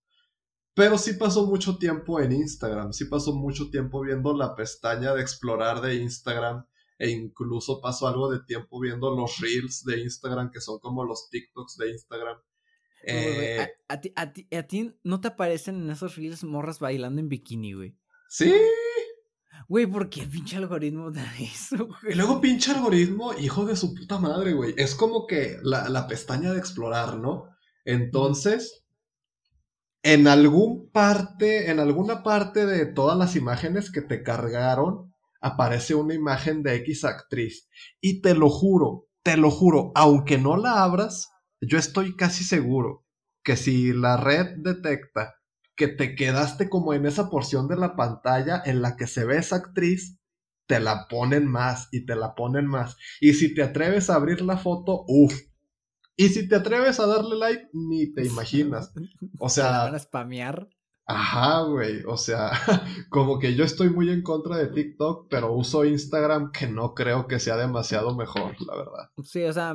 [0.73, 5.21] Pero sí pasó mucho tiempo en Instagram, sí pasó mucho tiempo viendo la pestaña de
[5.21, 6.65] explorar de Instagram
[6.97, 11.29] e incluso pasó algo de tiempo viendo los reels de Instagram que son como los
[11.29, 12.37] TikToks de Instagram.
[13.01, 13.57] Eh,
[13.87, 17.19] a, a ti, a, ti, a ti no te aparecen en esos reels morras bailando
[17.21, 17.97] en bikini, güey.
[18.27, 18.53] sí,
[19.67, 22.15] Güey, ¿por qué pinche algoritmo da eso, Y güey?
[22.15, 24.73] luego pinche algoritmo, hijo de su puta madre, güey.
[24.77, 27.49] Es como que la, la pestaña de explorar, ¿no?
[27.85, 28.83] Entonces,
[30.03, 36.13] en algún parte, en alguna parte de todas las imágenes que te cargaron, aparece una
[36.13, 37.69] imagen de X actriz.
[38.01, 41.29] Y te lo juro, te lo juro, aunque no la abras,
[41.61, 43.05] yo estoy casi seguro
[43.43, 45.35] que si la red detecta
[45.75, 49.37] que te quedaste como en esa porción de la pantalla en la que se ve
[49.37, 50.19] esa actriz,
[50.67, 52.95] te la ponen más y te la ponen más.
[53.21, 55.33] Y si te atreves a abrir la foto, uff.
[56.19, 58.91] Y si te atreves a darle like, ni te imaginas.
[59.39, 59.71] O sea...
[59.71, 60.67] ¿La van a spamear?
[61.05, 62.03] Ajá, güey.
[62.05, 62.51] O sea,
[63.09, 67.25] como que yo estoy muy en contra de TikTok, pero uso Instagram que no creo
[67.25, 69.09] que sea demasiado mejor, la verdad.
[69.23, 69.73] Sí, o sea,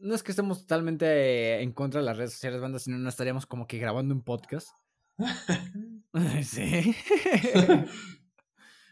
[0.00, 3.46] no es que estemos totalmente en contra de las redes sociales, bandas, sino no estaríamos
[3.46, 4.70] como que grabando un podcast.
[6.42, 6.96] sí.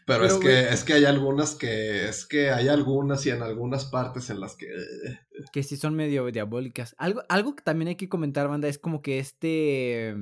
[0.05, 3.85] Pero, es que es que hay algunas que es que hay algunas y en algunas
[3.85, 4.67] partes en las que
[5.51, 6.95] que sí son medio diabólicas.
[6.97, 10.15] Algo algo que también hay que comentar, banda, es como que este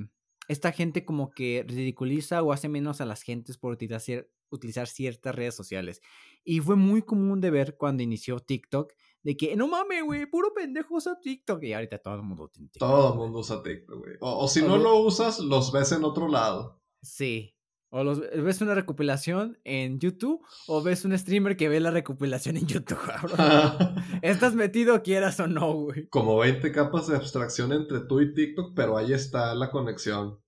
[0.49, 5.35] esta gente como que ridiculiza o hace menos a las gentes por utilizar, utilizar ciertas
[5.35, 6.01] redes sociales.
[6.43, 10.53] Y fue muy común de ver cuando inició TikTok, de que no mames, güey, puro
[10.55, 11.63] pendejo usa TikTok.
[11.63, 12.89] Y ahorita todo el mundo tiene TikTok.
[12.89, 14.15] Todo el mundo usa TikTok, güey.
[14.21, 16.81] O, si no lo usas, los ves en otro lado.
[17.03, 17.55] Sí.
[17.91, 22.57] O los, ves una recopilación en YouTube o ves un streamer que ve la recopilación
[22.57, 22.99] en YouTube,
[24.21, 26.07] Estás metido quieras o no, güey.
[26.09, 30.39] Como 20 capas de abstracción entre tú y TikTok, pero ahí está la conexión.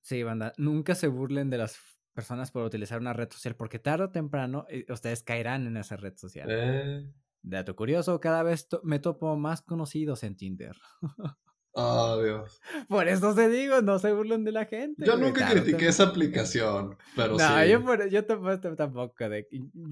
[0.00, 1.78] Sí, banda, nunca se burlen de las
[2.14, 5.96] personas por utilizar una red social porque tarde o temprano eh, ustedes caerán en esa
[5.96, 6.48] red social.
[6.50, 7.12] Eh.
[7.42, 10.76] Dato curioso, cada vez me topo más conocidos en Tinder.
[11.80, 12.60] Oh, Dios.
[12.88, 15.04] Por eso te digo, no se burlen de la gente.
[15.06, 17.70] Yo nunca critiqué esa aplicación, pero no, sí.
[17.70, 19.14] yo, yo tampoco.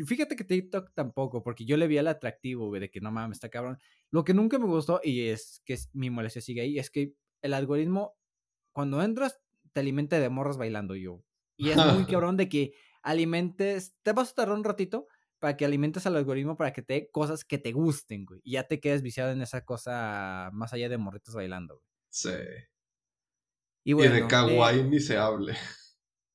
[0.05, 3.37] fíjate que TikTok tampoco, porque yo le vi el atractivo, güey, de que no mames,
[3.37, 3.78] está cabrón.
[4.11, 7.55] Lo que nunca me gustó, y es que mi molestia sigue ahí, es que el
[7.55, 8.16] algoritmo,
[8.72, 9.39] cuando entras,
[9.72, 11.22] te alimenta de morras bailando yo.
[11.57, 15.07] Y es muy cabrón de que alimentes, te vas a tardar un ratito,
[15.39, 18.41] para que alimentes al algoritmo para que te dé cosas que te gusten, güey.
[18.43, 21.87] Y ya te quedes viciado en esa cosa más allá de morritos bailando, güey.
[22.11, 22.30] Sí.
[23.84, 25.57] Y, bueno, de kawaii ni se hable.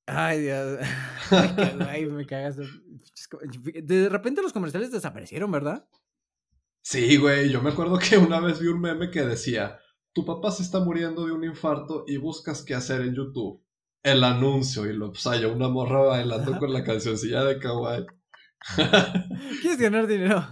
[0.06, 0.78] Ay, Dios.
[1.28, 2.56] kawaii, me cagas.
[2.56, 5.86] De repente los comerciales desaparecieron, ¿verdad?
[6.82, 7.50] Sí, güey.
[7.50, 9.78] Yo me acuerdo que una vez vi un meme que decía:
[10.12, 13.62] Tu papá se está muriendo de un infarto y buscas qué hacer en YouTube.
[14.02, 18.06] El anuncio y lo pues, una morra bailando con la cancioncilla de kawaii.
[19.60, 20.44] ¿Quieres ganar dinero?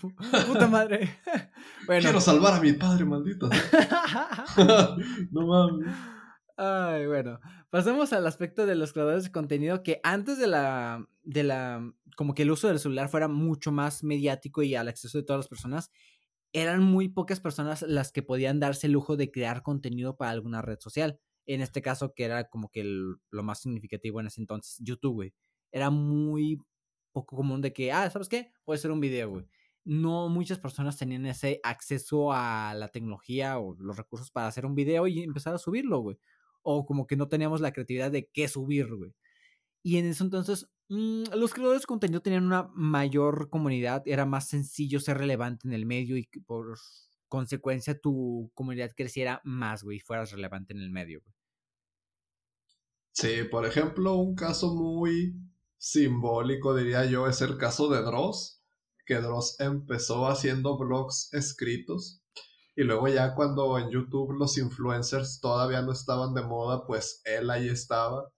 [0.46, 1.18] Puta madre.
[1.86, 3.48] Quiero salvar a mi padre, maldito.
[5.30, 5.94] no mames.
[6.56, 7.40] Ay, bueno.
[7.70, 11.06] Pasamos al aspecto de los creadores de contenido que antes de la.
[11.22, 11.92] de la.
[12.16, 15.40] como que el uso del celular fuera mucho más mediático y al acceso de todas
[15.40, 15.90] las personas.
[16.52, 20.62] Eran muy pocas personas las que podían darse el lujo de crear contenido para alguna
[20.62, 21.18] red social.
[21.44, 25.34] En este caso, que era como que lo más significativo en ese entonces, YouTube, güey.
[25.70, 26.58] Era muy
[27.16, 28.52] poco común de que, ah, ¿sabes qué?
[28.64, 29.46] Puede ser un video, güey.
[29.84, 34.74] No muchas personas tenían ese acceso a la tecnología o los recursos para hacer un
[34.74, 36.18] video y empezar a subirlo, güey.
[36.62, 39.14] O como que no teníamos la creatividad de qué subir, güey.
[39.82, 44.48] Y en eso entonces, mm, los creadores de contenido tenían una mayor comunidad, era más
[44.48, 46.78] sencillo ser relevante en el medio y por
[47.28, 51.34] consecuencia tu comunidad creciera más, güey, y fueras relevante en el medio, güey.
[53.12, 55.34] Sí, por ejemplo, un caso muy
[55.78, 58.62] simbólico, diría yo, es el caso de Dross,
[59.04, 62.22] que Dross empezó haciendo blogs escritos
[62.74, 67.50] y luego ya cuando en YouTube los influencers todavía no estaban de moda, pues él
[67.50, 68.30] ahí estaba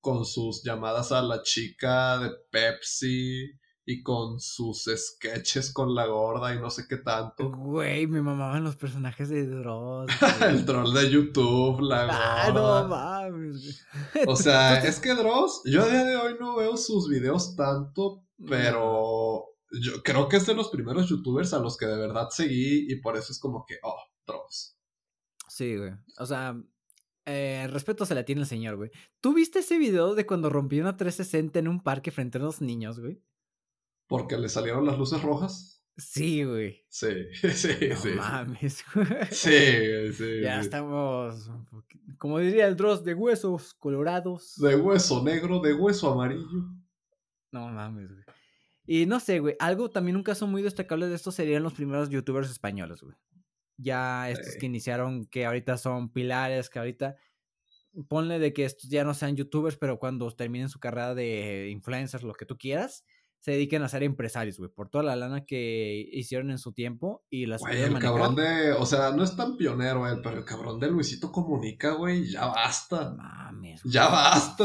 [0.00, 3.52] con sus llamadas a la chica de Pepsi
[3.86, 7.50] y con sus sketches con la gorda y no sé qué tanto.
[7.50, 10.10] Güey, me mamaban los personajes de Dross.
[10.48, 13.84] el troll de YouTube, la ah, no mames.
[14.26, 18.24] o sea, es que Dross, yo a día de hoy no veo sus videos tanto,
[18.48, 19.44] pero
[19.82, 22.96] yo creo que es de los primeros youtubers a los que de verdad seguí y
[22.96, 24.78] por eso es como que, oh, Dross.
[25.48, 25.92] Sí, güey.
[26.18, 26.56] O sea,
[27.26, 28.90] eh, respeto se la tiene el señor, güey.
[29.20, 32.62] ¿Tú viste ese video de cuando rompió una 360 en un parque frente a unos
[32.62, 33.20] niños, güey?
[34.06, 35.74] Porque le salieron las luces rojas.
[35.96, 36.84] Sí, güey.
[36.88, 37.08] Sí,
[37.54, 38.08] sí, no sí.
[38.16, 39.06] mames, güey.
[39.30, 40.40] Sí, sí.
[40.42, 41.50] Ya estamos,
[42.18, 44.54] como diría el Dross, de huesos colorados.
[44.56, 46.68] De hueso negro, de hueso amarillo.
[47.52, 48.24] No mames, güey.
[48.86, 52.10] Y no sé, güey, algo también un caso muy destacable de esto serían los primeros
[52.10, 53.16] youtubers españoles, güey.
[53.76, 57.16] Ya estos que iniciaron, que ahorita son pilares, que ahorita
[58.08, 62.24] ponle de que estos ya no sean youtubers, pero cuando terminen su carrera de influencers,
[62.24, 63.04] lo que tú quieras,
[63.44, 67.26] se dediquen a ser empresarios, güey, por toda la lana que hicieron en su tiempo
[67.28, 70.46] y las Güey, el cabrón de, o sea, no es tan pionero, él, pero el
[70.46, 73.14] cabrón de Luisito Comunica, güey, ya basta.
[73.14, 73.82] Mames.
[73.84, 74.64] Ya basta.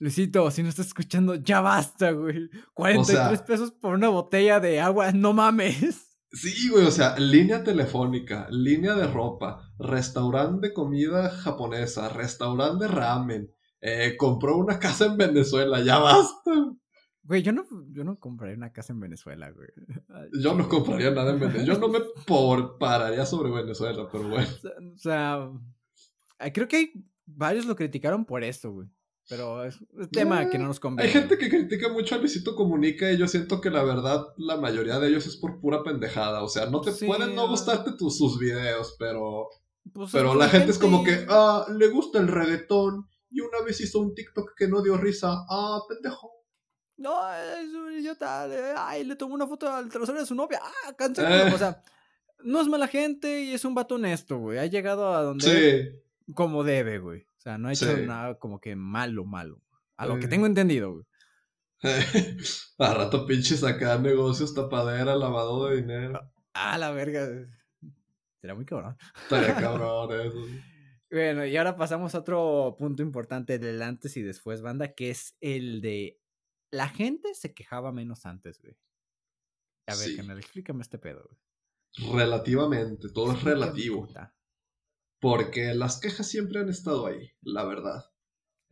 [0.00, 2.50] Luisito, si no estás escuchando, ya basta, güey.
[2.74, 6.18] 43 pesos por una botella de agua, no mames.
[6.30, 12.90] Sí, güey, o sea, línea telefónica, línea de ropa, restaurante de comida japonesa, restaurante de
[12.90, 16.50] ramen, eh, compró una casa en Venezuela, ya basta.
[17.24, 19.68] Güey, yo no, yo no compraría una casa en Venezuela, güey.
[20.42, 21.66] yo no compraría nada en Venezuela.
[21.66, 24.46] Yo no me por pararía sobre Venezuela, pero bueno.
[24.94, 25.50] O sea,
[26.52, 26.92] creo que hay
[27.24, 28.88] varios lo criticaron por esto, güey.
[29.26, 31.10] Pero es un tema que no nos conviene.
[31.10, 34.58] Hay gente que critica mucho a Luisito Comunica y yo siento que la verdad la
[34.58, 36.42] mayoría de ellos es por pura pendejada.
[36.42, 39.48] O sea, no te pueden no gustarte tus, sus videos, pero...
[39.94, 43.80] Pues pero la gente, es como que, ah, le gusta el reggaetón y una vez
[43.80, 45.44] hizo un TikTok que no dio risa.
[45.48, 46.33] Ah, pendejo.
[46.96, 48.46] No, es un idiota.
[48.88, 50.60] Ay, le tomó una foto al trasero de su novia.
[50.62, 51.52] Ah, cancel.
[51.52, 51.82] O sea,
[52.44, 54.58] no es mala gente y es un vato honesto, güey.
[54.58, 55.44] Ha llegado a donde...
[55.44, 56.32] Sí.
[56.34, 57.22] Como debe, güey.
[57.22, 59.60] O sea, no ha hecho nada como que malo, malo.
[59.96, 61.04] A lo que tengo entendido, güey.
[62.78, 66.32] a rato pinches acá negocios, tapadera, lavado de dinero.
[66.54, 67.28] Ah, la verga.
[68.40, 68.96] Será muy cabrón.
[69.22, 70.46] Estaría cabrón eso.
[71.10, 75.36] Bueno, y ahora pasamos a otro punto importante del antes y después, banda, que es
[75.40, 76.18] el de
[76.74, 78.76] la gente se quejaba menos antes, güey.
[79.86, 82.14] A ver, me explícame este pedo, güey.
[82.16, 84.08] Relativamente, todo es relativo.
[85.20, 88.04] Porque las quejas siempre han estado ahí, la verdad.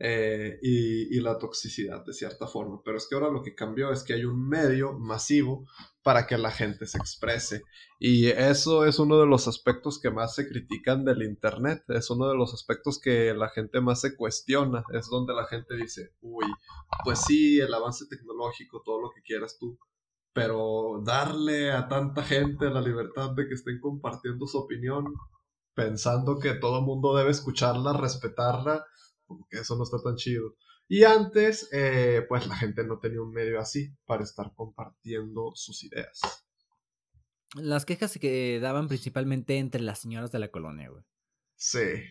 [0.05, 2.81] Eh, y, la toxicidad, de cierta forma.
[2.83, 5.65] Pero es que ahora lo que cambió es que hay un medio masivo
[6.01, 7.61] para que la gente se exprese.
[7.99, 11.85] Y eso es uno de los aspectos que más se critican del Internet.
[11.87, 14.83] Es uno de los aspectos que la gente más se cuestiona.
[14.91, 16.47] Es donde la gente dice, uy,
[17.05, 19.79] pues sí, el avance tecnológico, todo lo que quieras tú.
[20.33, 25.13] Pero darle a tanta gente la libertad de que estén compartiendo su opinión,
[25.73, 28.85] pensando que todo el mundo debe escucharla, respetarla,
[29.37, 30.55] porque eso no está tan chido.
[30.87, 35.83] Y antes, eh, pues la gente no tenía un medio así para estar compartiendo sus
[35.83, 36.19] ideas.
[37.55, 41.03] Las quejas se quedaban principalmente entre las señoras de la colonia, güey.
[41.55, 42.03] Sí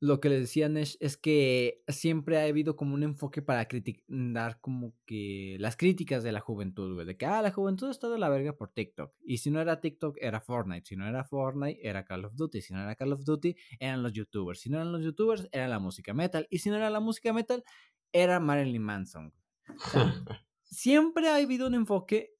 [0.00, 3.66] lo que le decían es, es, que siempre ha habido como un enfoque para
[4.06, 7.06] dar como que las críticas de la juventud, güey.
[7.06, 9.12] De que, ah, la juventud está de la verga por TikTok.
[9.24, 10.86] Y si no era TikTok, era Fortnite.
[10.86, 12.60] Si no era Fortnite, era Call of Duty.
[12.60, 14.60] Si no era Call of Duty, eran los YouTubers.
[14.60, 16.46] Si no eran los YouTubers, era la música metal.
[16.48, 17.64] Y si no era la música metal,
[18.12, 19.34] era Marilyn Manson.
[20.62, 22.34] siempre ha habido un enfoque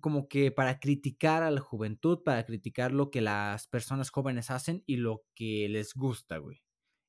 [0.00, 4.82] como que para criticar a la juventud, para criticar lo que las personas jóvenes hacen
[4.86, 6.62] y lo que les gusta, güey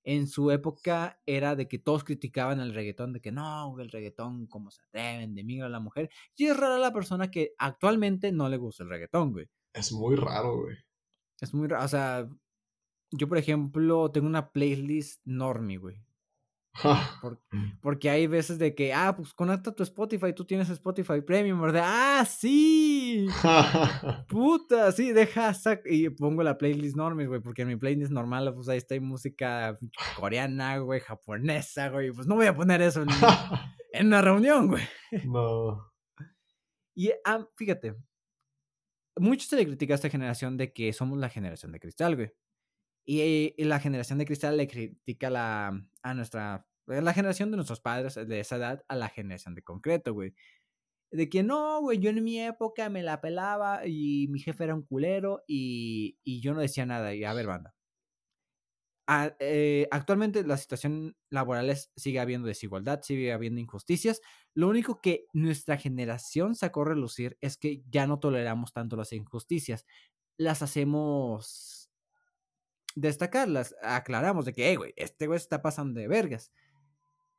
[0.04, 4.48] en su época era de que todos criticaban el reggaetón, de que no, el reggaetón,
[4.48, 6.10] cómo se atreven, de migra a la mujer.
[6.36, 9.50] Y es rara la persona que actualmente no le gusta el reggaetón, güey.
[9.74, 10.78] Es muy raro, güey.
[11.40, 12.30] Es muy raro, o sea,
[13.12, 16.04] yo por ejemplo tengo una playlist normie, güey.
[17.52, 17.80] Mm.
[17.82, 21.84] porque hay veces de que, ah, pues conecta tu Spotify, tú tienes Spotify Premium, ¿verdad?
[21.86, 23.28] Ah, sí.
[24.28, 25.54] Puta, sí, deja
[25.86, 29.78] y pongo la playlist normal, güey, porque en mi playlist normal, pues ahí está música
[30.18, 33.10] coreana, güey, japonesa, güey, pues no voy a poner eso en,
[33.94, 34.84] en una reunión, güey.
[35.26, 35.92] No.
[36.96, 37.96] Y ah, fíjate,
[39.18, 42.32] mucho se le critica a esta generación de que somos la generación de cristal, güey.
[43.06, 47.82] Y, la generación de cristal le critica la, a nuestra, eh, la generación de nuestros
[47.82, 50.34] padres de esa edad a la generación de concreto, güey.
[51.12, 54.76] De que no, güey, yo en mi época me la pelaba y mi jefe era
[54.76, 57.14] un culero y, y yo no decía nada.
[57.16, 57.76] Y a ver, banda.
[59.40, 64.22] Eh, actualmente la situación laboral es, sigue habiendo desigualdad, sigue habiendo injusticias.
[64.54, 69.12] Lo único que nuestra generación sacó a relucir es que ya no toleramos tanto las
[69.12, 69.86] injusticias.
[70.38, 71.83] Las hacemos
[72.96, 76.52] destacarlas, aclaramos de que, hey, güey, este güey está pasando de vergas.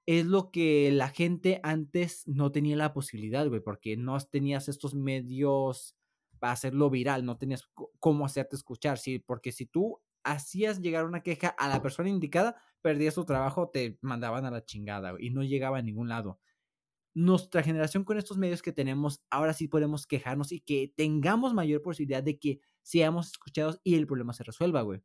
[0.07, 4.95] Es lo que la gente antes no tenía la posibilidad, güey, porque no tenías estos
[4.95, 5.97] medios
[6.39, 7.69] para hacerlo viral, no tenías
[8.01, 12.57] cómo hacerte escuchar, sí, porque si tú hacías llegar una queja a la persona indicada,
[12.83, 16.39] perdías tu trabajo, te mandaban a la chingada y no llegaba a ningún lado.
[17.15, 21.81] Nuestra generación con estos medios que tenemos, ahora sí podemos quejarnos y que tengamos mayor
[21.81, 25.03] posibilidad de que seamos escuchados y el problema se resuelva, güey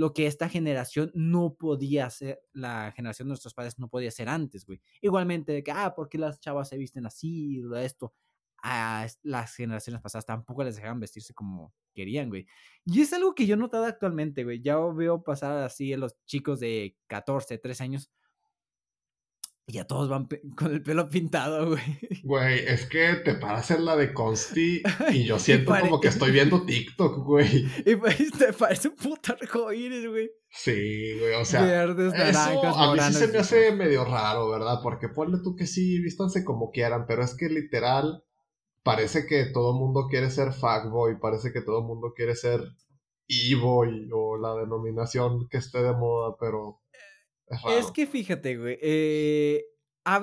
[0.00, 4.30] lo que esta generación no podía hacer, la generación de nuestros padres no podía hacer
[4.30, 4.80] antes, güey.
[5.02, 7.62] Igualmente, de que, ah, ¿por qué las chavas se visten así?
[7.76, 8.14] Esto.
[8.62, 12.46] A las generaciones pasadas tampoco les dejaban vestirse como querían, güey.
[12.86, 14.62] Y es algo que yo he notado actualmente, güey.
[14.62, 18.10] Ya veo pasar así a los chicos de 14, 13 años
[19.70, 21.80] y ya todos van con el pelo pintado, güey.
[22.24, 26.32] Güey, es que te paras en la de Consti y yo siento como que estoy
[26.32, 27.68] viendo TikTok, güey.
[27.86, 30.30] Y pues te parece un puto arcoíris, güey.
[30.50, 31.62] Sí, güey, o sea.
[31.62, 34.80] Verdes, naranjas, A mí sí se me hace medio raro, ¿verdad?
[34.82, 38.24] Porque ponle tú que sí, vístanse como quieran, pero es que literal
[38.82, 42.60] parece que todo el mundo quiere ser fuckboy, parece que todo el mundo quiere ser
[43.28, 46.80] Evo o la denominación que esté de moda, pero
[47.78, 48.78] es que fíjate, güey.
[48.80, 49.64] Eh,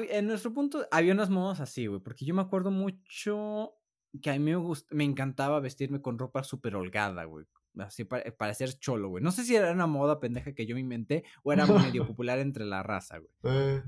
[0.10, 2.02] en nuestro punto había unas modas así, güey.
[2.02, 3.74] Porque yo me acuerdo mucho
[4.22, 4.58] que a mí me,
[4.92, 7.46] me encantaba vestirme con ropa súper holgada, güey.
[7.80, 9.24] Así para, para ser cholo, güey.
[9.24, 11.66] No sé si era una moda pendeja que yo me inventé o era
[12.02, 13.32] medio popular entre la raza, güey.
[13.44, 13.84] Eh.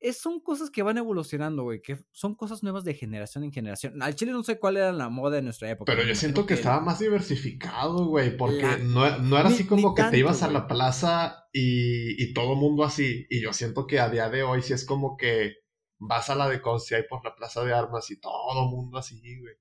[0.00, 4.02] Es, son cosas que van evolucionando, güey, que son cosas nuevas de generación en generación.
[4.02, 5.92] Al chile no sé cuál era la moda de nuestra época.
[5.92, 10.04] Pero yo siento que, estaba más diversificado, güey, porque no, no, era así como que
[10.04, 13.26] te ibas a la plaza y, y todo mundo así.
[13.30, 15.54] Y yo siento que a día de hoy sí es como que
[15.98, 19.20] vas a la de Concia y por la plaza de armas y todo mundo así,
[19.40, 19.54] güey.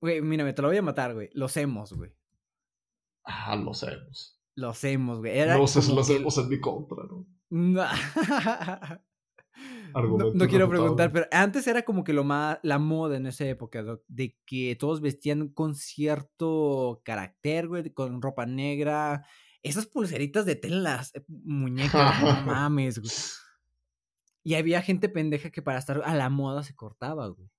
[0.00, 1.28] Güey, mírame, te lo voy a matar, güey.
[1.32, 2.14] Los hemos, güey.
[3.24, 4.40] Ah, los hemos.
[4.54, 5.38] Los hemos, güey.
[5.38, 7.26] Era los, los hemos en mi contra, ¿no?
[9.94, 10.32] No.
[10.32, 13.84] no, quiero preguntar, pero antes era como que lo más, la moda en esa época,
[14.06, 19.26] de que todos vestían con cierto carácter, güey, con ropa negra,
[19.62, 23.12] esas pulseritas de telas, eh, muñecas, no mames, güey.
[24.42, 27.50] Y había gente pendeja que para estar a la moda se cortaba, güey.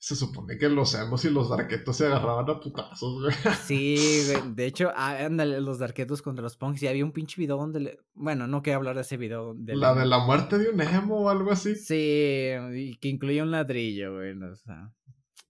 [0.00, 3.34] Se supone que los emos y los darquetos se agarraban a putazos, güey.
[3.66, 4.54] Sí, güey.
[4.54, 6.82] De hecho, ándale, los darquetos contra los punks.
[6.84, 7.80] Y había un pinche video donde.
[7.80, 7.98] Le...
[8.14, 9.54] Bueno, no quiero hablar de ese video.
[9.54, 11.74] De la de la muerte de un emo o algo así.
[11.74, 14.40] Sí, y que incluía un ladrillo, güey.
[14.40, 14.92] O sea...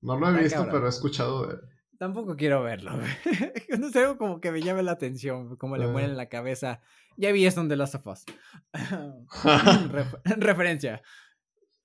[0.01, 1.61] No lo he visto, pero he escuchado de él.
[1.99, 3.11] Tampoco quiero verlo, güey.
[3.79, 6.81] no sé, como que me llame la atención, como le mueren en la cabeza.
[7.17, 8.25] Ya vi en The Last of Us.
[10.37, 11.03] referencia.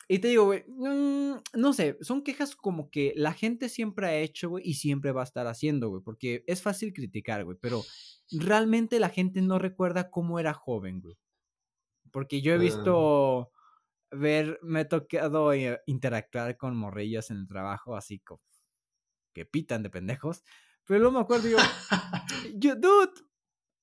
[0.08, 4.18] Y te digo, güey, mm, no sé, son quejas como que la gente siempre ha
[4.18, 7.84] hecho, güey, y siempre va a estar haciendo, güey, porque es fácil criticar, güey, pero
[8.32, 11.18] realmente la gente no recuerda cómo era joven, güey.
[12.12, 12.60] Porque yo he ah.
[12.60, 13.52] visto
[14.12, 18.42] ver, me he tocado eh, interactuar con morrillas en el trabajo, así como
[19.34, 20.44] que pitan de pendejos,
[20.86, 21.58] pero luego me acuerdo yo,
[22.56, 23.14] yo, dude,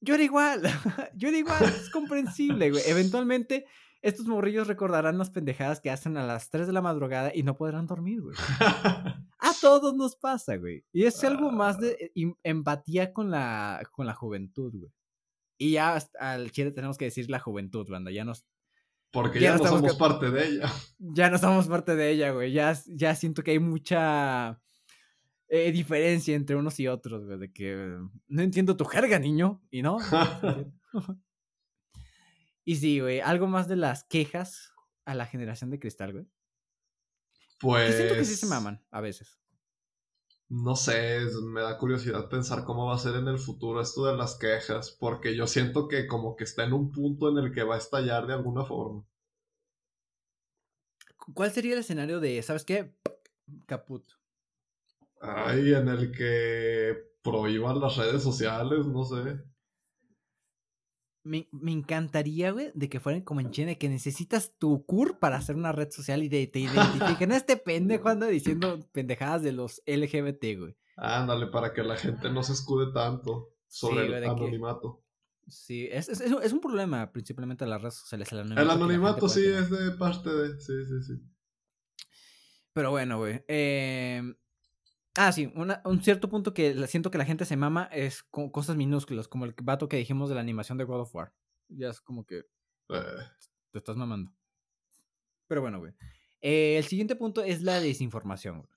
[0.00, 0.62] yo era igual,
[1.16, 2.82] yo era igual, es comprensible, güey.
[2.86, 3.66] Eventualmente
[4.02, 7.56] estos morrillos recordarán las pendejadas que hacen a las 3 de la madrugada y no
[7.56, 8.36] podrán dormir, güey.
[9.38, 10.84] a todos nos pasa, güey.
[10.92, 12.32] Y es algo más de ah.
[12.42, 14.92] empatía con la, con la juventud, güey.
[15.58, 18.10] Y ya al chile tenemos que decir la juventud, banda.
[18.10, 18.46] Ya nos.
[19.12, 20.72] Porque ya, no somos parte de ella.
[20.98, 22.52] Ya no somos parte de ella, güey.
[22.52, 24.58] Ya, ya siento que hay mucha
[25.48, 27.38] eh, diferencia entre unos y otros, güey.
[27.38, 27.98] De que
[28.28, 29.60] no entiendo tu jerga, niño.
[29.70, 29.98] Y no.
[32.70, 34.72] Y sí, güey, algo más de las quejas
[35.04, 36.26] a la generación de cristal, güey.
[37.58, 37.96] Pues.
[37.96, 39.40] siento que sí se pues maman, a veces.
[40.48, 44.16] No sé, me da curiosidad pensar cómo va a ser en el futuro esto de
[44.16, 47.64] las quejas, porque yo siento que como que está en un punto en el que
[47.64, 49.04] va a estallar de alguna forma.
[51.34, 52.94] ¿Cuál sería el escenario de, ¿sabes qué?
[53.66, 54.08] Caput.
[55.20, 59.40] Ay, en el que prohíban las redes sociales, no sé.
[61.22, 65.56] Me, encantaría, güey, de que fueran como en China, que necesitas tu CUR para hacer
[65.56, 67.32] una red social y de, te identifiquen.
[67.32, 70.76] este pendejo anda diciendo pendejadas de los LGBT, güey.
[70.96, 75.02] Ándale, para que la gente no se escude tanto sobre el anonimato.
[75.48, 78.30] Sí, es, es, es, un problema principalmente de las redes sociales.
[78.32, 80.60] El anonimato, el anonimato sí es de parte de.
[80.60, 81.22] Sí, sí, sí.
[82.72, 83.42] Pero bueno, güey.
[83.48, 84.22] Eh,
[85.16, 88.76] Ah, sí, un cierto punto que siento que la gente se mama es con cosas
[88.76, 91.32] minúsculas, como el vato que dijimos de la animación de God of War.
[91.68, 92.44] Ya es como que
[92.90, 93.18] eh.
[93.72, 94.32] te estás mamando.
[95.48, 95.92] Pero bueno, güey.
[96.40, 98.68] Eh, el siguiente punto es la desinformación.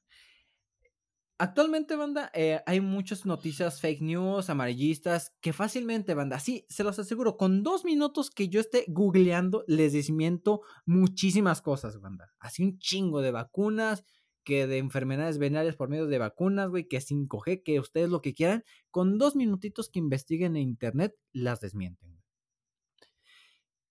[1.37, 6.97] Actualmente, banda, eh, hay muchas noticias fake news, amarillistas, que fácilmente, banda, sí, se los
[6.99, 12.33] aseguro, con dos minutos que yo esté googleando, les desmiento muchísimas cosas, banda.
[12.39, 14.03] Así un chingo de vacunas,
[14.43, 18.33] que de enfermedades venéreas por medio de vacunas, güey, que 5G, que ustedes lo que
[18.33, 22.23] quieran, con dos minutitos que investiguen en internet, las desmienten.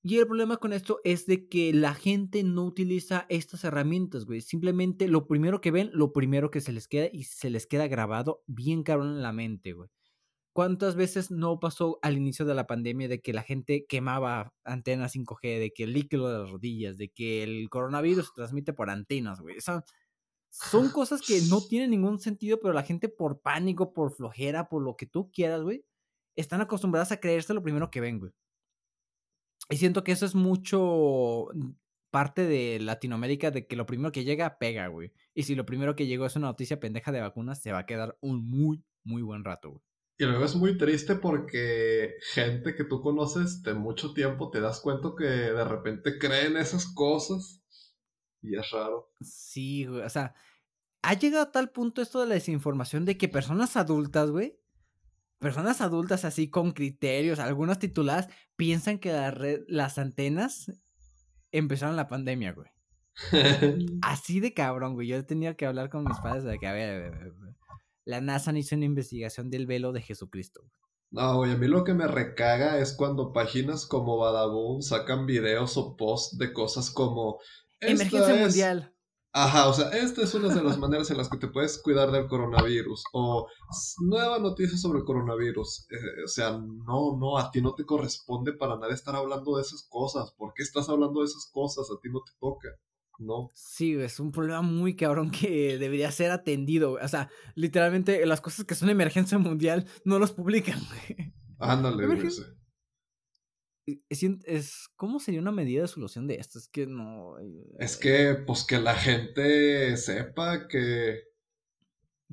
[0.05, 4.41] Y el problema con esto es de que la gente no utiliza estas herramientas, güey.
[4.41, 7.87] Simplemente lo primero que ven, lo primero que se les queda y se les queda
[7.87, 9.89] grabado bien cabrón en la mente, güey.
[10.53, 15.15] ¿Cuántas veces no pasó al inicio de la pandemia de que la gente quemaba antenas
[15.15, 18.91] 5G, de que el líquido de las rodillas, de que el coronavirus se transmite por
[18.91, 19.57] antenas, güey?
[19.59, 19.85] Eso
[20.53, 24.83] son cosas que no tienen ningún sentido, pero la gente por pánico, por flojera, por
[24.83, 25.85] lo que tú quieras, güey,
[26.37, 28.33] están acostumbradas a creerse lo primero que ven, güey.
[29.71, 31.71] Y siento que eso es mucho mm,
[32.11, 35.13] parte de Latinoamérica, de que lo primero que llega, pega, güey.
[35.35, 37.87] Y si lo primero que llegó es una noticia pendeja de vacunas, se va a
[37.87, 39.83] quedar un muy, muy buen rato, güey.
[40.19, 44.81] Y luego es muy triste porque gente que tú conoces de mucho tiempo te das
[44.81, 47.62] cuenta que de repente creen esas cosas
[48.43, 49.13] y es raro.
[49.21, 50.03] Sí, güey.
[50.03, 50.35] O sea,
[51.03, 54.59] ha llegado a tal punto esto de la desinformación de que personas adultas, güey,
[55.39, 60.71] personas adultas así con criterios, algunas tituladas, piensan que la red, las antenas
[61.51, 62.69] empezaron la pandemia, güey.
[64.03, 65.09] así de cabrón, güey.
[65.09, 67.33] Yo tenido que hablar con mis padres de que, a ver,
[68.05, 70.63] la NASA no hizo una investigación del velo de Jesucristo.
[71.11, 75.77] No, güey, a mí lo que me recaga es cuando páginas como Badaboom sacan videos
[75.77, 77.39] o posts de cosas como...
[77.83, 78.95] Emergencia mundial.
[79.35, 82.11] Ajá, o sea, esta es una de las maneras en las que te puedes cuidar
[82.11, 83.03] del coronavirus.
[83.15, 83.49] O
[84.01, 85.87] nueva noticia sobre el coronavirus.
[85.91, 89.63] Eh, o sea, no, no, a ti no te corresponde para nada estar hablando de
[89.63, 90.35] esas cosas.
[90.37, 91.87] ¿Por qué estás hablando de esas cosas?
[91.91, 92.69] A ti no te toca.
[93.19, 93.51] No.
[93.55, 96.99] Sí, es un problema muy cabrón que debería ser atendido.
[97.03, 100.79] O sea, literalmente las cosas que son emergencia mundial no los publican.
[101.59, 102.07] Ándale,
[103.87, 106.59] es, es, ¿Cómo sería una medida de solución de esto?
[106.59, 107.37] Es que no.
[107.79, 111.23] Es que, pues que la gente sepa que.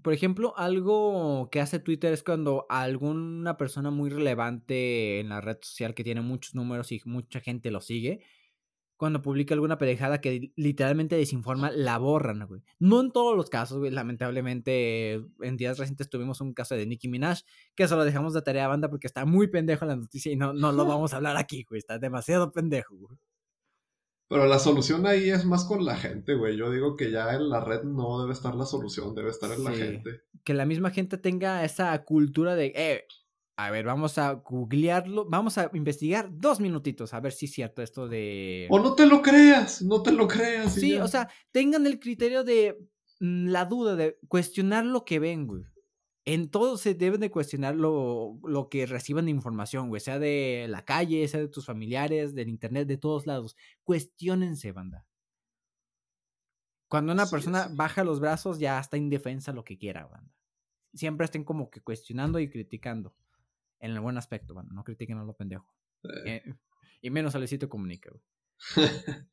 [0.01, 5.57] Por ejemplo, algo que hace Twitter es cuando alguna persona muy relevante en la red
[5.61, 8.21] social que tiene muchos números y mucha gente lo sigue,
[8.99, 12.61] cuando publica alguna pendejada que literalmente desinforma, la borran, güey.
[12.80, 13.91] No en todos los casos, güey.
[13.91, 17.39] Lamentablemente, en días recientes tuvimos un caso de Nicki Minaj,
[17.76, 20.35] que eso lo dejamos de tarea banda porque está muy pendejo en la noticia y
[20.35, 21.80] no, no lo vamos a hablar aquí, güey.
[21.80, 23.17] Está demasiado pendejo, güey.
[24.27, 26.57] Pero la solución ahí es más con la gente, güey.
[26.57, 29.63] Yo digo que ya en la red no debe estar la solución, debe estar en
[29.63, 30.23] la gente.
[30.43, 33.05] Que la misma gente tenga esa cultura de, eh,
[33.61, 37.81] a ver, vamos a googlearlo, vamos a investigar dos minutitos, a ver si es cierto
[37.81, 38.68] esto de...
[38.69, 40.76] O no te lo creas, no te lo creas.
[40.76, 42.77] Sí, o sea, tengan el criterio de
[43.19, 45.65] mm, la duda, de cuestionar lo que ven, güey.
[46.23, 50.68] En todo se deben de cuestionar lo, lo que reciban de información, güey, sea de
[50.69, 53.57] la calle, sea de tus familiares, del internet, de todos lados.
[53.84, 55.06] Cuestiónense, banda.
[56.88, 60.34] Cuando una persona baja los brazos, ya está indefensa lo que quiera, banda.
[60.94, 63.14] Siempre estén como que cuestionando y criticando
[63.80, 65.73] en el buen aspecto, bueno, no critiquen a lo pendejo.
[66.26, 66.43] Eh,
[67.01, 68.11] y menos a Luisito Comunica,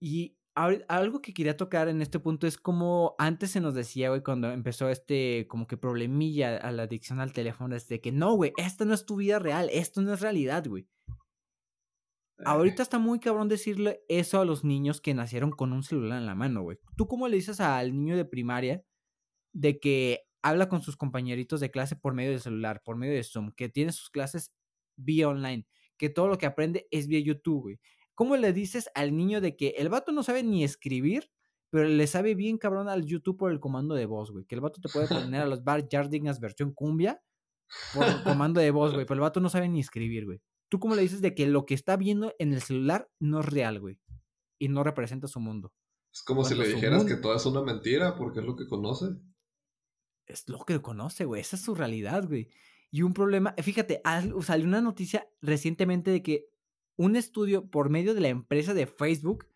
[0.00, 0.38] y
[0.88, 4.50] algo que quería tocar en este punto es como antes se nos decía, güey, cuando
[4.50, 8.52] empezó este como que problemilla a la adicción al teléfono, es de que no, güey,
[8.56, 10.88] esta no es tu vida real, esto no es realidad, güey.
[12.44, 16.26] Ahorita está muy cabrón decirle eso a los niños que nacieron con un celular en
[16.26, 16.78] la mano, güey.
[16.96, 18.84] ¿Tú cómo le dices al niño de primaria
[19.52, 23.22] de que habla con sus compañeritos de clase por medio de celular, por medio de
[23.22, 24.52] Zoom, que tiene sus clases
[24.96, 25.66] vía online,
[25.96, 27.80] que todo lo que aprende es vía YouTube, güey.
[28.14, 31.30] ¿Cómo le dices al niño de que el vato no sabe ni escribir,
[31.70, 34.44] pero le sabe bien cabrón al YouTube por el comando de voz, güey?
[34.44, 37.22] Que el vato te puede poner a los bar Jardingas versión cumbia
[37.94, 40.40] por el comando de voz, güey, pero el vato no sabe ni escribir, güey.
[40.68, 43.46] ¿Tú cómo le dices de que lo que está viendo en el celular no es
[43.46, 43.98] real, güey?
[44.58, 45.72] Y no representa su mundo.
[46.12, 49.06] Es como si le dijeras que todo es una mentira porque es lo que conoce
[50.28, 51.40] es lo que conoce, güey.
[51.40, 52.48] Esa es su realidad, güey.
[52.90, 54.00] Y un problema, fíjate,
[54.42, 56.46] salió una noticia recientemente de que
[56.96, 59.46] un estudio por medio de la empresa de Facebook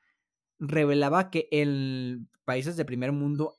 [0.59, 3.59] revelaba que en países de primer mundo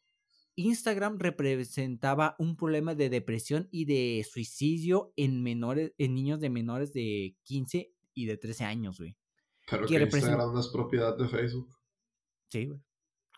[0.55, 6.93] Instagram representaba un problema de depresión y de suicidio en menores, en niños de menores
[6.93, 9.17] de 15 y de 13 años, güey.
[9.69, 11.69] Pero que, Instagram no es propiedad de Facebook.
[12.49, 12.79] Sí, güey.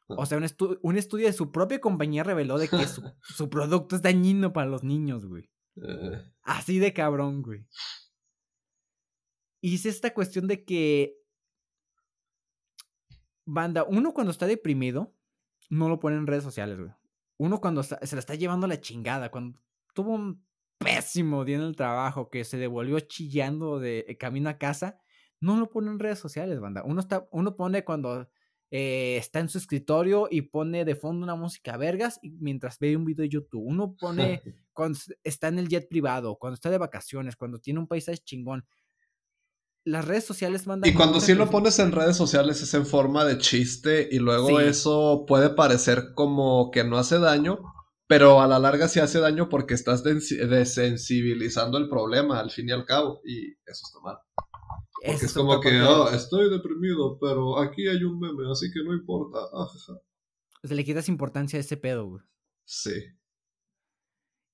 [0.07, 0.45] O sea, un,
[0.81, 2.77] un, estudio de su propia compañía reveló de que
[3.21, 5.49] su, producto es dañino para los niños, güey.
[5.77, 6.31] Eh.
[6.43, 7.65] Así de cabrón, güey.
[9.61, 11.17] Y es esta cuestión de que.
[13.47, 15.15] Banda, uno cuando está deprimido,
[15.69, 16.91] no lo pone en redes sociales, güey.
[17.37, 19.59] Uno cuando se la está llevando la chingada, cuando
[19.93, 20.45] tuvo un
[20.77, 24.99] pésimo día en el trabajo, que se devolvió chillando de camino a casa,
[25.39, 26.83] no lo pone en redes sociales, banda.
[26.83, 28.29] Uno, está, uno pone cuando
[28.77, 33.05] eh, está en su escritorio y pone de fondo una música vergas mientras ve un
[33.05, 33.63] video de YouTube.
[33.65, 34.41] Uno pone
[34.73, 38.67] cuando está en el jet privado, cuando está de vacaciones, cuando tiene un paisaje chingón.
[39.85, 40.91] Las redes sociales mandan.
[40.91, 44.59] Y cuando sí lo pones en redes sociales es en forma de chiste y luego
[44.59, 47.59] eso puede parecer como que no hace daño,
[48.07, 52.73] pero a la larga sí hace daño porque estás desensibilizando el problema al fin y
[52.73, 54.17] al cabo y eso está mal.
[55.05, 58.93] Porque es como que, oh, estoy deprimido, pero aquí hay un meme, así que no
[58.93, 59.39] importa.
[59.53, 59.95] Ah, o sea,
[60.75, 62.23] le quitas importancia a ese pedo, güey.
[62.65, 63.03] Sí.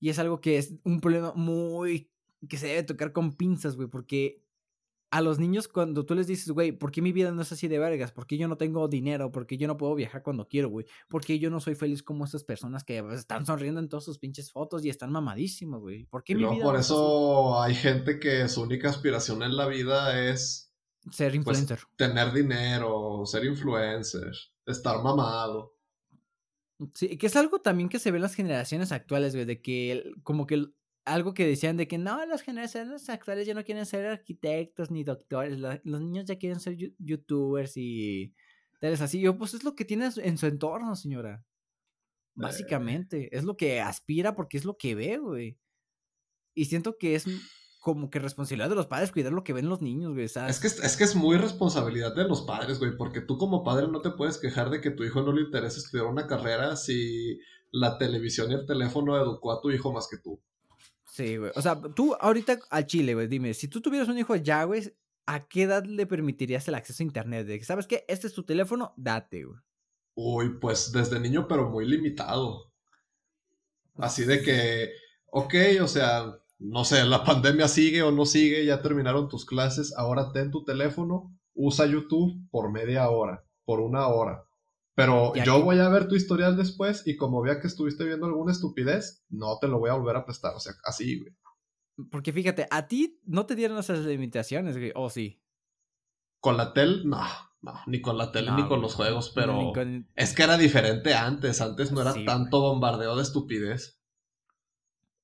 [0.00, 2.10] Y es algo que es un problema muy.
[2.48, 4.41] que se debe tocar con pinzas, güey, porque
[5.12, 7.68] a los niños cuando tú les dices, güey, ¿por qué mi vida no es así
[7.68, 8.12] de vergas?
[8.12, 9.30] ¿Por qué yo no tengo dinero?
[9.30, 10.86] ¿Por qué yo no puedo viajar cuando quiero, güey?
[11.06, 14.04] ¿Por qué yo no soy feliz como esas personas que pues, están sonriendo en todas
[14.04, 16.06] sus pinches fotos y están mamadísimos, güey?
[16.06, 20.18] ¿Por qué mi vida Por eso hay gente que su única aspiración en la vida
[20.30, 20.72] es
[21.10, 21.80] ser pues, influencer.
[21.96, 24.32] tener dinero, ser influencer,
[24.64, 25.76] estar mamado.
[26.94, 30.10] Sí, que es algo también que se ve en las generaciones actuales, güey, de que
[30.22, 30.68] como que
[31.04, 35.04] algo que decían de que no, las generaciones actuales ya no quieren ser arquitectos ni
[35.04, 38.34] doctores, los niños ya quieren ser youtubers y
[38.80, 39.20] tales así.
[39.20, 41.44] Yo, pues es lo que tiene en su entorno, señora.
[41.44, 42.32] Eh.
[42.34, 45.58] Básicamente, es lo que aspira porque es lo que ve, güey.
[46.54, 47.26] Y siento que es
[47.80, 50.26] como que responsabilidad de los padres cuidar lo que ven los niños, güey.
[50.26, 53.88] Es que, es que es muy responsabilidad de los padres, güey, porque tú como padre
[53.88, 57.40] no te puedes quejar de que tu hijo no le interesa estudiar una carrera si
[57.72, 60.40] la televisión y el teléfono educó a tu hijo más que tú.
[61.12, 61.52] Sí, güey.
[61.54, 64.94] O sea, tú ahorita al Chile, güey, dime, si tú tuvieras un hijo ya, güey,
[65.26, 67.46] ¿a qué edad le permitirías el acceso a internet?
[67.46, 68.06] De que, ¿sabes qué?
[68.08, 69.60] Este es tu teléfono, date, güey.
[70.14, 72.72] Uy, pues desde niño, pero muy limitado.
[73.96, 74.92] Así de que,
[75.26, 79.92] ok, o sea, no sé, la pandemia sigue o no sigue, ya terminaron tus clases,
[79.98, 84.46] ahora ten tu teléfono, usa YouTube por media hora, por una hora.
[84.94, 88.52] Pero yo voy a ver tu historial después y como vea que estuviste viendo alguna
[88.52, 91.34] estupidez, no te lo voy a volver a prestar, o sea, así, güey.
[92.10, 95.42] Porque fíjate, a ti no te dieron esas limitaciones, güey, o sí.
[96.40, 97.22] Con la tel, no,
[97.62, 99.72] no, ni con la tele ni con los juegos, pero
[100.14, 104.02] es que era diferente antes, antes no era tanto bombardeo de estupidez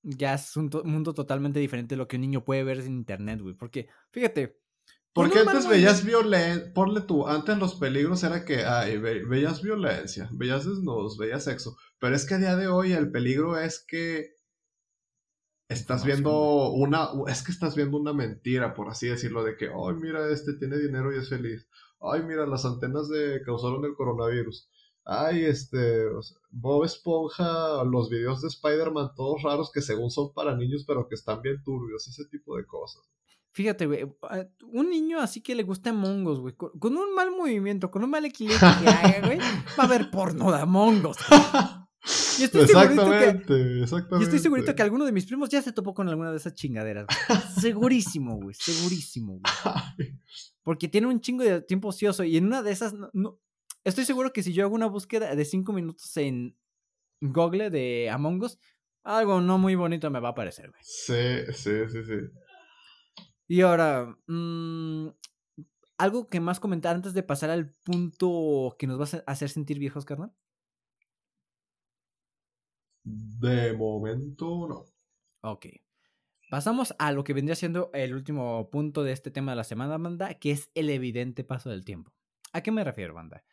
[0.03, 3.40] ya es un mundo totalmente diferente de lo que un niño puede ver en internet,
[3.40, 3.55] güey.
[3.55, 4.61] Porque, fíjate.
[5.19, 10.65] Porque antes veías violencia, ponle tú, antes los peligros era que, ay, veías violencia, veías
[10.65, 11.77] desnudos, veías sexo.
[11.99, 14.35] Pero es que a día de hoy el peligro es que
[15.69, 19.95] estás viendo una, es que estás viendo una mentira, por así decirlo, de que, ay,
[20.01, 21.69] mira, este tiene dinero y es feliz.
[22.01, 24.70] Ay, mira, las antenas de causaron el coronavirus
[25.09, 26.05] ay, este,
[26.51, 31.15] Bob Esponja, los videos de Spider-Man todos raros que según son para niños, pero que
[31.15, 33.03] están bien turbios, ese tipo de cosas.
[33.53, 37.91] Fíjate, güey, ah, un niño así que le gusta Mongos, güey, con, un mal movimiento,
[37.91, 41.16] con un mal equilibrio que haga, güey, va a ver porno de Mongos.
[42.39, 44.23] Y estoy exactamente, que, exactamente.
[44.23, 46.55] Y estoy segurito que alguno de mis primos ya se topó con alguna de esas
[46.55, 47.07] chingaderas.
[47.61, 50.19] segurísimo, güey, segurísimo, güey.
[50.62, 53.41] Porque tiene un chingo de tiempo ocioso y en una de esas no,
[53.85, 56.55] Estoy seguro que si yo hago una búsqueda de 5 minutos en
[57.23, 58.59] Google de Among Us,
[59.03, 60.83] algo no muy bonito me va a aparecer, güey.
[60.83, 62.15] Sí, sí, sí, sí.
[63.49, 65.09] Y ahora, mm,
[65.97, 69.79] algo que más comentar antes de pasar al punto que nos va a hacer sentir
[69.79, 70.33] viejos, carnal.
[73.03, 74.85] De momento no.
[75.41, 75.66] Ok.
[76.51, 79.97] Pasamos a lo que vendría siendo el último punto de este tema de la semana,
[79.97, 82.12] banda, que es el evidente paso del tiempo.
[82.53, 83.45] ¿A qué me refiero, banda?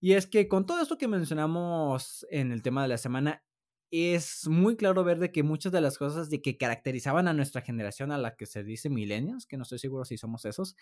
[0.00, 3.44] Y es que con todo esto que mencionamos en el tema de la semana,
[3.92, 7.60] es muy claro ver de que muchas de las cosas de que caracterizaban a nuestra
[7.62, 10.76] generación, a la que se dice millennials, que no estoy seguro si somos esos,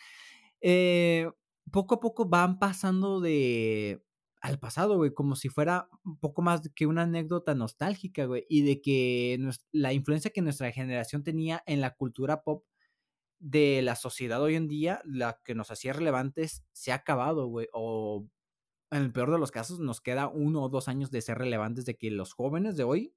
[0.61, 1.29] eh,
[1.73, 4.03] poco a poco van pasando de
[4.41, 8.63] al pasado, güey, como si fuera un poco más que una anécdota nostálgica, güey, y
[8.63, 9.39] de que
[9.73, 12.65] la influencia que nuestra generación tenía en la cultura pop
[13.41, 17.69] de la sociedad hoy en día, la que nos hacía relevantes, se ha acabado, güey,
[17.73, 18.27] o
[18.91, 21.85] en el peor de los casos, nos queda uno o dos años de ser relevantes
[21.85, 23.15] de que los jóvenes de hoy,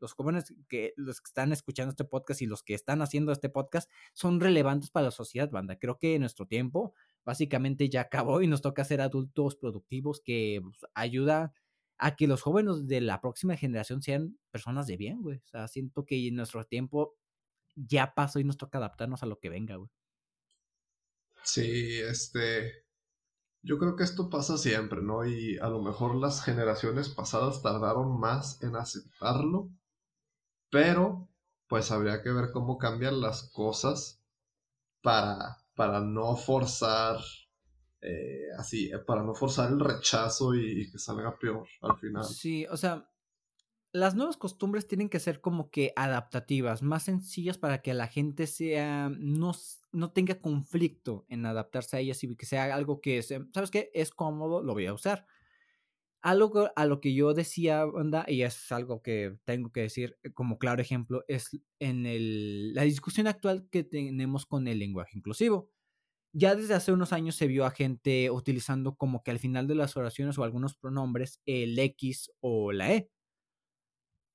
[0.00, 3.48] los jóvenes que los que están escuchando este podcast y los que están haciendo este
[3.48, 5.78] podcast son relevantes para la sociedad, banda.
[5.78, 6.94] Creo que nuestro tiempo
[7.24, 11.54] básicamente ya acabó y nos toca ser adultos productivos que pues, ayuda
[11.96, 15.38] a que los jóvenes de la próxima generación sean personas de bien, güey.
[15.38, 17.16] O sea, siento que nuestro tiempo
[17.76, 19.90] ya pasó y nos toca adaptarnos a lo que venga, güey.
[21.44, 22.83] Sí, este,
[23.64, 25.24] yo creo que esto pasa siempre, ¿no?
[25.26, 29.70] Y a lo mejor las generaciones pasadas tardaron más en aceptarlo,
[30.70, 31.28] pero
[31.66, 34.22] pues habría que ver cómo cambian las cosas
[35.02, 37.18] para, para no forzar,
[38.02, 42.24] eh, así, para no forzar el rechazo y, que salga peor al final.
[42.24, 43.10] Sí, o sea,
[43.94, 48.48] las nuevas costumbres tienen que ser como que adaptativas, más sencillas para que la gente
[48.48, 49.52] sea, no,
[49.92, 53.92] no tenga conflicto en adaptarse a ellas y que sea algo que, ¿sabes qué?
[53.94, 55.26] Es cómodo, lo voy a usar.
[56.22, 60.58] Algo a lo que yo decía, onda, y es algo que tengo que decir como
[60.58, 65.70] claro ejemplo, es en el, la discusión actual que tenemos con el lenguaje inclusivo.
[66.32, 69.76] Ya desde hace unos años se vio a gente utilizando como que al final de
[69.76, 73.10] las oraciones o algunos pronombres el X o la E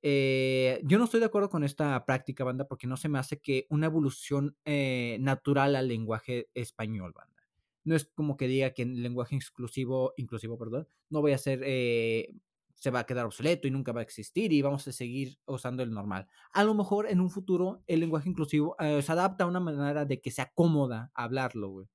[0.01, 3.39] eh, yo no estoy de acuerdo con esta práctica, banda, porque no se me hace
[3.39, 7.35] que una evolución eh, natural al lenguaje español, banda.
[7.83, 11.61] No es como que diga que el lenguaje exclusivo, inclusivo, perdón, no voy a ser,
[11.65, 12.33] eh,
[12.75, 15.83] se va a quedar obsoleto y nunca va a existir y vamos a seguir usando
[15.83, 16.27] el normal.
[16.53, 20.21] A lo mejor en un futuro el lenguaje inclusivo se adapta a una manera de
[20.21, 21.87] que sea cómoda hablarlo, güey.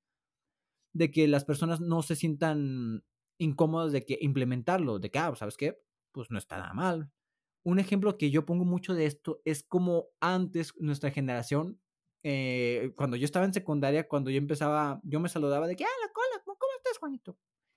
[0.93, 3.02] De que las personas no se sientan
[3.39, 5.81] incómodas de que implementarlo, de que, ah, ¿sabes qué?
[6.12, 7.10] Pues no está nada mal
[7.65, 11.81] un ejemplo que yo pongo mucho de esto es como antes nuestra generación,
[12.23, 15.89] eh, cuando yo estaba en secundaria, cuando yo empezaba, yo me saludaba de que, ah,
[16.07, 17.36] la cola, ¿cómo estás, Juanito?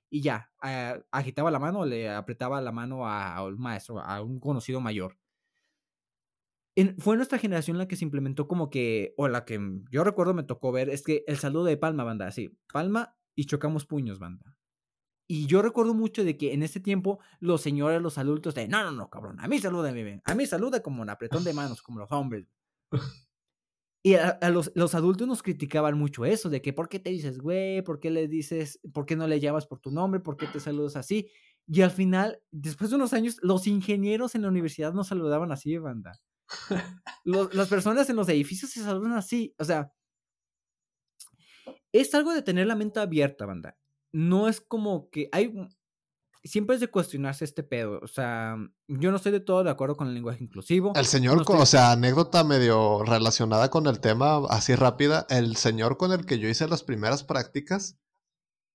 [0.09, 4.39] Y ya, ah, agitaba la mano, le apretaba la mano a, un maestro, a un
[4.39, 5.17] conocido mayor.
[6.99, 9.59] fue nuestra generación la que se implementó como que, o la que
[9.89, 13.45] yo recuerdo me tocó ver, es que el saludo de palma, banda, así, palma y
[13.45, 14.56] chocamos puños, banda.
[15.29, 18.83] Y yo recuerdo mucho de que en ese tiempo los señores, los adultos, de no,
[18.83, 19.93] no, no, cabrón, a mí saluda,
[20.23, 22.47] a mí saluda como un apretón de manos, como los hombres.
[24.03, 27.39] Y a, los, los, adultos nos criticaban mucho eso, de que por qué te dices,
[27.39, 30.47] güey, por qué le dices, por qué no le llamas por tu nombre, por qué
[30.47, 31.29] te saludas así.
[31.67, 35.77] Y al final, después de unos años, los ingenieros en la universidad nos saludaban así,
[35.77, 36.17] banda.
[37.25, 39.53] las personas en los edificios se saludan así.
[39.59, 39.91] O sea,
[41.91, 43.75] es algo de tener la mente abierta, banda
[44.11, 45.53] no es como que hay,
[46.43, 47.99] siempre es de cuestionarse este pedo.
[48.01, 48.55] O sea,
[48.87, 50.93] yo no estoy de todo de acuerdo con el lenguaje inclusivo.
[50.95, 55.25] El señor, o sea, anécdota medio relacionada con el tema, así rápida.
[55.29, 57.97] El señor con el que yo hice las primeras prácticas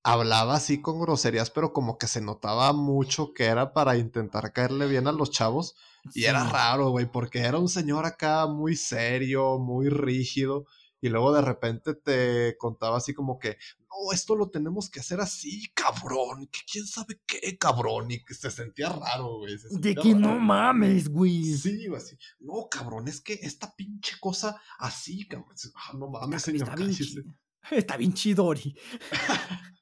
[0.05, 4.87] hablaba así con groserías, pero como que se notaba mucho que era para intentar caerle
[4.87, 5.77] bien a los chavos.
[6.15, 10.67] Y era raro, güey, porque era un señor acá muy serio, muy rígido
[11.03, 15.21] y luego de repente te contaba así como que, no, esto lo tenemos que hacer
[15.21, 19.57] así, cabrón, que quién sabe qué, cabrón, y que se sentía raro, güey.
[19.81, 21.43] De que no mames, güey.
[21.43, 26.41] Sí, güey, así, no, cabrón, es que esta pinche cosa así, cabrón, ah, no mames,
[26.41, 26.69] señor.
[26.69, 27.37] Está bien,
[27.73, 28.77] está bien chidori.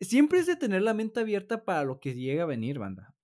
[0.00, 3.14] Siempre es de tener la mente abierta para lo que llega a venir, banda.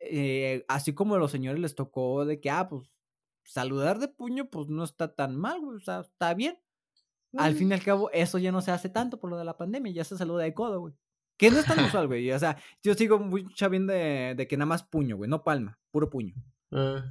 [0.00, 2.90] Eh, así como a los señores les tocó de que, ah, pues
[3.44, 5.76] saludar de puño, pues no está tan mal, güey.
[5.76, 6.58] O sea, está bien.
[7.36, 9.56] Al fin y al cabo, eso ya no se hace tanto por lo de la
[9.56, 10.94] pandemia, ya se saluda de codo, güey.
[11.36, 12.30] Que no es tan usual, güey.
[12.30, 15.78] O sea, yo sigo mucho bien de, de que nada más puño, güey, no palma,
[15.90, 16.34] puro puño.
[16.70, 17.02] Eh.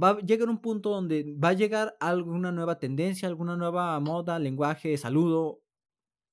[0.00, 4.40] Va a llegar un punto donde va a llegar alguna nueva tendencia, alguna nueva moda,
[4.40, 5.62] lenguaje, saludo,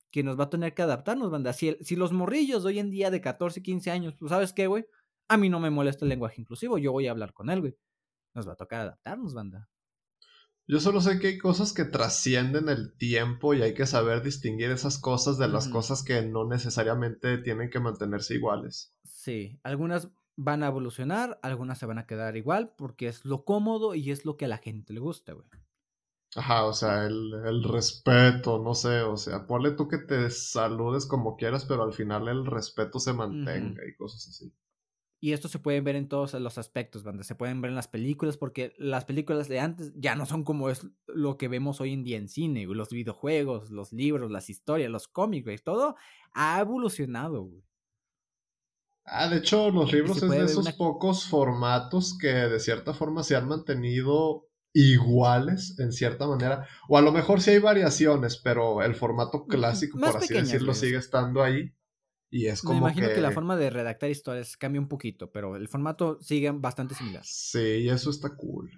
[0.09, 1.53] que nos va a tener que adaptarnos, banda.
[1.53, 4.65] Si, si los morrillos de hoy en día de 14, 15 años, pues sabes qué,
[4.65, 4.87] güey,
[5.27, 7.75] a mí no me molesta el lenguaje inclusivo, yo voy a hablar con él, güey
[8.33, 9.69] nos va a tocar adaptarnos, banda.
[10.67, 14.71] Yo solo sé que hay cosas que trascienden el tiempo y hay que saber distinguir
[14.71, 18.95] esas cosas de las cosas que no necesariamente tienen que mantenerse iguales.
[19.03, 23.95] Sí, algunas van a evolucionar, algunas se van a quedar igual porque es lo cómodo
[23.95, 25.47] y es lo que a la gente le gusta, güey.
[26.35, 31.05] Ajá, o sea, el, el, respeto, no sé, o sea, ponle tú que te saludes
[31.05, 34.53] como quieras, pero al final el respeto se mantenga y cosas así.
[35.23, 37.23] Y esto se puede ver en todos los aspectos, banda.
[37.23, 40.71] Se pueden ver en las películas, porque las películas de antes ya no son como
[40.71, 44.89] es lo que vemos hoy en día en cine, Los videojuegos, los libros, las historias,
[44.89, 45.95] los cómics, Todo
[46.33, 47.63] ha evolucionado, güey.
[49.05, 53.35] Ah, de hecho, los libros es de esos pocos formatos que de cierta forma se
[53.35, 56.67] han mantenido iguales en cierta manera.
[56.87, 60.97] O a lo mejor sí hay variaciones, pero el formato clásico, por así decirlo, sigue
[60.97, 61.71] estando ahí.
[62.33, 63.19] Y es como Me imagino que...
[63.19, 67.23] la forma de redactar historias cambia un poquito, pero el formato sigue bastante similar.
[67.25, 68.71] Sí, y eso está cool.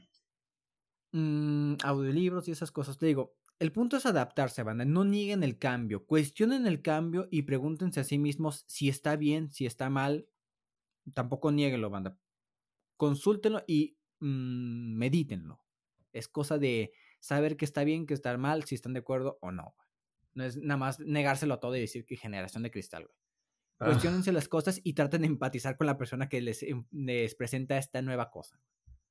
[1.11, 2.97] Mm, audiolibros y esas cosas.
[2.97, 4.85] Te digo, el punto es adaptarse, banda.
[4.85, 6.07] No nieguen el cambio.
[6.07, 10.27] Cuestionen el cambio y pregúntense a sí mismos si está bien, si está mal.
[11.13, 12.17] Tampoco nieguenlo, banda.
[12.97, 15.61] Consúltenlo y mm, medítenlo.
[16.11, 19.51] Es cosa de saber que está bien, que está mal, si están de acuerdo o
[19.51, 19.75] no.
[20.33, 23.22] No es nada más negárselo a todo y decir que generación de cristal, güey.
[23.79, 23.85] Ah.
[23.85, 27.77] Cuestionense las cosas y traten de empatizar con la persona que les, em, les, presenta
[27.77, 28.59] esta nueva cosa.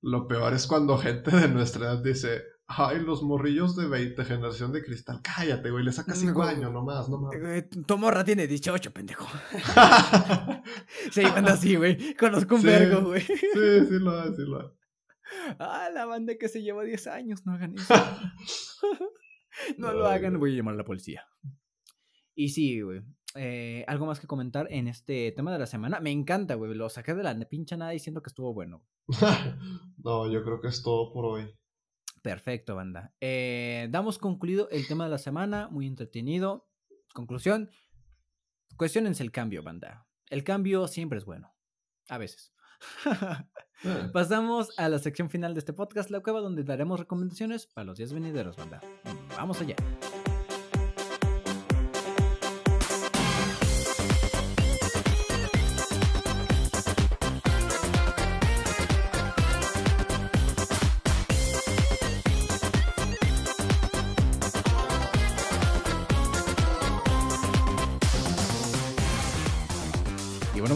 [0.01, 4.73] Lo peor es cuando gente de nuestra edad dice, ay, los morrillos de 20, generación
[4.73, 7.35] de cristal, cállate, güey, le sacas 5 años nomás, nomás.
[7.35, 9.29] Eh, tu morra tiene 18, pendejo.
[11.13, 13.21] Se iban así, güey, conozco un vergo, güey.
[13.21, 14.75] Sí, sí lo hace, sí lo hace.
[15.59, 17.95] Ah, la banda que se lleva 10 años, no hagan eso.
[19.79, 21.27] no lo hagan, voy a llamar a la policía.
[22.35, 23.03] Y sí, güey.
[23.35, 26.01] Eh, algo más que comentar en este tema de la semana.
[26.01, 26.75] Me encanta, güey.
[26.75, 28.85] Lo saqué de la pincha nada diciendo que estuvo bueno.
[29.99, 31.55] no, yo creo que es todo por hoy.
[32.23, 33.13] Perfecto, banda.
[33.21, 35.69] Eh, damos concluido el tema de la semana.
[35.69, 36.69] Muy entretenido.
[37.15, 37.71] Conclusión.
[38.77, 40.07] Cuestionense el cambio, banda.
[40.31, 41.55] El cambio siempre es bueno.
[42.09, 42.53] A veces.
[43.85, 44.11] Eh.
[44.13, 47.99] Pasamos a la sección final de este podcast, la cueva, donde daremos recomendaciones para los
[47.99, 48.81] días venideros, banda.
[49.37, 49.77] Vamos allá.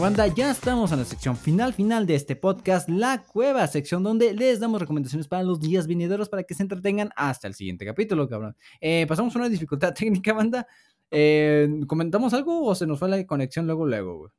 [0.07, 4.33] Banda, ya estamos en la sección final, final de este podcast, La Cueva, sección donde
[4.33, 8.29] les damos recomendaciones para los días venideros para que se entretengan hasta el siguiente capítulo,
[8.29, 8.55] cabrón.
[8.79, 10.65] Eh, pasamos una dificultad técnica, banda.
[11.11, 14.31] Eh, ¿Comentamos algo o se nos fue la conexión luego, luego, güey?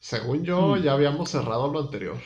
[0.00, 0.82] Según yo, mm.
[0.82, 2.16] ya habíamos cerrado lo anterior.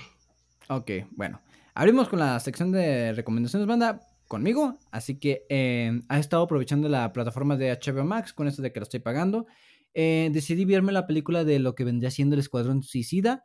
[0.69, 1.43] Ok, bueno.
[1.75, 4.79] Abrimos con la sección de recomendaciones, banda, conmigo.
[4.91, 8.81] Así que eh, ha estado aprovechando la plataforma de HBO Max con esto de que
[8.81, 9.47] lo estoy pagando.
[9.95, 13.45] Eh, decidí verme la película de lo que vendría siendo el Escuadrón Suicida.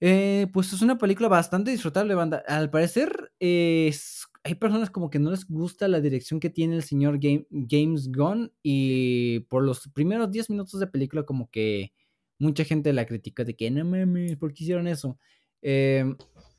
[0.00, 2.42] Eh, pues es una película bastante disfrutable, banda.
[2.46, 7.18] Al parecer, hay personas como que no les gusta la dirección que tiene el señor
[7.20, 8.52] James Gunn.
[8.62, 11.92] Y por los primeros 10 minutos de película, como que
[12.38, 15.18] mucha gente la critica de que no mames, ¿por qué hicieron eso?
[15.62, 16.04] Eh,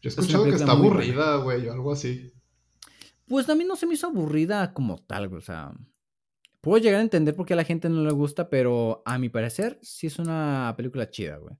[0.01, 2.31] Yo he escuchado que está aburrida, güey, o algo así.
[3.27, 5.39] Pues a mí no se me hizo aburrida como tal, güey.
[5.39, 5.71] O sea,
[6.65, 9.29] Puedo llegar a entender por qué a la gente no le gusta, pero a mi
[9.29, 11.55] parecer sí es una película chida, güey.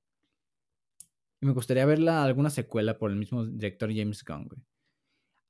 [1.40, 4.62] Y me gustaría verla alguna secuela por el mismo director James Gunn, güey.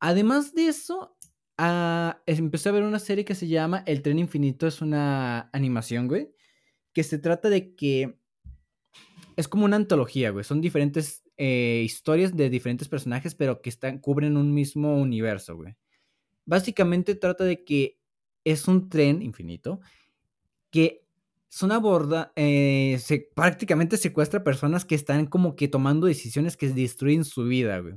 [0.01, 1.17] Además de eso,
[1.57, 4.67] ah, empecé a ver una serie que se llama El tren infinito.
[4.67, 6.35] Es una animación, güey.
[6.91, 8.19] Que se trata de que
[9.37, 10.43] es como una antología, güey.
[10.43, 15.77] Son diferentes eh, historias de diferentes personajes, pero que están, cubren un mismo universo, güey.
[16.43, 18.01] Básicamente trata de que
[18.45, 19.81] es un tren infinito
[20.71, 21.05] que
[21.49, 22.99] son aborda, eh,
[23.33, 27.95] prácticamente secuestra personas que están como que tomando decisiones que destruyen su vida, güey.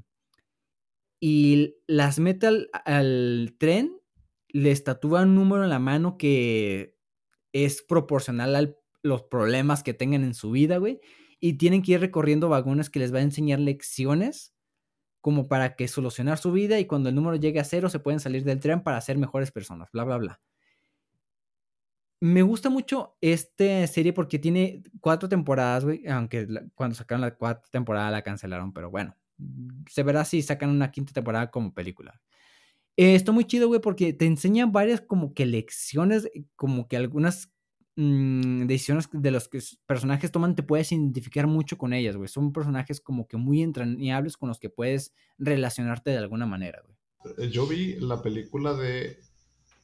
[1.20, 4.00] Y las mete al, tren,
[4.48, 6.96] le tatúa un número en la mano que
[7.52, 8.72] es proporcional a
[9.02, 11.00] los problemas que tengan en su vida, güey.
[11.40, 14.54] Y tienen que ir recorriendo vagones que les va a enseñar lecciones
[15.28, 18.18] como para que solucionar su vida y cuando el número llegue a cero se pueden
[18.18, 20.40] salir del tren para ser mejores personas, bla, bla, bla.
[22.18, 27.68] Me gusta mucho esta serie porque tiene cuatro temporadas, güey, aunque cuando sacaron la cuarta
[27.70, 29.18] temporada la cancelaron, pero bueno,
[29.90, 32.18] se verá si sacan una quinta temporada como película.
[32.96, 36.26] Eh, está muy chido, güey, porque te enseñan varias como que lecciones,
[36.56, 37.52] como que algunas
[38.00, 42.28] Mm, decisiones de los que personajes toman, te puedes identificar mucho con ellas, güey.
[42.28, 46.96] Son personajes como que muy entrañables con los que puedes relacionarte de alguna manera, güey.
[47.38, 49.18] Eh, yo vi la película de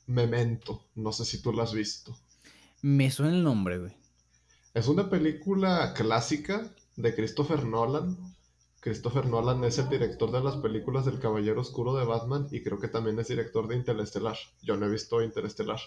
[0.06, 2.16] Memento, no sé si tú la has visto.
[2.82, 3.92] Me suena el nombre, güey.
[4.74, 8.16] Es una película clásica de Christopher Nolan.
[8.78, 12.78] Christopher Nolan es el director de las películas del Caballero Oscuro de Batman y creo
[12.78, 14.36] que también es director de Interestelar.
[14.62, 15.80] Yo no he visto Interestelar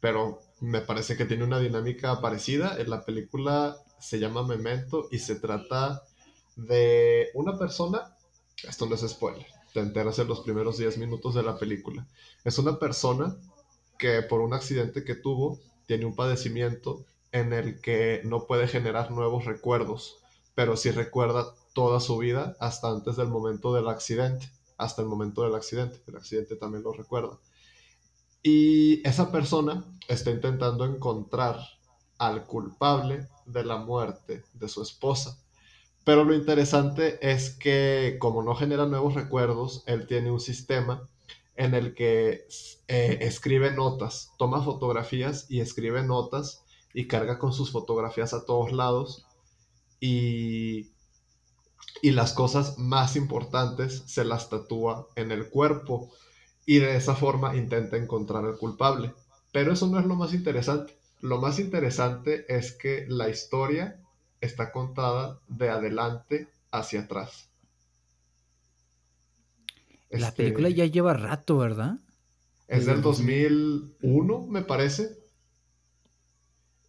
[0.00, 2.76] pero me parece que tiene una dinámica parecida.
[2.78, 6.02] En la película se llama Memento y se trata
[6.56, 8.16] de una persona,
[8.68, 12.06] esto no es spoiler, te enteras en los primeros 10 minutos de la película.
[12.44, 13.36] Es una persona
[13.98, 19.10] que por un accidente que tuvo tiene un padecimiento en el que no puede generar
[19.10, 20.18] nuevos recuerdos,
[20.54, 25.42] pero sí recuerda toda su vida hasta antes del momento del accidente, hasta el momento
[25.42, 26.00] del accidente.
[26.06, 27.38] El accidente también lo recuerda.
[28.48, 31.58] Y esa persona está intentando encontrar
[32.16, 35.36] al culpable de la muerte de su esposa.
[36.04, 41.08] Pero lo interesante es que como no genera nuevos recuerdos, él tiene un sistema
[41.56, 42.46] en el que
[42.86, 46.62] eh, escribe notas, toma fotografías y escribe notas
[46.94, 49.26] y carga con sus fotografías a todos lados
[49.98, 50.92] y,
[52.00, 56.12] y las cosas más importantes se las tatúa en el cuerpo
[56.66, 59.14] y de esa forma intenta encontrar al culpable.
[59.52, 60.94] Pero eso no es lo más interesante.
[61.22, 64.00] Lo más interesante es que la historia
[64.40, 67.48] está contada de adelante hacia atrás.
[70.10, 71.98] La este, película ya lleva rato, ¿verdad?
[72.68, 75.16] Es del 2001, me parece.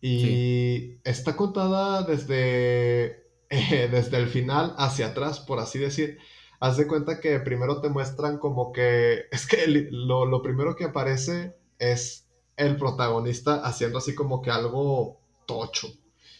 [0.01, 6.19] Y está contada desde, desde el final hacia atrás, por así decir
[6.59, 11.55] haz de cuenta que primero te muestran como que, es que lo, primero que aparece
[11.79, 15.87] es el protagonista haciendo así como que algo tocho.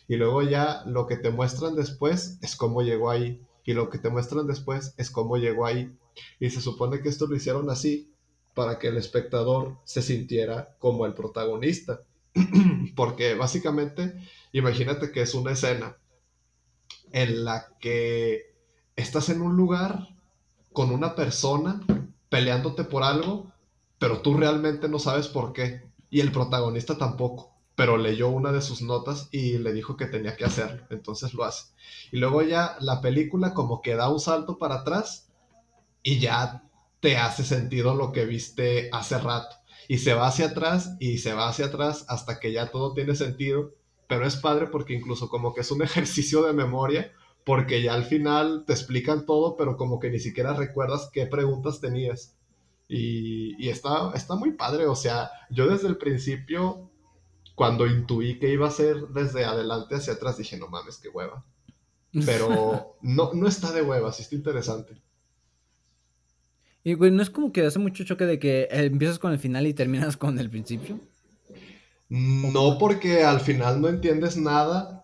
[0.08, 3.42] Y luego ya lo que te muestran después es cómo llegó ahí.
[3.66, 5.94] Y lo que te muestran después es cómo llegó ahí.
[6.40, 8.10] Y se supone que esto lo hicieron así
[8.56, 12.02] para que el espectador se sintiera como el protagonista.
[12.96, 14.16] Porque básicamente,
[14.54, 15.98] imagínate que es una escena
[17.12, 18.57] en la que
[18.98, 20.10] estás en un lugar
[20.74, 21.82] con una persona
[22.30, 23.50] peleándote por algo,
[23.98, 25.84] pero tú realmente no sabes por qué.
[26.10, 30.36] Y el protagonista tampoco, pero leyó una de sus notas y le dijo que tenía
[30.36, 31.72] que hacerlo, entonces lo hace.
[32.12, 35.30] Y luego ya la película como que da un salto para atrás
[36.04, 36.64] y ya
[37.00, 39.56] te hace sentido lo que viste hace rato.
[39.88, 43.16] Y se va hacia atrás y se va hacia atrás hasta que ya todo tiene
[43.16, 43.72] sentido
[44.08, 47.12] pero es padre porque incluso como que es un ejercicio de memoria,
[47.48, 51.80] porque ya al final te explican todo, pero como que ni siquiera recuerdas qué preguntas
[51.80, 52.36] tenías.
[52.90, 56.92] Y, está, está muy padre, o sea, yo desde el principio,
[57.56, 61.46] cuando intuí que iba a ser desde adelante hacia atrás, dije, no mames, qué hueva.
[62.26, 65.02] Pero no, no está de hueva, sí está interesante.
[66.84, 69.66] Y, güey, ¿no es como que hace mucho choque de que empiezas con el final
[69.68, 71.00] y terminas con el principio?
[72.10, 74.97] No, porque al final no entiendes nada.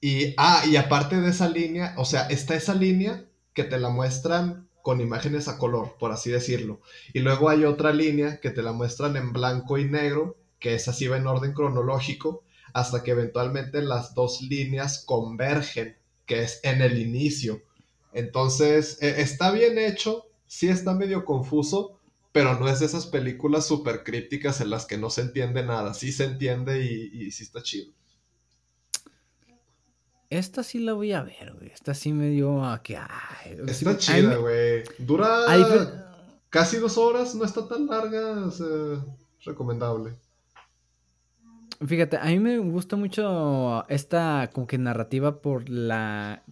[0.00, 3.24] Y, ah, y aparte de esa línea, o sea, está esa línea
[3.54, 6.80] que te la muestran con imágenes a color, por así decirlo.
[7.12, 10.86] Y luego hay otra línea que te la muestran en blanco y negro, que es
[10.86, 15.96] así va en orden cronológico, hasta que eventualmente las dos líneas convergen,
[16.26, 17.62] que es en el inicio.
[18.12, 21.98] Entonces, e, está bien hecho, sí está medio confuso,
[22.32, 25.94] pero no es de esas películas súper crípticas en las que no se entiende nada.
[25.94, 27.92] Sí se entiende y, sí está chido.
[30.30, 31.70] Esta sí la voy a ver, güey.
[31.70, 32.98] Esta sí me dio a que.
[33.66, 34.82] está chida, güey.
[34.98, 35.46] Dura
[36.50, 38.48] casi dos horas, no está tan larga.
[38.48, 38.62] Es
[39.44, 40.14] recomendable.
[41.86, 46.42] Fíjate, a mí me gusta mucho esta como que narrativa por la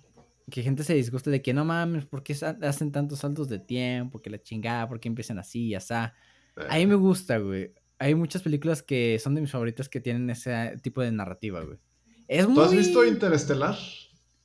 [0.50, 4.20] que gente se disguste de que no mames, ¿por qué hacen tantos saltos de tiempo?
[4.20, 5.94] Que la chingada, ¿por qué empiezan así y así?
[5.94, 6.12] A
[6.76, 7.72] mí me gusta, güey.
[7.98, 11.78] Hay muchas películas que son de mis favoritas que tienen ese tipo de narrativa, güey.
[12.28, 13.76] Es ¿Tú has visto Interestelar?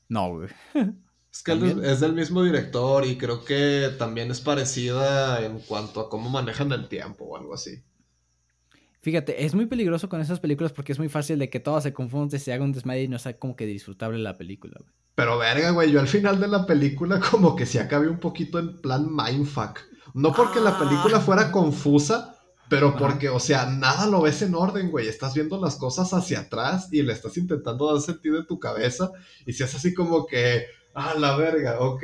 [0.07, 0.49] No, güey.
[1.31, 1.51] Es que
[1.83, 6.71] es del mismo director y creo que también es parecida en cuanto a cómo manejan
[6.71, 7.83] el tiempo o algo así.
[9.01, 11.93] Fíjate, es muy peligroso con esas películas porque es muy fácil de que todo se
[11.93, 14.91] confunde, se haga un desmadre y no sea como que disfrutable la película, güey.
[15.15, 18.57] Pero verga, güey, yo al final de la película como que se acabé un poquito
[18.57, 19.79] en plan mindfuck.
[20.13, 21.21] No porque la película ah.
[21.21, 22.38] fuera confusa,
[22.69, 25.07] pero porque, o sea, nada lo ves en orden, güey.
[25.07, 29.11] Estás viendo las cosas hacia atrás y le estás intentando dar sentido en tu cabeza.
[29.45, 32.03] Y si es así como que, ah, la verga, ok.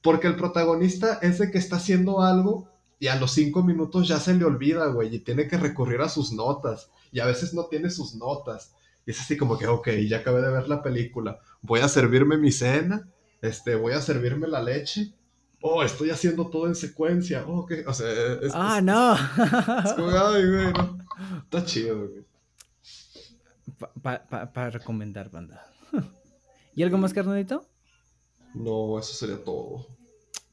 [0.00, 4.20] Porque el protagonista es de que está haciendo algo y a los cinco minutos ya
[4.20, 7.64] se le olvida, güey, y tiene que recurrir a sus notas, y a veces no
[7.64, 8.76] tiene sus notas.
[9.04, 12.38] Y es así como que, ok, ya acabé de ver la película, voy a servirme
[12.38, 13.08] mi cena,
[13.40, 15.14] este, voy a servirme la leche.
[15.62, 17.44] Oh, estoy haciendo todo en secuencia.
[17.46, 17.84] Oh, okay.
[17.86, 18.10] O sea,
[18.42, 19.14] es, ah, no.
[19.14, 20.98] Es como, ay, güey, no.
[21.44, 22.24] Está chido, güey.
[24.02, 25.64] Para recomendar, banda.
[26.74, 27.66] ¿Y algo más, carnalito?
[28.54, 29.86] No, eso sería todo.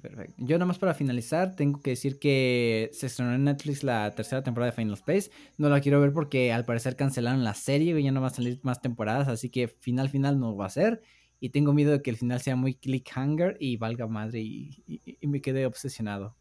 [0.01, 0.35] Perfecto.
[0.37, 4.43] Yo nada más para finalizar, tengo que decir que se estrenó en Netflix la tercera
[4.43, 5.29] temporada de Final Space.
[5.57, 8.31] No la quiero ver porque al parecer cancelaron la serie y ya no va a
[8.31, 11.01] salir más temporadas, así que final final no va a ser.
[11.39, 14.83] Y tengo miedo de que el final sea muy clickhanger y valga madre y,
[15.21, 16.35] me quede obsesionado.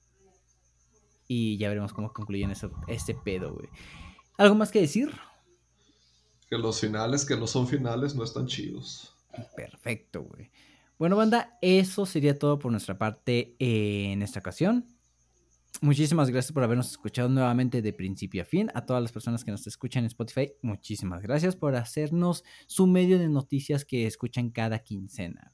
[1.29, 3.69] Y ya veremos cómo concluyen eso, este pedo, güey.
[4.39, 5.11] ¿Algo más que decir?
[6.49, 9.15] Que los finales que no son finales no están chidos.
[9.55, 10.51] Perfecto, güey.
[10.99, 14.98] Bueno, banda, eso sería todo por nuestra parte en esta ocasión.
[15.81, 18.69] Muchísimas gracias por habernos escuchado nuevamente de principio a fin.
[18.75, 23.19] A todas las personas que nos escuchan en Spotify, muchísimas gracias por hacernos su medio
[23.19, 25.53] de noticias que escuchan cada quincena.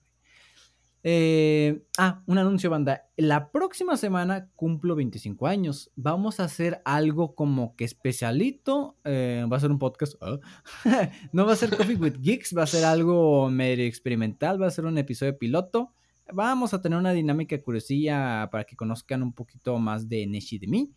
[1.06, 3.10] Eh, ah, un anuncio, banda.
[3.18, 5.90] La próxima semana cumplo 25 años.
[5.96, 8.96] Vamos a hacer algo como que especialito.
[9.04, 10.14] Eh, va a ser un podcast.
[10.22, 10.38] ¿ah?
[11.32, 14.60] no va a ser Coffee with Geeks, va a ser algo medio experimental.
[14.60, 15.92] Va a ser un episodio piloto.
[16.32, 20.66] Vamos a tener una dinámica curiosilla para que conozcan un poquito más de Neshi de
[20.66, 20.92] mí.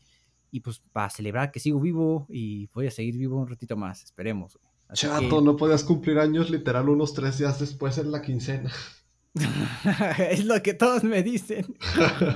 [0.51, 4.03] Y pues para celebrar que sigo vivo y voy a seguir vivo un ratito más.
[4.03, 4.57] Esperemos.
[4.93, 8.71] Chato, no podías cumplir años literal unos tres días después en la quincena.
[10.29, 11.65] es lo que todos me dicen.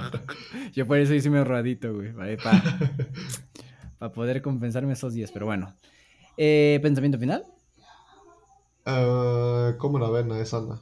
[0.74, 2.38] Yo por eso hice mi ahorradito, güey.
[2.38, 5.32] Para poder compensarme esos días.
[5.32, 5.74] Pero bueno.
[6.38, 7.44] Eh, ¿Pensamiento final?
[8.86, 10.82] Uh, como una vena esa anda.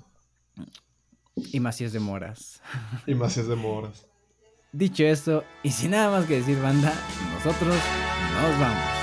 [1.51, 2.61] Y más si es de moras.
[3.05, 4.05] y más si es de moras.
[4.71, 6.93] Dicho eso, y sin nada más que decir, banda,
[7.33, 7.75] nosotros
[8.41, 8.98] nos vamos.